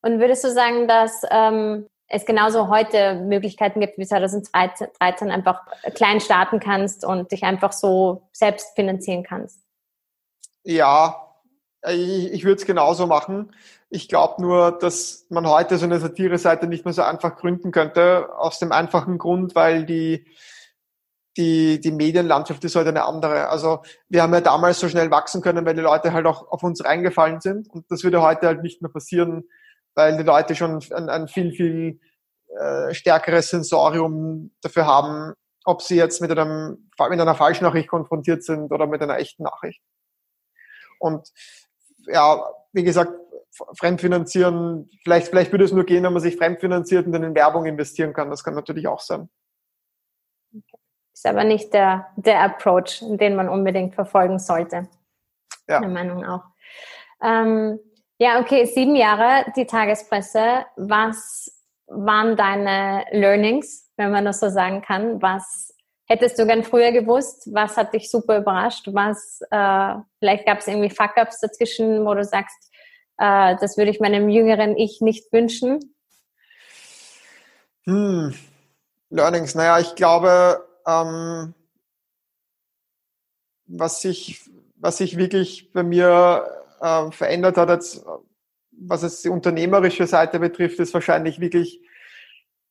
Und 0.00 0.20
würdest 0.20 0.42
du 0.44 0.50
sagen, 0.50 0.88
dass 0.88 1.22
ähm, 1.30 1.86
es 2.08 2.26
genauso 2.26 2.68
heute 2.68 3.14
Möglichkeiten 3.14 3.80
gibt 3.80 3.98
wie 3.98 4.06
2013 4.06 5.30
einfach 5.30 5.62
klein 5.94 6.20
starten 6.20 6.60
kannst 6.60 7.04
und 7.04 7.32
dich 7.32 7.44
einfach 7.44 7.72
so 7.72 8.28
selbst 8.32 8.74
finanzieren 8.74 9.22
kannst. 9.22 9.60
Ja, 10.62 11.24
ich, 11.88 12.32
ich 12.32 12.44
würde 12.44 12.60
es 12.60 12.66
genauso 12.66 13.06
machen. 13.06 13.52
Ich 13.90 14.08
glaube 14.08 14.42
nur, 14.42 14.72
dass 14.72 15.26
man 15.28 15.46
heute 15.46 15.78
so 15.78 15.84
eine 15.84 15.98
Satire-Seite 15.98 16.66
nicht 16.66 16.84
mehr 16.84 16.94
so 16.94 17.02
einfach 17.02 17.36
gründen 17.36 17.70
könnte, 17.70 18.28
aus 18.36 18.58
dem 18.58 18.72
einfachen 18.72 19.18
Grund, 19.18 19.54
weil 19.54 19.84
die, 19.84 20.26
die, 21.36 21.80
die 21.80 21.92
Medienlandschaft 21.92 22.64
ist 22.64 22.76
heute 22.76 22.88
eine 22.88 23.04
andere. 23.04 23.48
Also 23.48 23.82
wir 24.08 24.22
haben 24.22 24.32
ja 24.32 24.40
damals 24.40 24.80
so 24.80 24.88
schnell 24.88 25.10
wachsen 25.10 25.42
können, 25.42 25.66
weil 25.66 25.74
die 25.74 25.80
Leute 25.80 26.12
halt 26.12 26.26
auch 26.26 26.50
auf 26.50 26.62
uns 26.62 26.84
reingefallen 26.84 27.40
sind. 27.40 27.68
Und 27.68 27.90
das 27.90 28.04
würde 28.04 28.22
heute 28.22 28.46
halt 28.46 28.62
nicht 28.62 28.82
mehr 28.82 28.90
passieren, 28.90 29.44
weil 29.94 30.16
die 30.16 30.22
Leute 30.22 30.54
schon 30.54 30.80
ein, 30.92 31.08
ein 31.08 31.28
viel, 31.28 31.52
viel 31.52 32.00
äh, 32.58 32.94
stärkeres 32.94 33.50
Sensorium 33.50 34.52
dafür 34.62 34.86
haben, 34.86 35.34
ob 35.64 35.82
sie 35.82 35.96
jetzt 35.96 36.20
mit, 36.20 36.30
einem, 36.30 36.90
mit 36.98 37.20
einer 37.20 37.34
Falschnachricht 37.34 37.88
konfrontiert 37.88 38.44
sind 38.44 38.70
oder 38.72 38.86
mit 38.86 39.02
einer 39.02 39.18
echten 39.18 39.42
Nachricht. 39.42 39.82
Und 40.98 41.28
ja, 42.06 42.42
wie 42.72 42.84
gesagt, 42.84 43.12
fremdfinanzieren, 43.78 44.90
vielleicht, 45.02 45.28
vielleicht 45.28 45.52
würde 45.52 45.64
es 45.64 45.72
nur 45.72 45.84
gehen, 45.84 46.02
wenn 46.04 46.12
man 46.12 46.22
sich 46.22 46.36
fremdfinanziert 46.36 47.06
und 47.06 47.12
dann 47.12 47.22
in 47.22 47.34
Werbung 47.34 47.66
investieren 47.66 48.12
kann. 48.12 48.30
Das 48.30 48.42
kann 48.44 48.54
natürlich 48.54 48.88
auch 48.88 49.00
sein. 49.00 49.28
Ist 51.12 51.26
aber 51.26 51.44
nicht 51.44 51.72
der, 51.72 52.08
der 52.16 52.40
Approach, 52.42 53.00
den 53.02 53.36
man 53.36 53.48
unbedingt 53.48 53.94
verfolgen 53.94 54.38
sollte. 54.38 54.88
Ja. 55.68 55.80
Meiner 55.80 55.92
Meinung 55.92 56.24
auch. 56.24 56.42
Ähm, 57.22 57.78
ja, 58.18 58.40
okay, 58.40 58.66
sieben 58.66 58.96
Jahre 58.96 59.50
die 59.56 59.66
Tagespresse. 59.66 60.64
Was 60.76 61.50
waren 61.86 62.36
deine 62.36 63.04
Learnings, 63.10 63.90
wenn 63.96 64.12
man 64.12 64.24
das 64.24 64.40
so 64.40 64.48
sagen 64.50 64.82
kann? 64.82 65.20
Was 65.20 65.74
hättest 66.06 66.38
du 66.38 66.46
gern 66.46 66.64
früher 66.64 66.92
gewusst? 66.92 67.48
Was 67.52 67.76
hat 67.76 67.92
dich 67.92 68.10
super 68.10 68.38
überrascht? 68.38 68.88
Was, 68.92 69.40
äh, 69.50 69.94
vielleicht 70.18 70.46
gab 70.46 70.58
es 70.58 70.68
irgendwie 70.68 70.90
Fuck-Ups 70.90 71.40
dazwischen, 71.40 72.04
wo 72.06 72.14
du 72.14 72.24
sagst, 72.24 72.70
äh, 73.18 73.56
das 73.60 73.76
würde 73.76 73.90
ich 73.90 74.00
meinem 74.00 74.28
jüngeren 74.28 74.76
Ich 74.76 75.00
nicht 75.00 75.32
wünschen? 75.32 75.94
Hm. 77.84 78.34
Learnings, 79.10 79.54
naja, 79.54 79.78
ich 79.78 79.94
glaube, 79.94 80.64
ähm, 80.86 81.54
was 83.66 84.00
sich, 84.00 84.48
was 84.76 84.98
sich 84.98 85.16
wirklich 85.16 85.72
bei 85.72 85.82
mir 85.82 86.63
äh, 86.84 87.10
verändert 87.12 87.56
hat, 87.56 87.70
jetzt, 87.70 88.04
was 88.72 89.02
es 89.02 89.22
die 89.22 89.30
unternehmerische 89.30 90.06
Seite 90.06 90.38
betrifft, 90.38 90.78
ist 90.78 90.92
wahrscheinlich 90.92 91.40
wirklich, 91.40 91.80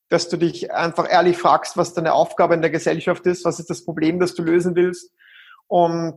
dass 0.09 0.29
du 0.29 0.37
dich 0.37 0.71
einfach 0.71 1.11
ehrlich 1.11 1.37
fragst, 1.37 1.77
was 1.77 1.93
deine 1.93 2.13
Aufgabe 2.13 2.53
in 2.53 2.61
der 2.61 2.69
Gesellschaft 2.69 3.25
ist, 3.25 3.43
was 3.43 3.59
ist 3.59 3.69
das 3.69 3.83
Problem, 3.83 4.19
das 4.19 4.35
du 4.35 4.43
lösen 4.43 4.75
willst 4.75 5.11
und 5.67 6.15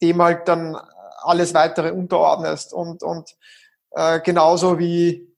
dem 0.00 0.22
halt 0.22 0.48
dann 0.48 0.76
alles 1.20 1.52
weitere 1.52 1.90
unterordnest. 1.90 2.72
Und, 2.72 3.02
und 3.02 3.36
äh, 3.90 4.20
genauso 4.20 4.78
wie 4.78 5.28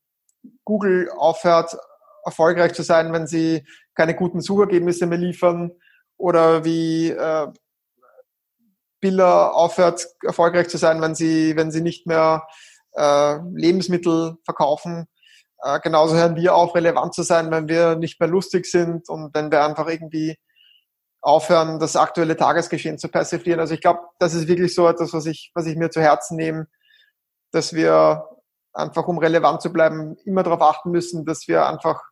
Google 0.64 1.10
aufhört, 1.10 1.76
erfolgreich 2.24 2.74
zu 2.74 2.82
sein, 2.82 3.12
wenn 3.12 3.26
sie 3.26 3.66
keine 3.94 4.14
guten 4.14 4.40
Suchergebnisse 4.40 5.06
mehr 5.06 5.18
liefern 5.18 5.72
oder 6.16 6.64
wie 6.64 7.08
äh, 7.08 7.48
Biller 9.00 9.54
aufhört, 9.54 10.06
erfolgreich 10.22 10.68
zu 10.68 10.78
sein, 10.78 11.00
wenn 11.00 11.14
sie, 11.14 11.56
wenn 11.56 11.70
sie 11.70 11.80
nicht 11.80 12.06
mehr 12.06 12.46
äh, 12.92 13.38
Lebensmittel 13.54 14.36
verkaufen. 14.44 15.06
Äh, 15.62 15.80
genauso 15.80 16.16
hören 16.16 16.36
wir 16.36 16.54
auf, 16.54 16.74
relevant 16.74 17.14
zu 17.14 17.22
sein, 17.22 17.50
wenn 17.50 17.68
wir 17.68 17.96
nicht 17.96 18.20
mehr 18.20 18.28
lustig 18.28 18.66
sind 18.66 19.08
und 19.08 19.34
wenn 19.34 19.50
wir 19.50 19.64
einfach 19.64 19.88
irgendwie 19.88 20.36
aufhören, 21.22 21.78
das 21.78 21.96
aktuelle 21.96 22.36
Tagesgeschehen 22.36 22.98
zu 22.98 23.08
persiflieren. 23.08 23.60
Also 23.60 23.74
ich 23.74 23.80
glaube, 23.80 24.00
das 24.18 24.34
ist 24.34 24.48
wirklich 24.48 24.74
so 24.74 24.88
etwas, 24.88 25.12
was 25.12 25.26
ich, 25.26 25.50
was 25.54 25.66
ich 25.66 25.76
mir 25.76 25.90
zu 25.90 26.00
Herzen 26.00 26.36
nehme, 26.36 26.66
dass 27.52 27.74
wir 27.74 28.26
einfach, 28.72 29.06
um 29.06 29.18
relevant 29.18 29.60
zu 29.60 29.72
bleiben, 29.72 30.16
immer 30.24 30.42
darauf 30.42 30.62
achten 30.62 30.90
müssen, 30.90 31.24
dass 31.24 31.46
wir 31.46 31.66
einfach 31.66 32.02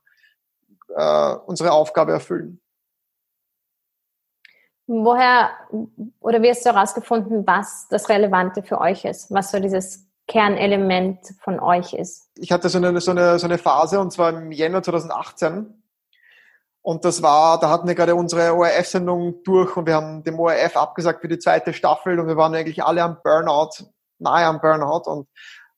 äh, 0.95 1.35
unsere 1.45 1.71
Aufgabe 1.71 2.11
erfüllen. 2.11 2.61
Woher 4.91 5.51
oder 6.19 6.41
wie 6.41 6.49
hast 6.49 6.65
du 6.65 6.73
herausgefunden, 6.73 7.45
was 7.45 7.87
das 7.89 8.09
Relevante 8.09 8.63
für 8.63 8.81
euch 8.81 9.05
ist? 9.05 9.31
Was 9.31 9.51
so 9.51 9.59
dieses 9.59 10.07
Kernelement 10.27 11.19
von 11.41 11.59
euch 11.59 11.93
ist? 11.93 12.31
Ich 12.39 12.51
hatte 12.51 12.69
so 12.69 12.79
eine, 12.79 12.99
so 12.99 13.11
eine, 13.11 13.37
so 13.37 13.45
eine 13.45 13.59
Phase 13.59 13.99
und 13.99 14.11
zwar 14.11 14.31
im 14.33 14.51
Jänner 14.51 14.81
2018. 14.81 15.83
Und 16.81 17.05
das 17.05 17.21
war, 17.21 17.59
da 17.59 17.69
hatten 17.69 17.87
wir 17.87 17.93
gerade 17.93 18.15
unsere 18.15 18.55
ORF-Sendung 18.55 19.43
durch 19.43 19.77
und 19.77 19.85
wir 19.85 19.93
haben 19.93 20.23
dem 20.23 20.39
ORF 20.39 20.75
abgesagt 20.75 21.21
für 21.21 21.27
die 21.27 21.37
zweite 21.37 21.71
Staffel 21.71 22.19
und 22.19 22.27
wir 22.27 22.35
waren 22.35 22.55
eigentlich 22.55 22.83
alle 22.83 23.03
am 23.03 23.17
Burnout, 23.23 23.85
nahe 24.17 24.47
am 24.47 24.59
Burnout 24.59 25.03
und 25.05 25.27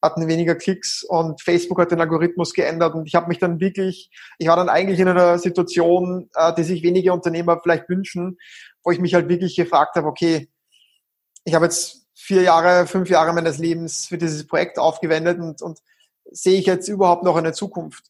hatten 0.01 0.27
weniger 0.27 0.55
Klicks 0.55 1.03
und 1.03 1.41
Facebook 1.41 1.79
hat 1.79 1.91
den 1.91 2.01
Algorithmus 2.01 2.53
geändert 2.53 2.95
und 2.95 3.05
ich 3.05 3.15
habe 3.15 3.27
mich 3.27 3.39
dann 3.39 3.59
wirklich, 3.59 4.09
ich 4.39 4.47
war 4.47 4.55
dann 4.55 4.69
eigentlich 4.69 4.99
in 4.99 5.07
einer 5.07 5.37
Situation, 5.37 6.29
äh, 6.35 6.53
die 6.55 6.63
sich 6.63 6.83
wenige 6.83 7.13
Unternehmer 7.13 7.59
vielleicht 7.61 7.87
wünschen, 7.87 8.37
wo 8.83 8.91
ich 8.91 8.99
mich 8.99 9.13
halt 9.13 9.29
wirklich 9.29 9.55
gefragt 9.55 9.95
habe, 9.95 10.07
okay, 10.07 10.49
ich 11.43 11.53
habe 11.53 11.65
jetzt 11.65 12.07
vier 12.15 12.41
Jahre, 12.43 12.87
fünf 12.87 13.09
Jahre 13.09 13.33
meines 13.33 13.57
Lebens 13.57 14.05
für 14.07 14.17
dieses 14.17 14.47
Projekt 14.47 14.79
aufgewendet 14.79 15.39
und, 15.39 15.61
und 15.61 15.79
sehe 16.31 16.59
ich 16.59 16.65
jetzt 16.65 16.87
überhaupt 16.87 17.23
noch 17.23 17.35
eine 17.35 17.53
Zukunft? 17.53 18.05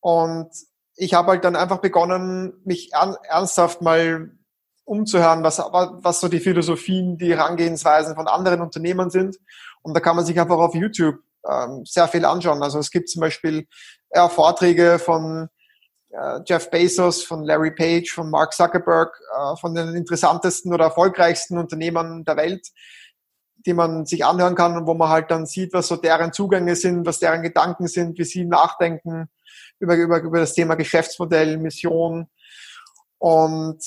Und 0.00 0.50
ich 0.96 1.14
habe 1.14 1.32
halt 1.32 1.44
dann 1.44 1.56
einfach 1.56 1.78
begonnen, 1.78 2.54
mich 2.64 2.92
ernsthaft 2.92 3.82
mal 3.82 4.30
umzuhören, 4.84 5.42
was, 5.42 5.58
was 5.58 6.20
so 6.20 6.28
die 6.28 6.40
Philosophien, 6.40 7.18
die 7.18 7.34
Herangehensweisen 7.34 8.14
von 8.14 8.28
anderen 8.28 8.60
Unternehmern 8.60 9.10
sind. 9.10 9.38
Und 9.84 9.94
da 9.94 10.00
kann 10.00 10.16
man 10.16 10.24
sich 10.24 10.40
einfach 10.40 10.56
auf 10.56 10.74
YouTube 10.74 11.16
ähm, 11.48 11.84
sehr 11.84 12.08
viel 12.08 12.24
anschauen. 12.24 12.62
Also 12.62 12.78
es 12.78 12.90
gibt 12.90 13.08
zum 13.08 13.20
Beispiel 13.20 13.66
ja, 14.12 14.28
Vorträge 14.28 14.98
von 14.98 15.48
äh, 16.10 16.40
Jeff 16.46 16.70
Bezos, 16.70 17.22
von 17.22 17.44
Larry 17.44 17.70
Page, 17.70 18.10
von 18.10 18.30
Mark 18.30 18.54
Zuckerberg, 18.54 19.14
äh, 19.36 19.56
von 19.56 19.74
den 19.74 19.94
interessantesten 19.94 20.72
oder 20.72 20.84
erfolgreichsten 20.84 21.58
Unternehmern 21.58 22.24
der 22.24 22.36
Welt, 22.36 22.68
die 23.66 23.74
man 23.74 24.06
sich 24.06 24.24
anhören 24.24 24.54
kann 24.54 24.76
und 24.76 24.86
wo 24.86 24.94
man 24.94 25.10
halt 25.10 25.30
dann 25.30 25.44
sieht, 25.44 25.74
was 25.74 25.88
so 25.88 25.96
deren 25.96 26.32
Zugänge 26.32 26.76
sind, 26.76 27.06
was 27.06 27.18
deren 27.18 27.42
Gedanken 27.42 27.86
sind, 27.86 28.18
wie 28.18 28.24
sie 28.24 28.46
nachdenken 28.46 29.28
über, 29.80 29.96
über, 29.96 30.20
über 30.20 30.40
das 30.40 30.54
Thema 30.54 30.76
Geschäftsmodell, 30.76 31.58
Mission. 31.58 32.26
Und 33.18 33.78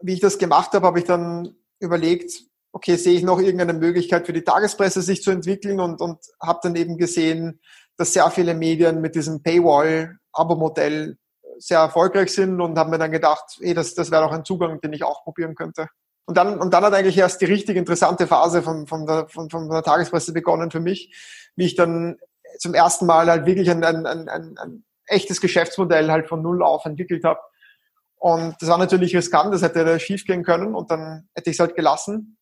wie 0.00 0.14
ich 0.14 0.20
das 0.20 0.38
gemacht 0.38 0.72
habe, 0.72 0.86
habe 0.86 0.98
ich 0.98 1.04
dann 1.04 1.56
überlegt, 1.78 2.42
okay, 2.76 2.96
sehe 2.96 3.14
ich 3.14 3.22
noch 3.22 3.40
irgendeine 3.40 3.72
Möglichkeit 3.72 4.26
für 4.26 4.34
die 4.34 4.44
Tagespresse 4.44 5.00
sich 5.00 5.22
zu 5.22 5.30
entwickeln 5.30 5.80
und, 5.80 5.98
und 6.02 6.18
habe 6.42 6.60
dann 6.62 6.76
eben 6.76 6.98
gesehen, 6.98 7.58
dass 7.96 8.12
sehr 8.12 8.30
viele 8.30 8.52
Medien 8.52 9.00
mit 9.00 9.14
diesem 9.14 9.42
Paywall-Abo-Modell 9.42 11.16
sehr 11.56 11.78
erfolgreich 11.78 12.34
sind 12.34 12.60
und 12.60 12.76
habe 12.76 12.90
mir 12.90 12.98
dann 12.98 13.12
gedacht, 13.12 13.44
ey, 13.60 13.72
das, 13.72 13.94
das 13.94 14.10
wäre 14.10 14.24
doch 14.24 14.32
ein 14.32 14.44
Zugang, 14.44 14.78
den 14.82 14.92
ich 14.92 15.04
auch 15.04 15.24
probieren 15.24 15.54
könnte. 15.54 15.88
Und 16.26 16.36
dann, 16.36 16.58
und 16.58 16.74
dann 16.74 16.84
hat 16.84 16.92
eigentlich 16.92 17.16
erst 17.16 17.40
die 17.40 17.46
richtig 17.46 17.76
interessante 17.76 18.26
Phase 18.26 18.60
von, 18.60 18.86
von, 18.86 19.06
der, 19.06 19.26
von, 19.28 19.48
von 19.48 19.70
der 19.70 19.82
Tagespresse 19.82 20.34
begonnen 20.34 20.70
für 20.70 20.80
mich, 20.80 21.16
wie 21.56 21.64
ich 21.64 21.76
dann 21.76 22.18
zum 22.58 22.74
ersten 22.74 23.06
Mal 23.06 23.30
halt 23.30 23.46
wirklich 23.46 23.70
ein, 23.70 23.82
ein, 23.84 24.04
ein, 24.04 24.28
ein, 24.28 24.58
ein 24.58 24.84
echtes 25.06 25.40
Geschäftsmodell 25.40 26.10
halt 26.10 26.28
von 26.28 26.42
null 26.42 26.62
auf 26.62 26.84
entwickelt 26.84 27.24
habe. 27.24 27.40
Und 28.16 28.56
das 28.60 28.68
war 28.68 28.76
natürlich 28.76 29.16
riskant, 29.16 29.54
das 29.54 29.62
hätte 29.62 29.98
schief 29.98 30.26
gehen 30.26 30.44
können 30.44 30.74
und 30.74 30.90
dann 30.90 31.26
hätte 31.34 31.48
ich 31.48 31.56
es 31.56 31.60
halt 31.60 31.74
gelassen. 31.74 32.36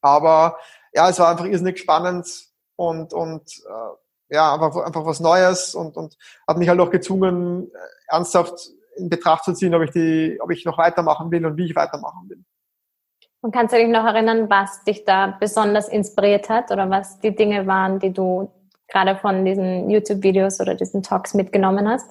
Aber 0.00 0.58
ja, 0.92 1.08
es 1.08 1.18
war 1.18 1.28
einfach 1.28 1.46
irrsinnig 1.46 1.78
spannend 1.78 2.26
und, 2.76 3.12
und 3.12 3.42
äh, 3.68 4.34
ja, 4.34 4.54
einfach, 4.54 4.76
einfach 4.84 5.04
was 5.06 5.20
Neues 5.20 5.74
und, 5.74 5.96
und 5.96 6.16
hat 6.48 6.58
mich 6.58 6.68
halt 6.68 6.80
auch 6.80 6.90
gezwungen, 6.90 7.70
ernsthaft 8.08 8.70
in 8.96 9.08
Betracht 9.08 9.44
zu 9.44 9.52
ziehen, 9.52 9.74
ob 9.74 9.82
ich 9.82 9.90
die, 9.90 10.38
ob 10.40 10.50
ich 10.50 10.64
noch 10.64 10.78
weitermachen 10.78 11.30
will 11.30 11.44
und 11.46 11.56
wie 11.56 11.66
ich 11.66 11.76
weitermachen 11.76 12.28
will. 12.28 12.42
Und 13.42 13.52
kannst 13.52 13.74
du 13.74 13.78
dich 13.78 13.88
noch 13.88 14.04
erinnern, 14.04 14.50
was 14.50 14.82
dich 14.84 15.04
da 15.04 15.36
besonders 15.38 15.88
inspiriert 15.88 16.48
hat 16.48 16.70
oder 16.72 16.90
was 16.90 17.20
die 17.20 17.34
Dinge 17.34 17.66
waren, 17.66 18.00
die 18.00 18.12
du 18.12 18.50
gerade 18.88 19.16
von 19.16 19.44
diesen 19.44 19.90
YouTube-Videos 19.90 20.60
oder 20.60 20.74
diesen 20.74 21.02
Talks 21.02 21.34
mitgenommen 21.34 21.88
hast? 21.88 22.08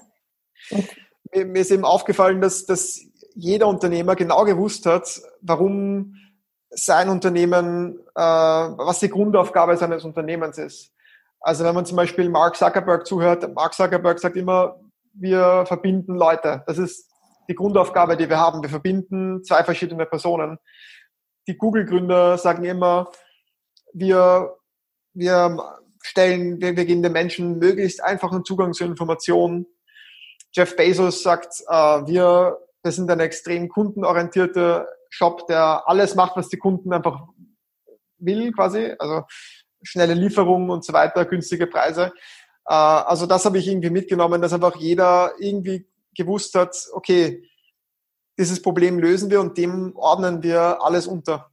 Mir, 1.33 1.45
mir, 1.45 1.59
ist 1.59 1.71
eben 1.71 1.85
aufgefallen, 1.85 2.41
dass, 2.41 2.65
dass 2.65 3.01
jeder 3.33 3.67
Unternehmer 3.67 4.15
genau 4.15 4.45
gewusst 4.45 4.85
hat, 4.85 5.21
warum 5.41 6.15
sein 6.75 7.09
Unternehmen, 7.09 7.99
äh, 8.15 8.21
was 8.21 8.99
die 8.99 9.09
Grundaufgabe 9.09 9.77
seines 9.77 10.03
Unternehmens 10.03 10.57
ist. 10.57 10.91
Also 11.39 11.63
wenn 11.63 11.75
man 11.75 11.85
zum 11.85 11.95
Beispiel 11.97 12.29
Mark 12.29 12.55
Zuckerberg 12.55 13.07
zuhört, 13.07 13.53
Mark 13.53 13.73
Zuckerberg 13.73 14.19
sagt 14.19 14.35
immer, 14.35 14.79
wir 15.13 15.63
verbinden 15.67 16.15
Leute. 16.15 16.63
Das 16.67 16.77
ist 16.77 17.09
die 17.47 17.55
Grundaufgabe, 17.55 18.17
die 18.17 18.29
wir 18.29 18.39
haben. 18.39 18.61
Wir 18.61 18.69
verbinden 18.69 19.43
zwei 19.43 19.63
verschiedene 19.63 20.05
Personen. 20.05 20.57
Die 21.47 21.57
Google-Gründer 21.57 22.37
sagen 22.37 22.65
immer, 22.65 23.11
wir, 23.93 24.57
wir 25.13 25.57
stellen, 26.01 26.59
wir, 26.59 26.75
wir 26.75 26.85
geben 26.85 27.03
den 27.03 27.13
Menschen 27.13 27.59
möglichst 27.59 28.03
einfachen 28.03 28.43
Zugang 28.43 28.73
zu 28.73 28.83
Informationen. 28.83 29.67
Jeff 30.51 30.75
Bezos 30.75 31.23
sagt, 31.23 31.61
äh, 31.67 31.73
wir, 31.73 32.57
wir 32.83 32.91
sind 32.91 33.09
ein 33.09 33.19
extrem 33.19 33.69
kundenorientierter 33.69 34.87
Shop, 35.15 35.47
der 35.47 35.87
alles 35.87 36.15
macht, 36.15 36.35
was 36.35 36.49
die 36.49 36.57
Kunden 36.57 36.93
einfach 36.93 37.27
will, 38.17 38.51
quasi. 38.51 38.93
Also 38.99 39.23
schnelle 39.81 40.13
Lieferungen 40.13 40.69
und 40.69 40.83
so 40.83 40.93
weiter, 40.93 41.25
günstige 41.25 41.67
Preise. 41.67 42.11
Äh, 42.67 42.73
also 42.73 43.25
das 43.25 43.45
habe 43.45 43.57
ich 43.57 43.67
irgendwie 43.67 43.89
mitgenommen, 43.89 44.41
dass 44.41 44.53
einfach 44.53 44.75
jeder 44.75 45.33
irgendwie 45.39 45.87
gewusst 46.15 46.55
hat, 46.55 46.75
okay, 46.93 47.43
dieses 48.37 48.61
Problem 48.61 48.99
lösen 48.99 49.29
wir 49.29 49.39
und 49.39 49.57
dem 49.57 49.95
ordnen 49.95 50.43
wir 50.43 50.81
alles 50.81 51.07
unter. 51.07 51.51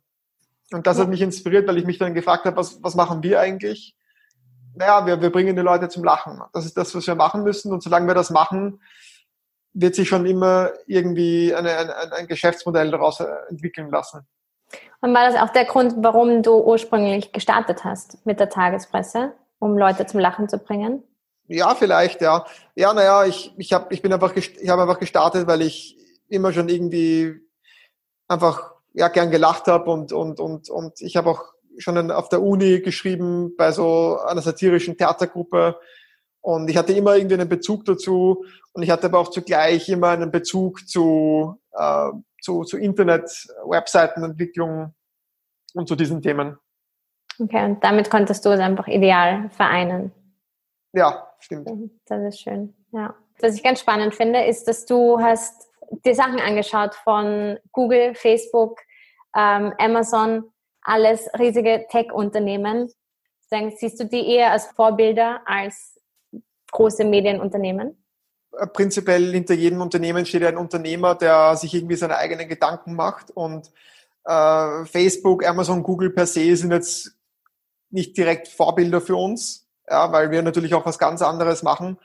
Und 0.72 0.86
das 0.86 0.98
hat 0.98 1.08
mich 1.08 1.20
inspiriert, 1.20 1.68
weil 1.68 1.78
ich 1.78 1.84
mich 1.84 1.98
dann 1.98 2.14
gefragt 2.14 2.44
habe, 2.44 2.56
was, 2.56 2.82
was 2.82 2.94
machen 2.94 3.22
wir 3.22 3.38
eigentlich? 3.40 3.96
naja, 4.74 5.06
wir, 5.06 5.20
wir 5.20 5.30
bringen 5.30 5.56
die 5.56 5.62
Leute 5.62 5.88
zum 5.88 6.04
Lachen. 6.04 6.40
Das 6.52 6.64
ist 6.64 6.76
das, 6.76 6.94
was 6.94 7.06
wir 7.06 7.14
machen 7.14 7.42
müssen. 7.42 7.72
Und 7.72 7.82
solange 7.82 8.06
wir 8.06 8.14
das 8.14 8.30
machen, 8.30 8.80
wird 9.74 9.94
sich 9.94 10.08
schon 10.08 10.26
immer 10.26 10.70
irgendwie 10.86 11.54
eine, 11.54 11.76
ein, 11.76 12.12
ein 12.12 12.26
Geschäftsmodell 12.26 12.90
daraus 12.90 13.20
entwickeln 13.48 13.90
lassen. 13.90 14.26
Und 15.00 15.14
war 15.14 15.30
das 15.30 15.40
auch 15.40 15.52
der 15.52 15.64
Grund, 15.64 15.94
warum 15.98 16.42
du 16.42 16.58
ursprünglich 16.58 17.32
gestartet 17.32 17.84
hast 17.84 18.24
mit 18.24 18.40
der 18.40 18.48
Tagespresse, 18.48 19.32
um 19.58 19.76
Leute 19.76 20.06
zum 20.06 20.20
Lachen 20.20 20.48
zu 20.48 20.58
bringen? 20.58 21.02
Ja, 21.48 21.74
vielleicht, 21.74 22.20
ja. 22.20 22.46
Ja, 22.74 22.94
naja, 22.94 23.24
ich, 23.24 23.52
ich, 23.58 23.72
hab, 23.72 23.92
ich 23.92 24.00
bin 24.00 24.12
einfach, 24.12 24.34
ich 24.36 24.68
habe 24.68 24.82
einfach 24.82 24.98
gestartet, 24.98 25.46
weil 25.46 25.62
ich 25.62 25.98
immer 26.28 26.52
schon 26.52 26.68
irgendwie 26.68 27.34
einfach 28.28 28.72
ja, 28.94 29.08
gern 29.08 29.30
gelacht 29.30 29.66
habe 29.66 29.90
und, 29.90 30.12
und, 30.12 30.40
und, 30.40 30.70
und 30.70 31.00
ich 31.00 31.16
habe 31.16 31.30
auch 31.30 31.52
schon 31.78 32.10
auf 32.10 32.28
der 32.28 32.42
Uni 32.42 32.80
geschrieben 32.80 33.54
bei 33.56 33.72
so 33.72 34.18
einer 34.26 34.42
satirischen 34.42 34.96
Theatergruppe. 34.96 35.78
Und 36.42 36.68
ich 36.68 36.76
hatte 36.76 36.92
immer 36.92 37.16
irgendwie 37.16 37.34
einen 37.34 37.48
Bezug 37.48 37.84
dazu. 37.84 38.44
Und 38.72 38.82
ich 38.82 38.90
hatte 38.90 39.06
aber 39.06 39.20
auch 39.20 39.30
zugleich 39.30 39.88
immer 39.88 40.10
einen 40.10 40.30
Bezug 40.30 40.86
zu, 40.88 41.58
äh, 41.72 42.10
zu, 42.40 42.64
zu 42.64 42.76
Internet, 42.78 43.30
Webseitenentwicklung 43.64 44.92
und 45.74 45.88
zu 45.88 45.96
diesen 45.96 46.20
Themen. 46.20 46.58
Okay, 47.38 47.64
und 47.64 47.82
damit 47.82 48.10
konntest 48.10 48.44
du 48.44 48.50
es 48.50 48.60
einfach 48.60 48.88
ideal 48.88 49.48
vereinen. 49.50 50.12
Ja, 50.92 51.32
stimmt. 51.38 51.68
Das 52.06 52.22
ist 52.22 52.40
schön, 52.40 52.74
ja. 52.92 53.14
Was 53.40 53.54
ich 53.54 53.62
ganz 53.62 53.80
spannend 53.80 54.14
finde, 54.14 54.44
ist, 54.44 54.68
dass 54.68 54.84
du 54.84 55.18
hast 55.18 55.70
dir 56.04 56.14
Sachen 56.14 56.38
angeschaut 56.38 56.94
von 56.94 57.58
Google, 57.72 58.14
Facebook, 58.14 58.78
ähm, 59.34 59.72
Amazon 59.78 60.52
alles 60.82 61.28
riesige 61.38 61.86
Tech-Unternehmen. 61.88 62.92
Siehst 63.76 64.00
du 64.00 64.04
die 64.04 64.26
eher 64.26 64.52
als 64.52 64.66
Vorbilder 64.68 65.42
als 65.44 65.91
große 66.72 67.04
Medienunternehmen? 67.04 68.04
Äh, 68.58 68.66
prinzipiell 68.66 69.32
hinter 69.32 69.54
jedem 69.54 69.80
Unternehmen 69.80 70.26
steht 70.26 70.44
ein 70.44 70.56
Unternehmer, 70.56 71.14
der 71.14 71.56
sich 71.56 71.72
irgendwie 71.72 71.96
seine 71.96 72.16
eigenen 72.16 72.48
Gedanken 72.48 72.94
macht 72.94 73.30
und 73.30 73.70
äh, 74.24 74.84
Facebook, 74.84 75.46
Amazon, 75.46 75.82
Google 75.82 76.10
per 76.10 76.26
se 76.26 76.56
sind 76.56 76.72
jetzt 76.72 77.12
nicht 77.90 78.16
direkt 78.16 78.48
Vorbilder 78.48 79.00
für 79.00 79.16
uns, 79.16 79.68
ja, 79.88 80.10
weil 80.12 80.30
wir 80.30 80.42
natürlich 80.42 80.74
auch 80.74 80.86
was 80.86 80.98
ganz 80.98 81.22
anderes 81.22 81.62
machen. 81.62 81.98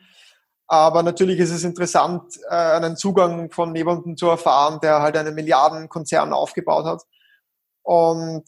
Aber 0.70 1.01
natürlich 1.01 1.39
ist 1.39 1.51
es 1.51 1.63
interessant, 1.63 2.38
äh, 2.49 2.55
einen 2.55 2.97
Zugang 2.97 3.51
von 3.51 3.74
jemandem 3.74 4.18
zu 4.18 4.28
erfahren, 4.28 4.80
der 4.82 5.01
halt 5.01 5.15
einen 5.15 5.34
Milliardenkonzern 5.34 6.34
aufgebaut 6.34 6.86
hat. 6.86 7.03
Und 7.84 8.43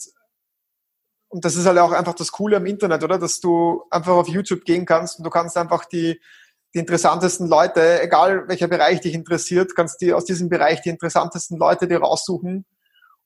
und 1.30 1.46
das 1.46 1.56
ist 1.56 1.66
halt 1.66 1.78
auch 1.78 1.92
einfach 1.92 2.16
das 2.16 2.32
Coole 2.32 2.58
am 2.58 2.66
Internet, 2.66 3.04
oder? 3.04 3.20
Dass 3.20 3.40
du 3.40 3.84
einfach 3.92 4.14
auf 4.14 4.28
YouTube 4.28 4.66
gehen 4.66 4.86
kannst 4.86 5.20
und 5.20 5.24
du 5.24 5.30
kannst 5.30 5.58
einfach 5.58 5.86
die, 5.86 6.20
die 6.74 6.80
interessantesten 6.80 7.48
Leute, 7.48 8.02
egal 8.02 8.48
welcher 8.48 8.68
Bereich 8.68 9.02
dich 9.02 9.14
interessiert, 9.14 9.76
kannst 9.76 10.02
die 10.02 10.14
aus 10.14 10.26
diesem 10.26 10.50
Bereich 10.50 10.82
die 10.82 10.90
interessantesten 10.90 11.58
Leute 11.58 11.88
dir 11.88 12.00
raussuchen 12.00 12.66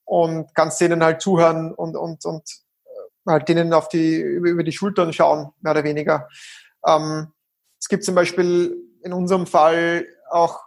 und 0.03 0.53
kannst 0.53 0.81
denen 0.81 1.03
halt 1.03 1.21
zuhören 1.21 1.73
und, 1.73 1.95
und, 1.95 2.25
und 2.25 2.43
äh, 2.85 3.31
halt 3.31 3.47
denen 3.47 3.73
auf 3.73 3.87
die, 3.87 4.17
über, 4.17 4.49
über 4.49 4.63
die 4.63 4.73
Schultern 4.73 5.13
schauen, 5.13 5.51
mehr 5.61 5.71
oder 5.71 5.85
weniger. 5.85 6.27
Ähm, 6.85 7.31
es 7.79 7.87
gibt 7.87 8.03
zum 8.03 8.15
Beispiel 8.15 8.77
in 9.01 9.13
unserem 9.13 9.47
Fall 9.47 10.05
auch 10.29 10.61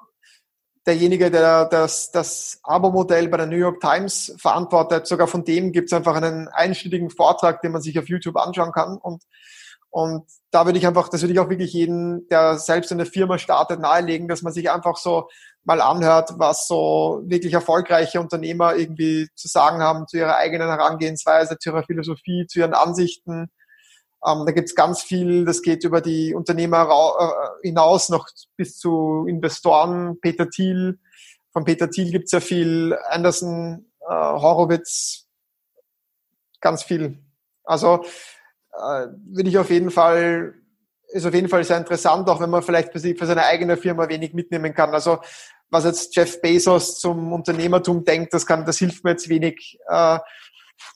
derjenige, 0.87 1.31
der 1.31 1.67
das, 1.67 2.11
das 2.13 2.61
Abo-Modell 2.63 3.29
bei 3.29 3.37
der 3.39 3.47
New 3.47 3.57
York 3.57 3.81
Times 3.81 4.35
verantwortet, 4.39 5.07
sogar 5.07 5.27
von 5.27 5.45
dem 5.45 5.73
gibt 5.73 5.89
es 5.89 5.93
einfach 5.93 6.15
einen 6.15 6.49
einstündigen 6.49 7.11
Vortrag, 7.11 7.61
den 7.61 7.73
man 7.73 7.83
sich 7.83 7.99
auf 7.99 8.09
YouTube 8.09 8.37
anschauen 8.37 8.73
kann. 8.73 8.97
Und, 8.97 9.25
und 9.91 10.27
da 10.51 10.65
würde 10.65 10.79
ich 10.79 10.87
einfach, 10.87 11.09
das 11.09 11.23
würde 11.23 11.33
ich 11.33 11.41
auch 11.41 11.51
wirklich 11.51 11.73
jeden, 11.73 12.29
der 12.29 12.59
selbst 12.59 12.93
eine 12.93 13.07
Firma 13.07 13.39
startet, 13.39 13.81
nahelegen, 13.81 14.29
dass 14.29 14.43
man 14.43 14.53
sich 14.53 14.71
einfach 14.71 14.97
so 14.97 15.29
mal 15.65 15.81
anhört, 15.81 16.35
was 16.37 16.69
so 16.69 17.23
wirklich 17.25 17.53
erfolgreiche 17.53 18.21
Unternehmer 18.21 18.77
irgendwie 18.77 19.29
zu 19.35 19.49
sagen 19.49 19.83
haben 19.83 20.07
zu 20.07 20.17
ihrer 20.17 20.37
eigenen 20.37 20.69
Herangehensweise, 20.69 21.59
zu 21.59 21.71
ihrer 21.71 21.83
Philosophie, 21.83 22.47
zu 22.47 22.61
ihren 22.61 22.75
Ansichten 22.75 23.51
ähm, 24.27 24.45
da 24.45 24.53
gibt's 24.53 24.75
ganz 24.75 25.03
viel, 25.03 25.45
das 25.45 25.63
geht 25.63 25.85
über 25.85 26.01
die 26.01 26.35
Unternehmer 26.35 26.89
äh, 26.89 27.67
hinaus 27.67 28.09
noch 28.09 28.29
bis 28.57 28.79
zu 28.79 29.25
Investoren, 29.29 30.19
Peter 30.21 30.51
Thiel. 30.51 30.99
Von 31.53 31.65
Peter 31.65 31.89
Thiel 31.89 32.11
gibt's 32.11 32.33
ja 32.33 32.41
viel, 32.41 32.99
Anderson, 33.09 33.87
äh, 34.01 34.13
Horowitz, 34.13 35.27
ganz 36.61 36.83
viel. 36.83 37.19
Also 37.65 38.05
äh, 38.73 39.07
würde 39.27 39.49
ich 39.49 39.59
auf 39.59 39.71
jeden 39.71 39.91
Fall, 39.91 40.55
ist 41.09 41.27
auf 41.27 41.35
jeden 41.35 41.49
Fall 41.49 41.63
sehr 41.63 41.79
interessant, 41.79 42.29
auch 42.29 42.41
wenn 42.41 42.51
man 42.51 42.63
vielleicht 42.63 42.93
für, 42.93 43.27
seine 43.27 43.45
eigene 43.45 43.77
Firma 43.77 44.09
wenig 44.09 44.35
mitnehmen 44.35 44.75
kann. 44.75 44.91
Also 44.91 45.19
was 45.71 45.85
jetzt 45.85 46.15
Jeff 46.17 46.41
Bezos 46.41 46.99
zum 46.99 47.33
Unternehmertum 47.33 48.05
denkt, 48.05 48.35
das 48.35 48.47
kann, 48.47 48.65
das 48.65 48.79
hilft 48.79 49.05
mir 49.05 49.11
jetzt 49.11 49.29
wenig, 49.29 49.79
äh, 49.89 50.19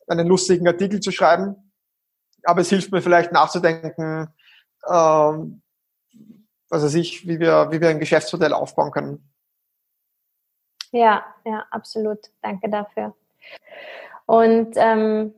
einen 0.09 0.27
lustigen 0.27 0.67
Artikel 0.67 1.01
zu 1.01 1.13
schreiben. 1.13 1.70
Aber 2.45 2.61
es 2.61 2.69
hilft 2.69 2.93
mir 2.93 3.03
vielleicht 3.03 3.33
nachzudenken, 3.33 4.29
ähm, 4.89 5.63
was 6.69 6.85
weiß 6.85 6.95
ich, 6.95 7.27
wie 7.27 7.41
wir, 7.41 7.71
wie 7.71 7.81
wir 7.81 7.89
ein 7.89 7.99
Geschäftsmodell 7.99 8.53
aufbauen 8.53 8.91
können. 8.91 9.31
Ja, 10.93 11.25
ja, 11.45 11.67
absolut. 11.71 12.19
Danke 12.43 12.69
dafür. 12.69 13.15
Und 14.27 14.73
ähm, 14.77 15.35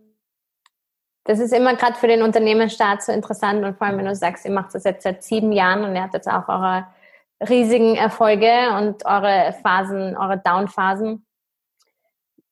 das 1.24 1.38
ist 1.38 1.52
immer 1.52 1.76
gerade 1.76 1.94
für 1.94 2.08
den 2.08 2.22
Unternehmensstaat 2.22 3.02
so 3.02 3.12
interessant 3.12 3.64
und 3.64 3.78
vor 3.78 3.86
allem, 3.86 3.98
wenn 3.98 4.06
du 4.06 4.14
sagst, 4.14 4.44
ihr 4.44 4.50
macht 4.50 4.74
das 4.74 4.84
jetzt 4.84 5.04
seit 5.04 5.22
sieben 5.22 5.52
Jahren 5.52 5.84
und 5.84 5.94
ihr 5.94 6.02
habt 6.02 6.14
jetzt 6.14 6.28
auch 6.28 6.48
eure 6.48 6.86
riesigen 7.48 7.96
Erfolge 7.96 8.70
und 8.76 9.04
eure 9.06 9.54
Phasen, 9.62 10.16
eure 10.16 10.38
Down-Phasen. 10.38 11.26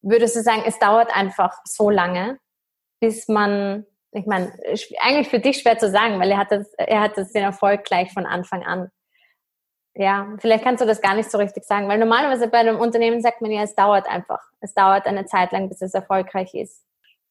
Würdest 0.03 0.37
du 0.37 0.43
sagen, 0.43 0.63
es 0.67 0.79
dauert 0.79 1.15
einfach 1.15 1.61
so 1.65 1.91
lange, 1.91 2.39
bis 3.01 3.29
man, 3.29 3.87
ich 4.13 4.27
meine, 4.27 4.53
eigentlich 5.01 5.29
für 5.29 5.39
dich 5.39 5.59
schwer 5.59 5.79
zu 5.79 5.91
sagen, 5.91 6.19
weil 6.21 6.31
er 6.31 6.39
hat, 6.39 6.51
das, 6.51 6.73
er 6.77 7.01
hat 7.01 7.17
das 7.17 7.33
den 7.33 7.45
Erfolg 7.45 7.85
gleich 7.85 8.13
von 8.13 8.27
Anfang 8.27 8.65
an. 8.65 8.91
Ja, 9.95 10.37
vielleicht 10.39 10.65
kannst 10.65 10.83
du 10.83 10.87
das 10.87 11.01
gar 11.01 11.15
nicht 11.15 11.31
so 11.31 11.39
richtig 11.39 11.65
sagen, 11.65 11.89
weil 11.89 11.99
normalerweise 11.99 12.49
bei 12.49 12.59
einem 12.59 12.79
Unternehmen 12.79 13.21
sagt 13.21 13.41
man 13.41 13.51
ja, 13.51 13.63
es 13.63 13.75
dauert 13.75 14.09
einfach. 14.09 14.41
Es 14.61 14.75
dauert 14.75 15.07
eine 15.07 15.27
Zeit 15.27 15.53
lang, 15.53 15.69
bis 15.69 15.83
es 15.83 15.95
erfolgreich 15.95 16.55
ist. 16.55 16.85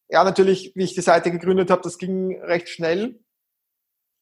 Ja, 0.08 0.24
natürlich, 0.24 0.72
wie 0.74 0.84
ich 0.84 0.94
die 0.94 1.00
Seite 1.00 1.30
gegründet 1.30 1.70
habe, 1.70 1.82
das 1.82 1.98
ging 1.98 2.40
recht 2.42 2.68
schnell. 2.68 3.20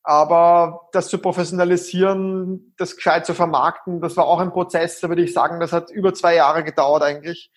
Aber 0.03 0.89
das 0.93 1.09
zu 1.09 1.19
professionalisieren, 1.19 2.75
das 2.79 2.97
gescheit 2.97 3.27
zu 3.27 3.35
vermarkten, 3.35 4.01
das 4.01 4.17
war 4.17 4.27
auch 4.27 4.39
ein 4.39 4.53
Prozess, 4.53 5.01
da 5.01 5.09
würde 5.09 5.23
ich 5.23 5.35
sagen, 5.35 5.61
das 5.61 5.73
hat 5.73 5.91
über 5.91 6.15
zwei 6.15 6.35
Jahre 6.35 6.65
gedauert 6.65 7.03
eigentlich. 7.03 7.51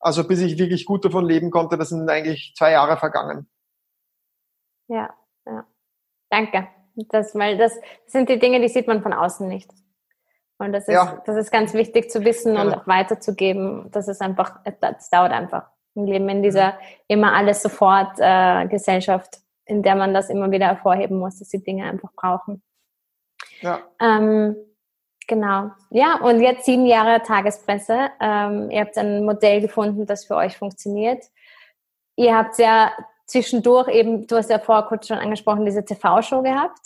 Also 0.00 0.26
bis 0.26 0.40
ich 0.40 0.58
wirklich 0.58 0.86
gut 0.86 1.04
davon 1.04 1.26
leben 1.26 1.50
konnte, 1.50 1.76
das 1.76 1.90
sind 1.90 2.08
eigentlich 2.08 2.54
zwei 2.56 2.72
Jahre 2.72 2.96
vergangen. 2.96 3.48
Ja, 4.88 5.14
ja. 5.46 5.66
Danke. 6.30 6.68
Das, 6.94 7.34
weil 7.34 7.56
das 7.56 7.78
sind 8.06 8.28
die 8.28 8.38
Dinge, 8.38 8.60
die 8.60 8.68
sieht 8.68 8.86
man 8.86 9.02
von 9.02 9.12
außen 9.12 9.48
nicht. 9.48 9.70
Und 10.58 10.72
das 10.72 10.86
ist, 10.86 10.94
ja. 10.94 11.22
das 11.26 11.36
ist 11.36 11.50
ganz 11.50 11.74
wichtig 11.74 12.10
zu 12.10 12.24
wissen 12.24 12.54
ja. 12.54 12.62
und 12.62 12.74
auch 12.74 12.86
weiterzugeben. 12.86 13.90
Das 13.90 14.08
ist 14.08 14.20
einfach, 14.20 14.60
das 14.80 15.10
dauert 15.10 15.32
einfach. 15.32 15.70
Wir 15.94 16.04
leben 16.04 16.28
in 16.28 16.42
dieser 16.42 16.78
immer 17.08 17.34
alles 17.34 17.62
sofort 17.62 18.18
äh, 18.18 18.66
Gesellschaft, 18.68 19.40
in 19.64 19.82
der 19.82 19.96
man 19.96 20.14
das 20.14 20.30
immer 20.30 20.50
wieder 20.50 20.66
hervorheben 20.66 21.18
muss, 21.18 21.38
dass 21.38 21.48
die 21.48 21.62
Dinge 21.62 21.84
einfach 21.84 22.12
brauchen. 22.14 22.62
Ja. 23.60 23.80
Ähm, 24.00 24.56
genau. 25.26 25.70
Ja, 25.90 26.20
und 26.20 26.40
jetzt 26.40 26.64
sieben 26.64 26.86
Jahre 26.86 27.22
Tagespresse. 27.22 28.10
Ähm, 28.20 28.70
ihr 28.70 28.80
habt 28.80 28.96
ein 28.96 29.24
Modell 29.24 29.60
gefunden, 29.60 30.06
das 30.06 30.24
für 30.24 30.36
euch 30.36 30.56
funktioniert. 30.56 31.24
Ihr 32.16 32.36
habt 32.36 32.58
ja 32.58 32.92
zwischendurch 33.32 33.88
eben, 33.88 34.26
du 34.26 34.36
hast 34.36 34.50
ja 34.50 34.58
vorher 34.58 34.84
kurz 34.84 35.08
schon 35.08 35.18
angesprochen, 35.18 35.64
diese 35.64 35.84
TV-Show 35.84 36.42
gehabt. 36.42 36.80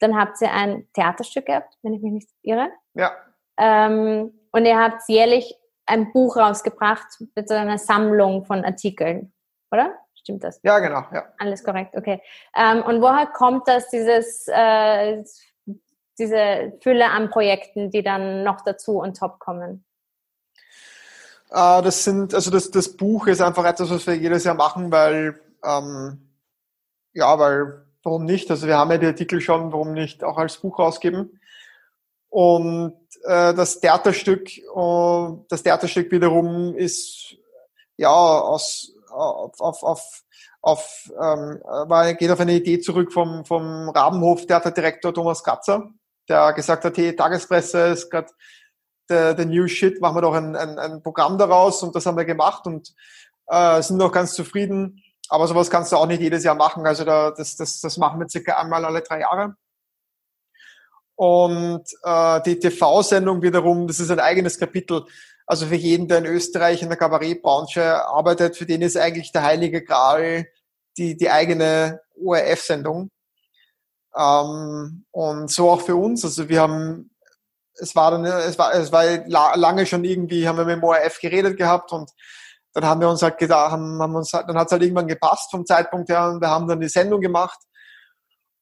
Dann 0.00 0.18
habt 0.18 0.40
ihr 0.42 0.52
ein 0.52 0.88
Theaterstück 0.92 1.46
gehabt, 1.46 1.78
wenn 1.82 1.94
ich 1.94 2.02
mich 2.02 2.12
nicht 2.12 2.28
irre. 2.42 2.68
Ja. 2.94 3.12
Ähm, 3.56 4.32
und 4.50 4.66
ihr 4.66 4.78
habt 4.78 5.02
jährlich 5.08 5.54
ein 5.86 6.12
Buch 6.12 6.36
rausgebracht 6.36 7.06
mit 7.34 7.48
so 7.48 7.54
einer 7.54 7.78
Sammlung 7.78 8.44
von 8.44 8.64
Artikeln, 8.64 9.32
oder? 9.70 9.94
Stimmt 10.14 10.44
das? 10.44 10.60
Ja, 10.62 10.78
genau. 10.80 11.04
Ja. 11.12 11.26
Alles 11.38 11.64
korrekt, 11.64 11.96
okay. 11.96 12.20
Ähm, 12.56 12.82
und 12.82 13.00
woher 13.00 13.26
kommt 13.26 13.68
das, 13.68 13.88
dieses, 13.90 14.48
äh, 14.48 15.22
diese 16.18 16.72
Fülle 16.80 17.10
an 17.10 17.30
Projekten, 17.30 17.90
die 17.90 18.02
dann 18.02 18.42
noch 18.42 18.60
dazu 18.62 18.98
und 18.98 19.16
top 19.16 19.38
kommen? 19.38 19.84
Äh, 21.50 21.82
das 21.82 22.04
sind, 22.04 22.34
also 22.34 22.50
das, 22.50 22.70
das 22.70 22.96
Buch 22.96 23.26
ist 23.26 23.42
einfach 23.42 23.64
etwas, 23.64 23.90
was 23.90 24.06
wir 24.06 24.16
jedes 24.16 24.44
Jahr 24.44 24.54
machen, 24.54 24.90
weil, 24.90 25.40
ähm, 25.64 26.28
ja, 27.12 27.38
weil, 27.38 27.86
warum 28.02 28.24
nicht? 28.24 28.50
Also 28.50 28.66
wir 28.66 28.78
haben 28.78 28.90
ja 28.90 28.98
die 28.98 29.06
Artikel 29.06 29.40
schon, 29.40 29.72
warum 29.72 29.92
nicht 29.92 30.24
auch 30.24 30.38
als 30.38 30.58
Buch 30.58 30.78
rausgeben? 30.78 31.40
Und 32.28 32.96
äh, 33.24 33.52
das 33.54 33.80
Theaterstück, 33.80 34.56
äh, 34.56 35.44
das 35.48 35.62
Theaterstück 35.62 36.10
wiederum 36.10 36.74
ist 36.74 37.36
ja 37.96 38.10
aus 38.10 38.94
auf, 39.12 39.60
auf, 39.60 39.82
auf, 39.82 40.22
auf 40.62 41.12
ähm, 41.20 41.60
geht 42.18 42.30
auf 42.30 42.40
eine 42.40 42.54
Idee 42.54 42.80
zurück 42.80 43.12
vom, 43.12 43.44
vom 43.44 43.90
Rabenhof 43.90 44.46
Theaterdirektor 44.46 45.12
Thomas 45.12 45.44
Katzer, 45.44 45.90
der 46.28 46.52
gesagt 46.54 46.84
hat, 46.84 46.96
hey, 46.96 47.14
Tagespresse 47.14 47.88
ist 47.88 48.10
gerade 48.10 48.28
der, 49.08 49.34
der 49.34 49.46
New 49.46 49.66
Shit, 49.68 50.00
machen 50.00 50.16
wir 50.16 50.22
doch 50.22 50.34
ein, 50.34 50.56
ein, 50.56 50.78
ein 50.78 51.02
Programm 51.02 51.36
daraus 51.36 51.82
und 51.82 51.94
das 51.94 52.06
haben 52.06 52.16
wir 52.16 52.24
gemacht 52.24 52.66
und 52.66 52.94
äh, 53.48 53.82
sind 53.82 53.98
noch 53.98 54.12
ganz 54.12 54.34
zufrieden. 54.34 55.02
Aber 55.32 55.48
sowas 55.48 55.70
kannst 55.70 55.90
du 55.90 55.96
auch 55.96 56.06
nicht 56.06 56.20
jedes 56.20 56.44
Jahr 56.44 56.54
machen. 56.54 56.86
Also 56.86 57.04
da, 57.04 57.30
das, 57.30 57.56
das, 57.56 57.80
das 57.80 57.96
machen 57.96 58.20
wir 58.20 58.28
circa 58.28 58.58
einmal 58.58 58.84
alle 58.84 59.00
drei 59.00 59.20
Jahre. 59.20 59.56
Und 61.14 61.84
äh, 62.02 62.42
die 62.42 62.58
TV-Sendung 62.58 63.40
wiederum, 63.40 63.86
das 63.86 63.98
ist 63.98 64.10
ein 64.10 64.20
eigenes 64.20 64.58
Kapitel. 64.58 65.06
Also 65.46 65.64
für 65.64 65.74
jeden, 65.74 66.06
der 66.06 66.18
in 66.18 66.26
Österreich 66.26 66.82
in 66.82 66.90
der 66.90 66.98
Kabarettbranche 66.98 68.06
arbeitet, 68.06 68.58
für 68.58 68.66
den 68.66 68.82
ist 68.82 68.98
eigentlich 68.98 69.32
der 69.32 69.42
heilige 69.42 69.82
Gral 69.82 70.48
die, 70.98 71.16
die 71.16 71.30
eigene 71.30 72.02
ORF-Sendung. 72.22 73.10
Ähm, 74.14 75.06
und 75.12 75.50
so 75.50 75.70
auch 75.70 75.80
für 75.80 75.96
uns. 75.96 76.26
Also 76.26 76.50
wir 76.50 76.60
haben, 76.60 77.10
es 77.76 77.96
war 77.96 78.10
dann, 78.10 78.26
es 78.26 78.58
war, 78.58 78.74
es 78.74 78.92
war 78.92 79.56
lange 79.56 79.86
schon 79.86 80.04
irgendwie, 80.04 80.46
haben 80.46 80.58
wir 80.58 80.66
mit 80.66 80.76
dem 80.76 80.84
ORF 80.84 81.20
geredet 81.20 81.56
gehabt 81.56 81.90
und 81.90 82.10
dann 82.72 82.84
haben 82.84 83.00
wir 83.00 83.08
uns 83.08 83.22
halt 83.22 83.38
gedacht, 83.38 83.72
haben, 83.72 84.00
haben 84.00 84.14
uns, 84.14 84.30
dann 84.30 84.56
hat 84.56 84.66
es 84.66 84.72
halt 84.72 84.82
irgendwann 84.82 85.06
gepasst 85.06 85.50
vom 85.50 85.66
Zeitpunkt 85.66 86.08
her 86.08 86.30
und 86.30 86.40
wir 86.40 86.48
haben 86.48 86.66
dann 86.66 86.80
die 86.80 86.88
Sendung 86.88 87.20
gemacht 87.20 87.58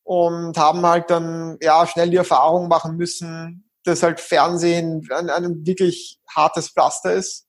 und 0.02 0.56
haben 0.56 0.84
halt 0.84 1.10
dann 1.10 1.56
ja 1.60 1.86
schnell 1.86 2.10
die 2.10 2.16
Erfahrung 2.16 2.68
machen 2.68 2.96
müssen, 2.96 3.70
dass 3.84 4.02
halt 4.02 4.20
Fernsehen 4.20 5.06
ein, 5.14 5.30
ein 5.30 5.66
wirklich 5.66 6.18
hartes 6.28 6.70
Pflaster 6.70 7.12
ist. 7.12 7.46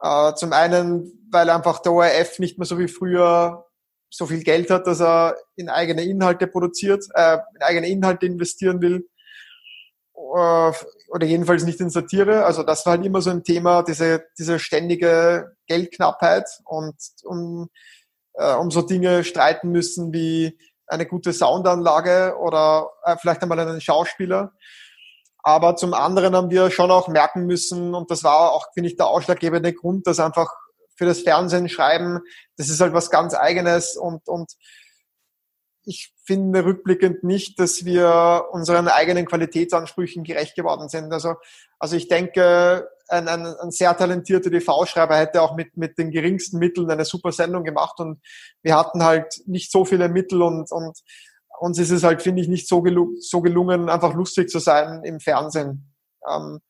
Äh, 0.00 0.34
zum 0.34 0.52
einen, 0.52 1.26
weil 1.30 1.50
einfach 1.50 1.80
der 1.80 1.92
ORF 1.92 2.38
nicht 2.38 2.58
mehr 2.58 2.66
so 2.66 2.78
wie 2.78 2.88
früher 2.88 3.66
so 4.10 4.26
viel 4.26 4.42
Geld 4.42 4.70
hat, 4.70 4.86
dass 4.86 5.00
er 5.00 5.36
in 5.56 5.68
eigene 5.70 6.04
Inhalte 6.04 6.46
produziert, 6.46 7.04
äh, 7.14 7.38
in 7.54 7.62
eigene 7.62 7.88
Inhalte 7.88 8.26
investieren 8.26 8.80
will. 8.82 9.08
Oder 10.32 11.26
jedenfalls 11.26 11.64
nicht 11.64 11.80
in 11.80 11.90
Satire. 11.90 12.46
Also 12.46 12.62
das 12.62 12.86
war 12.86 12.92
halt 12.92 13.04
immer 13.04 13.20
so 13.20 13.30
ein 13.30 13.44
Thema, 13.44 13.82
diese, 13.82 14.24
diese 14.38 14.58
ständige 14.58 15.56
Geldknappheit 15.66 16.48
und 16.64 16.96
um, 17.24 17.68
äh, 18.34 18.54
um 18.54 18.70
so 18.70 18.80
Dinge 18.80 19.24
streiten 19.24 19.70
müssen 19.70 20.12
wie 20.12 20.58
eine 20.86 21.04
gute 21.06 21.32
Soundanlage 21.34 22.36
oder 22.40 22.90
äh, 23.04 23.16
vielleicht 23.20 23.42
einmal 23.42 23.60
einen 23.60 23.80
Schauspieler. 23.80 24.52
Aber 25.42 25.76
zum 25.76 25.92
anderen 25.92 26.34
haben 26.34 26.50
wir 26.50 26.70
schon 26.70 26.90
auch 26.90 27.08
merken 27.08 27.46
müssen, 27.46 27.94
und 27.94 28.10
das 28.10 28.24
war 28.24 28.52
auch, 28.52 28.66
finde 28.72 28.88
ich, 28.88 28.96
der 28.96 29.08
ausschlaggebende 29.08 29.72
Grund, 29.72 30.06
dass 30.06 30.20
einfach 30.20 30.50
für 30.96 31.04
das 31.04 31.20
Fernsehen 31.20 31.68
schreiben, 31.68 32.20
das 32.56 32.68
ist 32.68 32.80
halt 32.80 32.94
was 32.94 33.10
ganz 33.10 33.34
eigenes 33.34 33.96
und, 33.96 34.28
und 34.28 34.52
ich 35.84 36.12
finde 36.24 36.64
rückblickend 36.64 37.24
nicht, 37.24 37.58
dass 37.58 37.84
wir 37.84 38.46
unseren 38.52 38.88
eigenen 38.88 39.26
Qualitätsansprüchen 39.26 40.24
gerecht 40.24 40.54
geworden 40.54 40.88
sind. 40.88 41.12
Also, 41.12 41.34
also 41.78 41.96
ich 41.96 42.08
denke, 42.08 42.88
ein, 43.08 43.28
ein, 43.28 43.46
ein 43.46 43.70
sehr 43.70 43.96
talentierter 43.96 44.50
TV-Schreiber 44.50 45.16
hätte 45.16 45.42
auch 45.42 45.56
mit, 45.56 45.76
mit 45.76 45.98
den 45.98 46.10
geringsten 46.10 46.58
Mitteln 46.58 46.90
eine 46.90 47.04
super 47.04 47.32
Sendung 47.32 47.64
gemacht 47.64 47.98
und 48.00 48.20
wir 48.62 48.76
hatten 48.76 49.02
halt 49.02 49.42
nicht 49.46 49.70
so 49.70 49.84
viele 49.84 50.08
Mittel 50.08 50.42
und, 50.42 50.70
und 50.70 50.98
uns 51.58 51.78
ist 51.78 51.90
es 51.90 52.02
halt, 52.02 52.22
finde 52.22 52.42
ich, 52.42 52.48
nicht 52.48 52.68
so, 52.68 52.82
gelu 52.82 53.14
so 53.20 53.40
gelungen, 53.40 53.88
einfach 53.88 54.14
lustig 54.14 54.48
zu 54.48 54.58
sein 54.58 55.02
im 55.04 55.20
Fernsehen. 55.20 55.94
Ähm, 56.28 56.60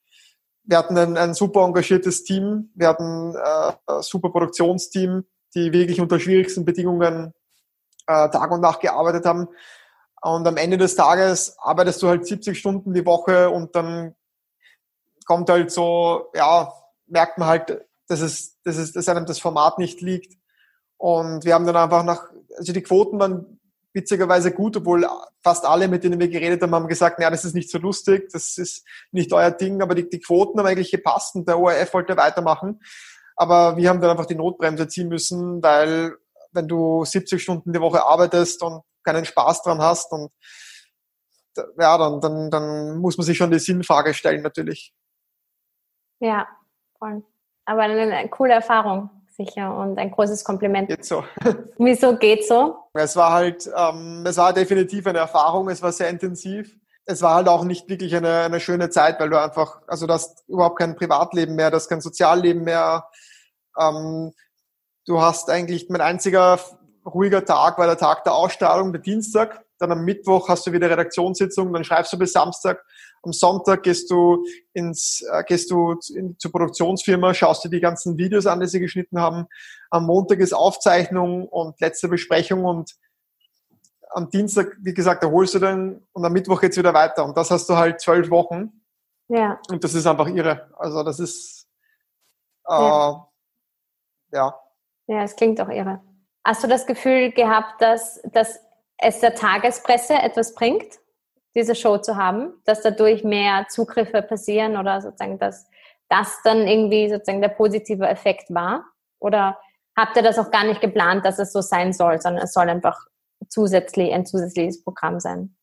wir 0.64 0.78
hatten 0.78 0.96
ein, 0.96 1.16
ein 1.16 1.34
super 1.34 1.64
engagiertes 1.64 2.24
Team, 2.24 2.70
wir 2.74 2.88
hatten 2.88 3.34
äh, 3.34 3.72
ein 3.86 4.02
super 4.02 4.30
Produktionsteam, 4.30 5.24
die 5.54 5.72
wirklich 5.72 6.00
unter 6.00 6.18
schwierigsten 6.18 6.64
Bedingungen 6.64 7.32
äh, 8.06 8.28
Tag 8.30 8.50
und 8.50 8.60
Nacht 8.60 8.80
gearbeitet 8.80 9.24
haben. 9.24 9.48
Und 10.22 10.46
am 10.46 10.56
Ende 10.56 10.78
des 10.78 10.94
Tages 10.94 11.56
arbeitest 11.58 12.02
du 12.02 12.08
halt 12.08 12.26
70 12.26 12.58
Stunden 12.58 12.94
die 12.94 13.04
Woche 13.04 13.50
und 13.50 13.74
dann 13.74 14.14
kommt 15.26 15.50
halt 15.50 15.70
so, 15.70 16.30
ja, 16.34 16.72
merkt 17.06 17.38
man 17.38 17.48
halt, 17.48 17.84
dass 18.08 18.20
es, 18.20 18.60
dass 18.62 18.76
es, 18.76 18.92
dass 18.92 19.08
einem 19.08 19.26
das 19.26 19.38
Format 19.38 19.78
nicht 19.78 20.00
liegt. 20.00 20.36
Und 20.96 21.44
wir 21.44 21.54
haben 21.54 21.66
dann 21.66 21.76
einfach 21.76 22.04
nach, 22.04 22.30
also 22.56 22.72
die 22.72 22.82
Quoten 22.82 23.18
waren 23.18 23.58
witzigerweise 23.92 24.52
gut, 24.52 24.76
obwohl 24.76 25.06
fast 25.42 25.66
alle, 25.66 25.88
mit 25.88 26.04
denen 26.04 26.20
wir 26.20 26.28
geredet 26.28 26.62
haben, 26.62 26.74
haben 26.74 26.88
gesagt, 26.88 27.18
naja, 27.18 27.30
das 27.30 27.44
ist 27.44 27.54
nicht 27.54 27.70
so 27.70 27.78
lustig, 27.78 28.30
das 28.32 28.56
ist 28.58 28.84
nicht 29.10 29.32
euer 29.32 29.50
Ding, 29.50 29.82
aber 29.82 29.94
die, 29.94 30.08
die 30.08 30.20
Quoten 30.20 30.58
haben 30.58 30.66
eigentlich 30.66 30.90
gepasst 30.90 31.34
und 31.34 31.48
der 31.48 31.58
ORF 31.58 31.92
wollte 31.92 32.16
weitermachen. 32.16 32.80
Aber 33.36 33.76
wir 33.76 33.88
haben 33.88 34.00
dann 34.00 34.10
einfach 34.10 34.26
die 34.26 34.34
Notbremse 34.34 34.88
ziehen 34.88 35.08
müssen, 35.08 35.62
weil 35.62 36.16
wenn 36.52 36.68
du 36.68 37.04
70 37.04 37.42
Stunden 37.42 37.72
die 37.72 37.80
Woche 37.80 38.04
arbeitest 38.04 38.62
und 38.62 38.82
keinen 39.04 39.24
Spaß 39.24 39.62
dran 39.62 39.80
hast 39.80 40.12
und 40.12 40.30
ja, 41.78 41.98
dann, 41.98 42.20
dann, 42.20 42.50
dann 42.50 42.98
muss 42.98 43.18
man 43.18 43.26
sich 43.26 43.36
schon 43.36 43.50
die 43.50 43.58
Sinnfrage 43.58 44.14
stellen 44.14 44.42
natürlich. 44.42 44.94
Ja, 46.20 46.48
voll. 46.98 47.22
Aber 47.64 47.82
eine 47.82 48.28
coole 48.28 48.54
Erfahrung, 48.54 49.10
sicher, 49.28 49.76
und 49.76 49.98
ein 49.98 50.10
großes 50.10 50.44
Kompliment. 50.44 50.88
Geht 50.88 51.04
so. 51.04 51.24
Wieso 51.78 52.16
geht 52.16 52.46
so? 52.46 52.76
Es 52.94 53.16
war 53.16 53.32
halt, 53.32 53.70
ähm, 53.76 54.24
es 54.26 54.36
war 54.36 54.52
definitiv 54.52 55.06
eine 55.06 55.18
Erfahrung, 55.18 55.68
es 55.68 55.82
war 55.82 55.92
sehr 55.92 56.08
intensiv. 56.08 56.76
Es 57.04 57.20
war 57.20 57.34
halt 57.34 57.48
auch 57.48 57.64
nicht 57.64 57.88
wirklich 57.88 58.14
eine, 58.14 58.42
eine 58.42 58.60
schöne 58.60 58.88
Zeit, 58.90 59.18
weil 59.18 59.30
du 59.30 59.40
einfach, 59.40 59.82
also 59.88 60.06
du 60.06 60.12
hast 60.12 60.48
überhaupt 60.48 60.78
kein 60.78 60.94
Privatleben 60.94 61.56
mehr, 61.56 61.70
du 61.70 61.76
hast 61.76 61.88
kein 61.88 62.00
Sozialleben 62.00 62.62
mehr. 62.62 63.08
Ähm, 63.76 64.32
du 65.06 65.20
hast 65.20 65.50
eigentlich, 65.50 65.88
mein 65.88 66.00
einziger 66.00 66.58
ruhiger 67.04 67.44
Tag 67.44 67.78
war 67.78 67.86
der 67.86 67.96
Tag 67.96 68.24
der 68.24 68.34
Ausstrahlung, 68.34 68.92
der 68.92 69.02
Dienstag. 69.02 69.64
Dann 69.78 69.92
am 69.92 70.04
Mittwoch 70.04 70.48
hast 70.48 70.66
du 70.66 70.72
wieder 70.72 70.88
Redaktionssitzung, 70.88 71.72
dann 71.72 71.84
schreibst 71.84 72.12
du 72.12 72.18
bis 72.18 72.32
Samstag. 72.32 72.84
Am 73.24 73.32
Sonntag 73.32 73.82
gehst 73.82 74.10
du 74.10 74.44
ins, 74.72 75.22
äh, 75.22 75.42
gehst 75.44 75.70
du 75.70 75.98
in, 76.14 76.38
zur 76.38 76.52
Produktionsfirma, 76.52 77.34
schaust 77.34 77.64
dir 77.64 77.68
die 77.68 77.80
ganzen 77.80 78.16
Videos 78.16 78.46
an, 78.46 78.60
die 78.60 78.66
sie 78.66 78.80
geschnitten 78.80 79.20
haben. 79.20 79.46
Am 79.90 80.06
Montag 80.06 80.38
ist 80.38 80.52
Aufzeichnung 80.52 81.48
und 81.48 81.80
letzte 81.80 82.08
Besprechung 82.08 82.64
und 82.64 82.94
am 84.10 84.28
Dienstag, 84.28 84.76
wie 84.80 84.94
gesagt, 84.94 85.22
erholst 85.22 85.54
du 85.54 85.58
dann 85.58 86.02
und 86.12 86.24
am 86.24 86.32
Mittwoch 86.32 86.60
geht's 86.60 86.76
wieder 86.76 86.94
weiter. 86.94 87.24
Und 87.24 87.36
das 87.36 87.50
hast 87.50 87.68
du 87.68 87.76
halt 87.76 88.00
zwölf 88.00 88.30
Wochen. 88.30 88.82
Ja. 89.28 89.58
Und 89.70 89.82
das 89.82 89.94
ist 89.94 90.06
einfach 90.06 90.28
irre. 90.28 90.68
Also 90.76 91.02
das 91.02 91.18
ist 91.18 91.66
äh, 92.68 92.72
ja. 92.72 93.28
ja. 94.32 94.54
Ja, 95.06 95.22
es 95.22 95.36
klingt 95.36 95.60
auch 95.60 95.68
irre. 95.68 96.00
Hast 96.44 96.62
du 96.64 96.68
das 96.68 96.86
Gefühl 96.86 97.32
gehabt, 97.32 97.80
dass, 97.80 98.20
dass 98.32 98.60
es 98.98 99.20
der 99.20 99.34
Tagespresse 99.34 100.14
etwas 100.14 100.54
bringt, 100.54 100.98
diese 101.54 101.74
Show 101.74 101.98
zu 101.98 102.16
haben, 102.16 102.54
dass 102.64 102.82
dadurch 102.82 103.24
mehr 103.24 103.66
Zugriffe 103.68 104.22
passieren 104.22 104.76
oder 104.76 105.00
sozusagen, 105.00 105.38
dass 105.38 105.66
das 106.08 106.40
dann 106.44 106.66
irgendwie 106.66 107.10
sozusagen 107.10 107.40
der 107.40 107.48
positive 107.48 108.06
Effekt 108.06 108.52
war? 108.52 108.84
Oder 109.18 109.58
habt 109.96 110.16
ihr 110.16 110.22
das 110.22 110.38
auch 110.38 110.50
gar 110.50 110.64
nicht 110.64 110.80
geplant, 110.80 111.24
dass 111.24 111.38
es 111.38 111.52
so 111.52 111.60
sein 111.60 111.92
soll, 111.92 112.20
sondern 112.20 112.44
es 112.44 112.52
soll 112.52 112.68
einfach 112.68 113.06
zusätzlich 113.48 114.12
ein 114.12 114.26
zusätzliches 114.26 114.82
Programm 114.82 115.20
sein? 115.20 115.56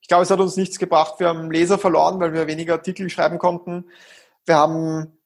Ich 0.00 0.08
glaube, 0.08 0.24
es 0.24 0.30
hat 0.30 0.40
uns 0.40 0.56
nichts 0.56 0.78
gebracht. 0.78 1.20
Wir 1.20 1.28
haben 1.28 1.50
Leser 1.50 1.78
verloren, 1.78 2.18
weil 2.18 2.32
wir 2.32 2.46
weniger 2.46 2.74
Artikel 2.74 3.08
schreiben 3.08 3.38
konnten. 3.38 3.88
Wir 4.44 4.56
haben, 4.56 5.18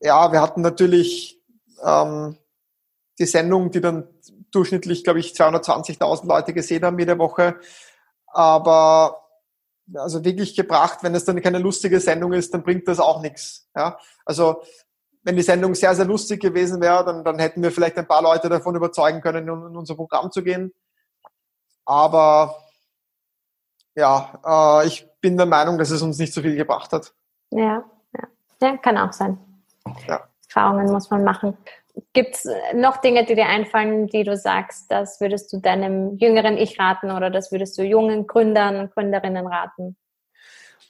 ja, 0.00 0.30
wir 0.32 0.40
hatten 0.40 0.60
natürlich 0.60 1.42
ähm, 1.84 2.36
die 3.22 3.26
Sendung, 3.26 3.70
die 3.70 3.80
dann 3.80 4.08
durchschnittlich, 4.50 5.04
glaube 5.04 5.20
ich, 5.20 5.32
220.000 5.32 6.26
Leute 6.26 6.52
gesehen 6.52 6.84
haben 6.84 6.98
jede 6.98 7.18
Woche. 7.18 7.56
Aber 8.26 9.22
also 9.94 10.24
wirklich 10.24 10.54
gebracht, 10.54 10.98
wenn 11.02 11.14
es 11.14 11.24
dann 11.24 11.40
keine 11.40 11.58
lustige 11.58 12.00
Sendung 12.00 12.32
ist, 12.32 12.52
dann 12.52 12.62
bringt 12.62 12.88
das 12.88 13.00
auch 13.00 13.22
nichts. 13.22 13.68
Ja? 13.74 13.98
Also 14.24 14.62
wenn 15.22 15.36
die 15.36 15.42
Sendung 15.42 15.74
sehr, 15.74 15.94
sehr 15.94 16.04
lustig 16.04 16.40
gewesen 16.40 16.80
wäre, 16.80 17.04
dann, 17.04 17.24
dann 17.24 17.38
hätten 17.38 17.62
wir 17.62 17.70
vielleicht 17.70 17.96
ein 17.96 18.08
paar 18.08 18.22
Leute 18.22 18.48
davon 18.48 18.74
überzeugen 18.74 19.20
können, 19.20 19.46
in, 19.48 19.76
unser 19.76 19.94
Programm 19.94 20.30
zu 20.32 20.42
gehen. 20.42 20.72
Aber 21.84 22.56
ja, 23.94 24.80
äh, 24.82 24.86
ich 24.86 25.06
bin 25.20 25.36
der 25.36 25.46
Meinung, 25.46 25.78
dass 25.78 25.90
es 25.90 26.02
uns 26.02 26.18
nicht 26.18 26.32
so 26.32 26.42
viel 26.42 26.56
gebracht 26.56 26.92
hat. 26.92 27.14
Ja, 27.50 27.84
ja. 28.14 28.28
ja 28.60 28.76
kann 28.78 28.98
auch 28.98 29.12
sein. 29.12 29.38
Ja. 30.06 30.28
Erfahrungen 30.48 30.90
muss 30.92 31.10
man 31.10 31.24
machen. 31.24 31.56
Gibt 32.14 32.36
es 32.36 32.48
noch 32.74 32.98
Dinge, 32.98 33.26
die 33.26 33.34
dir 33.34 33.46
einfallen, 33.46 34.06
die 34.06 34.24
du 34.24 34.36
sagst, 34.36 34.90
das 34.90 35.20
würdest 35.20 35.52
du 35.52 35.58
deinem 35.58 36.16
jüngeren 36.16 36.56
Ich 36.56 36.78
raten 36.78 37.10
oder 37.10 37.30
das 37.30 37.52
würdest 37.52 37.76
du 37.76 37.82
jungen 37.82 38.26
Gründern 38.26 38.76
und 38.76 38.94
Gründerinnen 38.94 39.46
raten? 39.46 39.96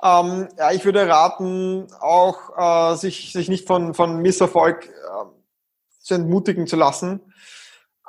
Ähm, 0.02 0.48
ja, 0.58 0.72
ich 0.72 0.84
würde 0.84 1.08
raten, 1.08 1.86
auch 2.00 2.92
äh, 2.92 2.96
sich, 2.96 3.32
sich 3.32 3.48
nicht 3.48 3.66
von, 3.66 3.94
von 3.94 4.20
Misserfolg 4.20 4.86
äh, 4.86 4.90
zu 6.00 6.14
entmutigen 6.14 6.66
zu 6.66 6.76
lassen. 6.76 7.20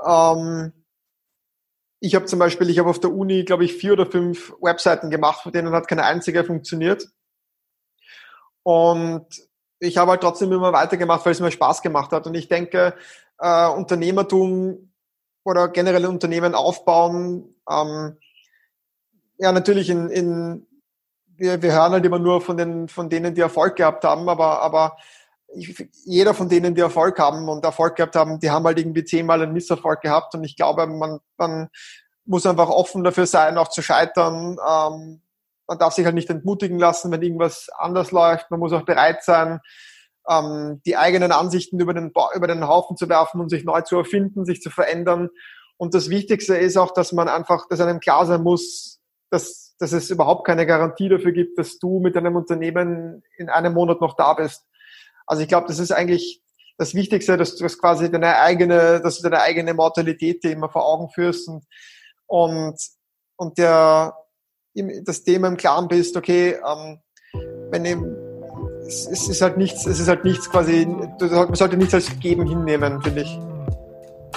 Ähm, 0.06 0.74
ich 2.00 2.16
habe 2.16 2.26
zum 2.26 2.40
Beispiel, 2.40 2.70
ich 2.70 2.80
habe 2.80 2.90
auf 2.90 3.00
der 3.00 3.14
Uni, 3.14 3.44
glaube 3.44 3.64
ich, 3.66 3.74
vier 3.74 3.94
oder 3.94 4.06
fünf 4.06 4.54
Webseiten 4.60 5.10
gemacht, 5.10 5.42
von 5.42 5.52
denen 5.52 5.72
hat 5.72 5.88
keine 5.88 6.04
einzige 6.04 6.44
funktioniert. 6.44 7.08
Und 8.64 9.28
ich 9.84 9.98
habe 9.98 10.12
halt 10.12 10.22
trotzdem 10.22 10.52
immer 10.52 10.74
weitergemacht, 10.74 11.26
weil 11.26 11.34
es 11.34 11.40
mir 11.40 11.52
Spaß 11.52 11.82
gemacht 11.82 12.12
hat. 12.12 12.26
Und 12.28 12.36
ich 12.36 12.48
denke, 12.48 12.94
äh, 13.40 13.68
Unternehmertum 13.68 14.92
oder 15.44 15.68
generell 15.68 16.06
Unternehmen 16.06 16.56
aufbauen, 16.56 17.56
ähm, 17.70 18.18
ja 19.38 19.52
natürlich 19.52 19.90
in, 19.90 20.10
in 20.10 20.68
wir, 21.36 21.62
wir 21.62 21.74
hören 21.74 21.92
halt 21.92 22.06
immer 22.06 22.20
nur 22.20 22.42
von 22.42 22.58
den 22.58 22.88
von 22.88 23.10
denen, 23.10 23.36
die 23.36 23.42
Erfolg 23.42 23.76
gehabt 23.76 24.04
haben, 24.04 24.30
aber 24.30 24.62
aber 24.62 24.98
ich, 25.56 25.88
jeder 26.06 26.34
von 26.34 26.50
denen, 26.50 26.76
die 26.76 26.82
Erfolg 26.82 27.20
haben 27.20 27.50
und 27.50 27.66
Erfolg 27.66 27.96
gehabt 27.96 28.16
haben, 28.16 28.40
die 28.40 28.50
haben 28.50 28.66
halt 28.66 28.80
irgendwie 28.80 29.04
zehnmal 29.04 29.42
einen 29.42 29.54
Misserfolg 29.54 30.02
gehabt 30.02 30.34
und 30.36 30.44
ich 30.44 30.56
glaube, 30.56 30.88
man, 30.88 31.20
man 31.38 31.70
muss 32.26 32.46
einfach 32.46 32.70
offen 32.70 33.04
dafür 33.04 33.26
sein, 33.26 33.58
auch 33.58 33.68
zu 33.68 33.82
scheitern. 33.82 34.58
Ähm, 34.68 35.23
man 35.74 35.80
darf 35.80 35.96
sich 35.96 36.06
halt 36.06 36.14
nicht 36.14 36.30
entmutigen 36.30 36.78
lassen, 36.78 37.12
wenn 37.12 37.24
irgendwas 37.24 37.68
anders 37.76 38.12
läuft. 38.12 38.52
Man 38.52 38.60
muss 38.60 38.74
auch 38.74 38.86
bereit 38.86 39.24
sein, 39.24 39.60
ähm, 40.30 40.82
die 40.86 40.98
eigenen 40.98 41.32
Ansichten 41.32 41.80
über 41.80 41.96
den, 41.96 42.12
über 42.36 42.46
den 42.46 42.68
Haufen 42.68 42.96
zu 42.96 43.10
werfen 43.10 43.42
und 43.42 43.50
sich 43.50 43.64
neu 43.64 43.82
zu 43.82 43.98
erfinden, 43.98 44.46
sich 44.46 44.62
zu 44.62 44.70
verändern. 44.70 45.30
Und 45.78 45.96
das 45.96 46.12
Wichtigste 46.12 46.56
ist 46.56 46.78
auch, 46.78 46.94
dass 46.94 47.12
man 47.12 47.28
einfach, 47.28 47.68
dass 47.70 47.82
einem 47.82 48.00
klar 48.00 48.28
sein 48.28 48.44
muss, 48.44 49.02
dass, 49.32 49.76
dass 49.80 49.94
es 49.94 50.12
überhaupt 50.12 50.46
keine 50.46 50.68
Garantie 50.68 51.10
dafür 51.10 51.32
gibt, 51.32 51.58
dass 51.58 51.80
du 51.80 52.00
mit 52.00 52.16
deinem 52.16 52.36
Unternehmen 52.36 53.24
in 53.38 53.50
einem 53.50 53.74
Monat 53.74 54.00
noch 54.00 54.16
da 54.16 54.36
bist. 54.36 54.68
Also 55.26 55.42
ich 55.42 55.48
glaube, 55.48 55.66
das 55.66 55.80
ist 55.80 55.92
eigentlich 55.92 56.44
das 56.78 56.94
Wichtigste, 56.94 57.36
dass 57.36 57.56
du 57.56 57.64
das 57.64 57.80
quasi 57.80 58.12
deine 58.12 58.38
eigene, 58.38 59.02
dass 59.02 59.18
du 59.18 59.24
deine 59.24 59.42
eigene 59.42 59.74
Mortalität 59.74 60.46
immer 60.46 60.70
vor 60.70 60.86
Augen 60.86 61.10
führst 61.10 61.48
und, 61.48 61.66
und, 62.28 62.78
und 63.38 63.58
der, 63.58 64.14
das 65.04 65.24
Thema 65.24 65.48
im 65.48 65.58
Klaren 65.58 65.88
bist, 65.88 66.18
okay, 66.18 66.56
ähm, 66.68 67.00
wenn 67.72 67.86
eben, 67.86 68.16
es, 68.88 69.08
es 69.08 69.30
ist 69.30 69.42
halt 69.42 69.58
nichts, 69.58 69.86
es 69.86 70.00
ist 70.00 70.08
halt 70.08 70.24
nichts 70.24 70.50
quasi, 70.50 70.86
man 70.86 71.56
sollte 71.56 71.78
nichts 71.78 71.94
als 71.94 72.20
geben 72.20 72.48
hinnehmen, 72.48 73.02
finde 73.02 73.22
ich. 73.22 73.40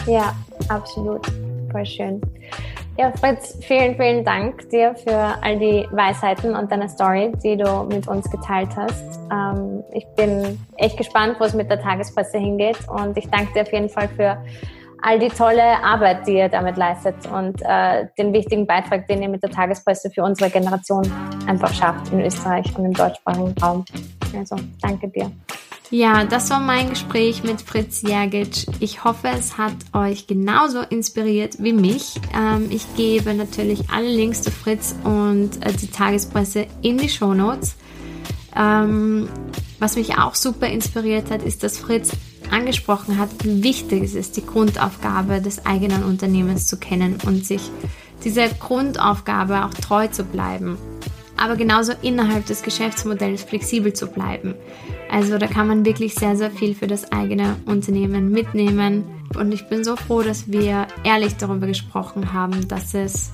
Ja, 0.06 0.34
absolut. 0.68 1.26
Voll 1.72 1.86
schön. 1.86 2.20
Ja, 2.98 3.12
Fritz, 3.12 3.58
vielen, 3.60 3.94
vielen 3.96 4.24
Dank 4.24 4.70
dir 4.70 4.94
für 4.94 5.34
all 5.42 5.58
die 5.58 5.86
Weisheiten 5.90 6.54
und 6.54 6.72
deine 6.72 6.88
Story, 6.88 7.30
die 7.44 7.56
du 7.56 7.82
mit 7.84 8.08
uns 8.08 8.30
geteilt 8.30 8.70
hast. 8.74 9.20
Ähm, 9.30 9.84
ich 9.92 10.06
bin 10.16 10.58
echt 10.76 10.96
gespannt, 10.96 11.36
wo 11.38 11.44
es 11.44 11.52
mit 11.52 11.70
der 11.70 11.78
Tagespresse 11.80 12.38
hingeht 12.38 12.78
und 12.88 13.16
ich 13.18 13.28
danke 13.28 13.52
dir 13.52 13.62
auf 13.62 13.72
jeden 13.72 13.90
Fall 13.90 14.08
für 14.08 14.38
all 15.02 15.18
die 15.18 15.28
tolle 15.28 15.82
Arbeit, 15.84 16.26
die 16.26 16.34
ihr 16.34 16.48
damit 16.48 16.76
leistet 16.76 17.14
und 17.32 17.60
äh, 17.62 18.06
den 18.18 18.32
wichtigen 18.32 18.66
Beitrag, 18.66 19.06
den 19.08 19.22
ihr 19.22 19.28
mit 19.28 19.42
der 19.42 19.50
Tagespresse 19.50 20.10
für 20.10 20.22
unsere 20.22 20.50
Generation 20.50 21.10
einfach 21.46 21.72
schafft 21.72 22.12
in 22.12 22.20
Österreich 22.20 22.66
und 22.76 22.84
im 22.84 22.92
deutschsprachigen 22.92 23.54
Raum. 23.62 23.84
Also 24.36 24.56
danke 24.80 25.08
dir. 25.08 25.30
Ja, 25.90 26.24
das 26.24 26.50
war 26.50 26.58
mein 26.58 26.90
Gespräch 26.90 27.44
mit 27.44 27.62
Fritz 27.62 28.02
Jergic. 28.02 28.66
Ich 28.80 29.04
hoffe, 29.04 29.28
es 29.28 29.56
hat 29.56 29.74
euch 29.92 30.26
genauso 30.26 30.80
inspiriert 30.80 31.62
wie 31.62 31.72
mich. 31.72 32.20
Ähm, 32.36 32.68
ich 32.70 32.96
gebe 32.96 33.34
natürlich 33.34 33.88
alle 33.90 34.08
Links 34.08 34.42
zu 34.42 34.50
Fritz 34.50 34.96
und 35.04 35.64
äh, 35.64 35.72
die 35.72 35.86
Tagespresse 35.86 36.66
in 36.82 36.98
die 36.98 37.08
Show 37.08 37.34
Notes. 37.34 37.76
Ähm, 38.56 39.28
was 39.78 39.96
mich 39.96 40.18
auch 40.18 40.34
super 40.34 40.68
inspiriert 40.68 41.30
hat, 41.30 41.42
ist, 41.42 41.62
dass 41.62 41.78
Fritz 41.78 42.12
angesprochen 42.50 43.18
hat, 43.18 43.28
wie 43.42 43.62
wichtig 43.62 44.02
es 44.02 44.14
ist, 44.14 44.36
die 44.36 44.46
Grundaufgabe 44.46 45.40
des 45.40 45.66
eigenen 45.66 46.04
Unternehmens 46.04 46.66
zu 46.66 46.78
kennen 46.78 47.18
und 47.26 47.44
sich 47.44 47.70
dieser 48.24 48.48
Grundaufgabe 48.48 49.64
auch 49.64 49.74
treu 49.74 50.08
zu 50.08 50.24
bleiben. 50.24 50.78
Aber 51.36 51.56
genauso 51.56 51.92
innerhalb 52.00 52.46
des 52.46 52.62
Geschäftsmodells 52.62 53.42
flexibel 53.42 53.92
zu 53.92 54.06
bleiben. 54.06 54.54
Also 55.10 55.36
da 55.36 55.46
kann 55.46 55.68
man 55.68 55.84
wirklich 55.84 56.14
sehr, 56.14 56.34
sehr 56.34 56.50
viel 56.50 56.74
für 56.74 56.86
das 56.86 57.12
eigene 57.12 57.56
Unternehmen 57.66 58.30
mitnehmen. 58.30 59.04
Und 59.38 59.52
ich 59.52 59.68
bin 59.68 59.84
so 59.84 59.96
froh, 59.96 60.22
dass 60.22 60.50
wir 60.50 60.86
ehrlich 61.04 61.36
darüber 61.36 61.66
gesprochen 61.66 62.32
haben, 62.32 62.68
dass 62.68 62.94
es 62.94 63.32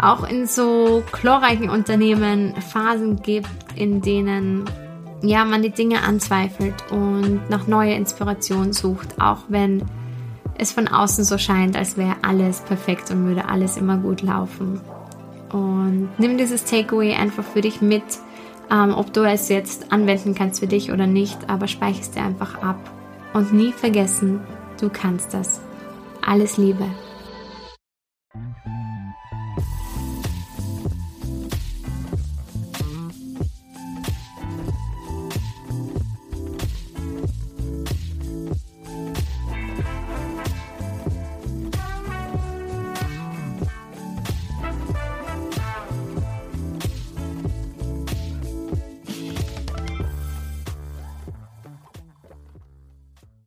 auch 0.00 0.28
in 0.28 0.46
so 0.46 1.04
chlorreichen 1.12 1.70
Unternehmen 1.70 2.54
Phasen 2.60 3.22
gibt, 3.22 3.48
in 3.76 4.02
denen 4.02 4.64
ja, 5.22 5.44
man 5.44 5.62
die 5.62 5.70
Dinge 5.70 6.02
anzweifelt 6.02 6.74
und 6.90 7.48
nach 7.48 7.66
neuer 7.66 7.96
Inspiration 7.96 8.72
sucht, 8.72 9.20
auch 9.20 9.44
wenn 9.48 9.82
es 10.58 10.72
von 10.72 10.88
außen 10.88 11.24
so 11.24 11.38
scheint, 11.38 11.76
als 11.76 11.96
wäre 11.96 12.16
alles 12.22 12.60
perfekt 12.60 13.10
und 13.10 13.26
würde 13.26 13.48
alles 13.48 13.76
immer 13.76 13.96
gut 13.96 14.22
laufen. 14.22 14.80
Und 15.50 16.08
nimm 16.18 16.38
dieses 16.38 16.64
Takeaway 16.64 17.14
einfach 17.14 17.44
für 17.44 17.60
dich 17.60 17.80
mit, 17.80 18.02
ähm, 18.70 18.94
ob 18.94 19.12
du 19.12 19.22
es 19.22 19.48
jetzt 19.48 19.92
anwenden 19.92 20.34
kannst 20.34 20.60
für 20.60 20.66
dich 20.66 20.92
oder 20.92 21.06
nicht, 21.06 21.48
aber 21.48 21.68
speichere 21.68 22.00
es 22.00 22.10
dir 22.10 22.22
einfach 22.22 22.62
ab. 22.62 22.78
Und 23.32 23.52
nie 23.52 23.72
vergessen, 23.72 24.40
du 24.80 24.88
kannst 24.88 25.34
das. 25.34 25.60
Alles 26.24 26.56
Liebe. 26.56 26.86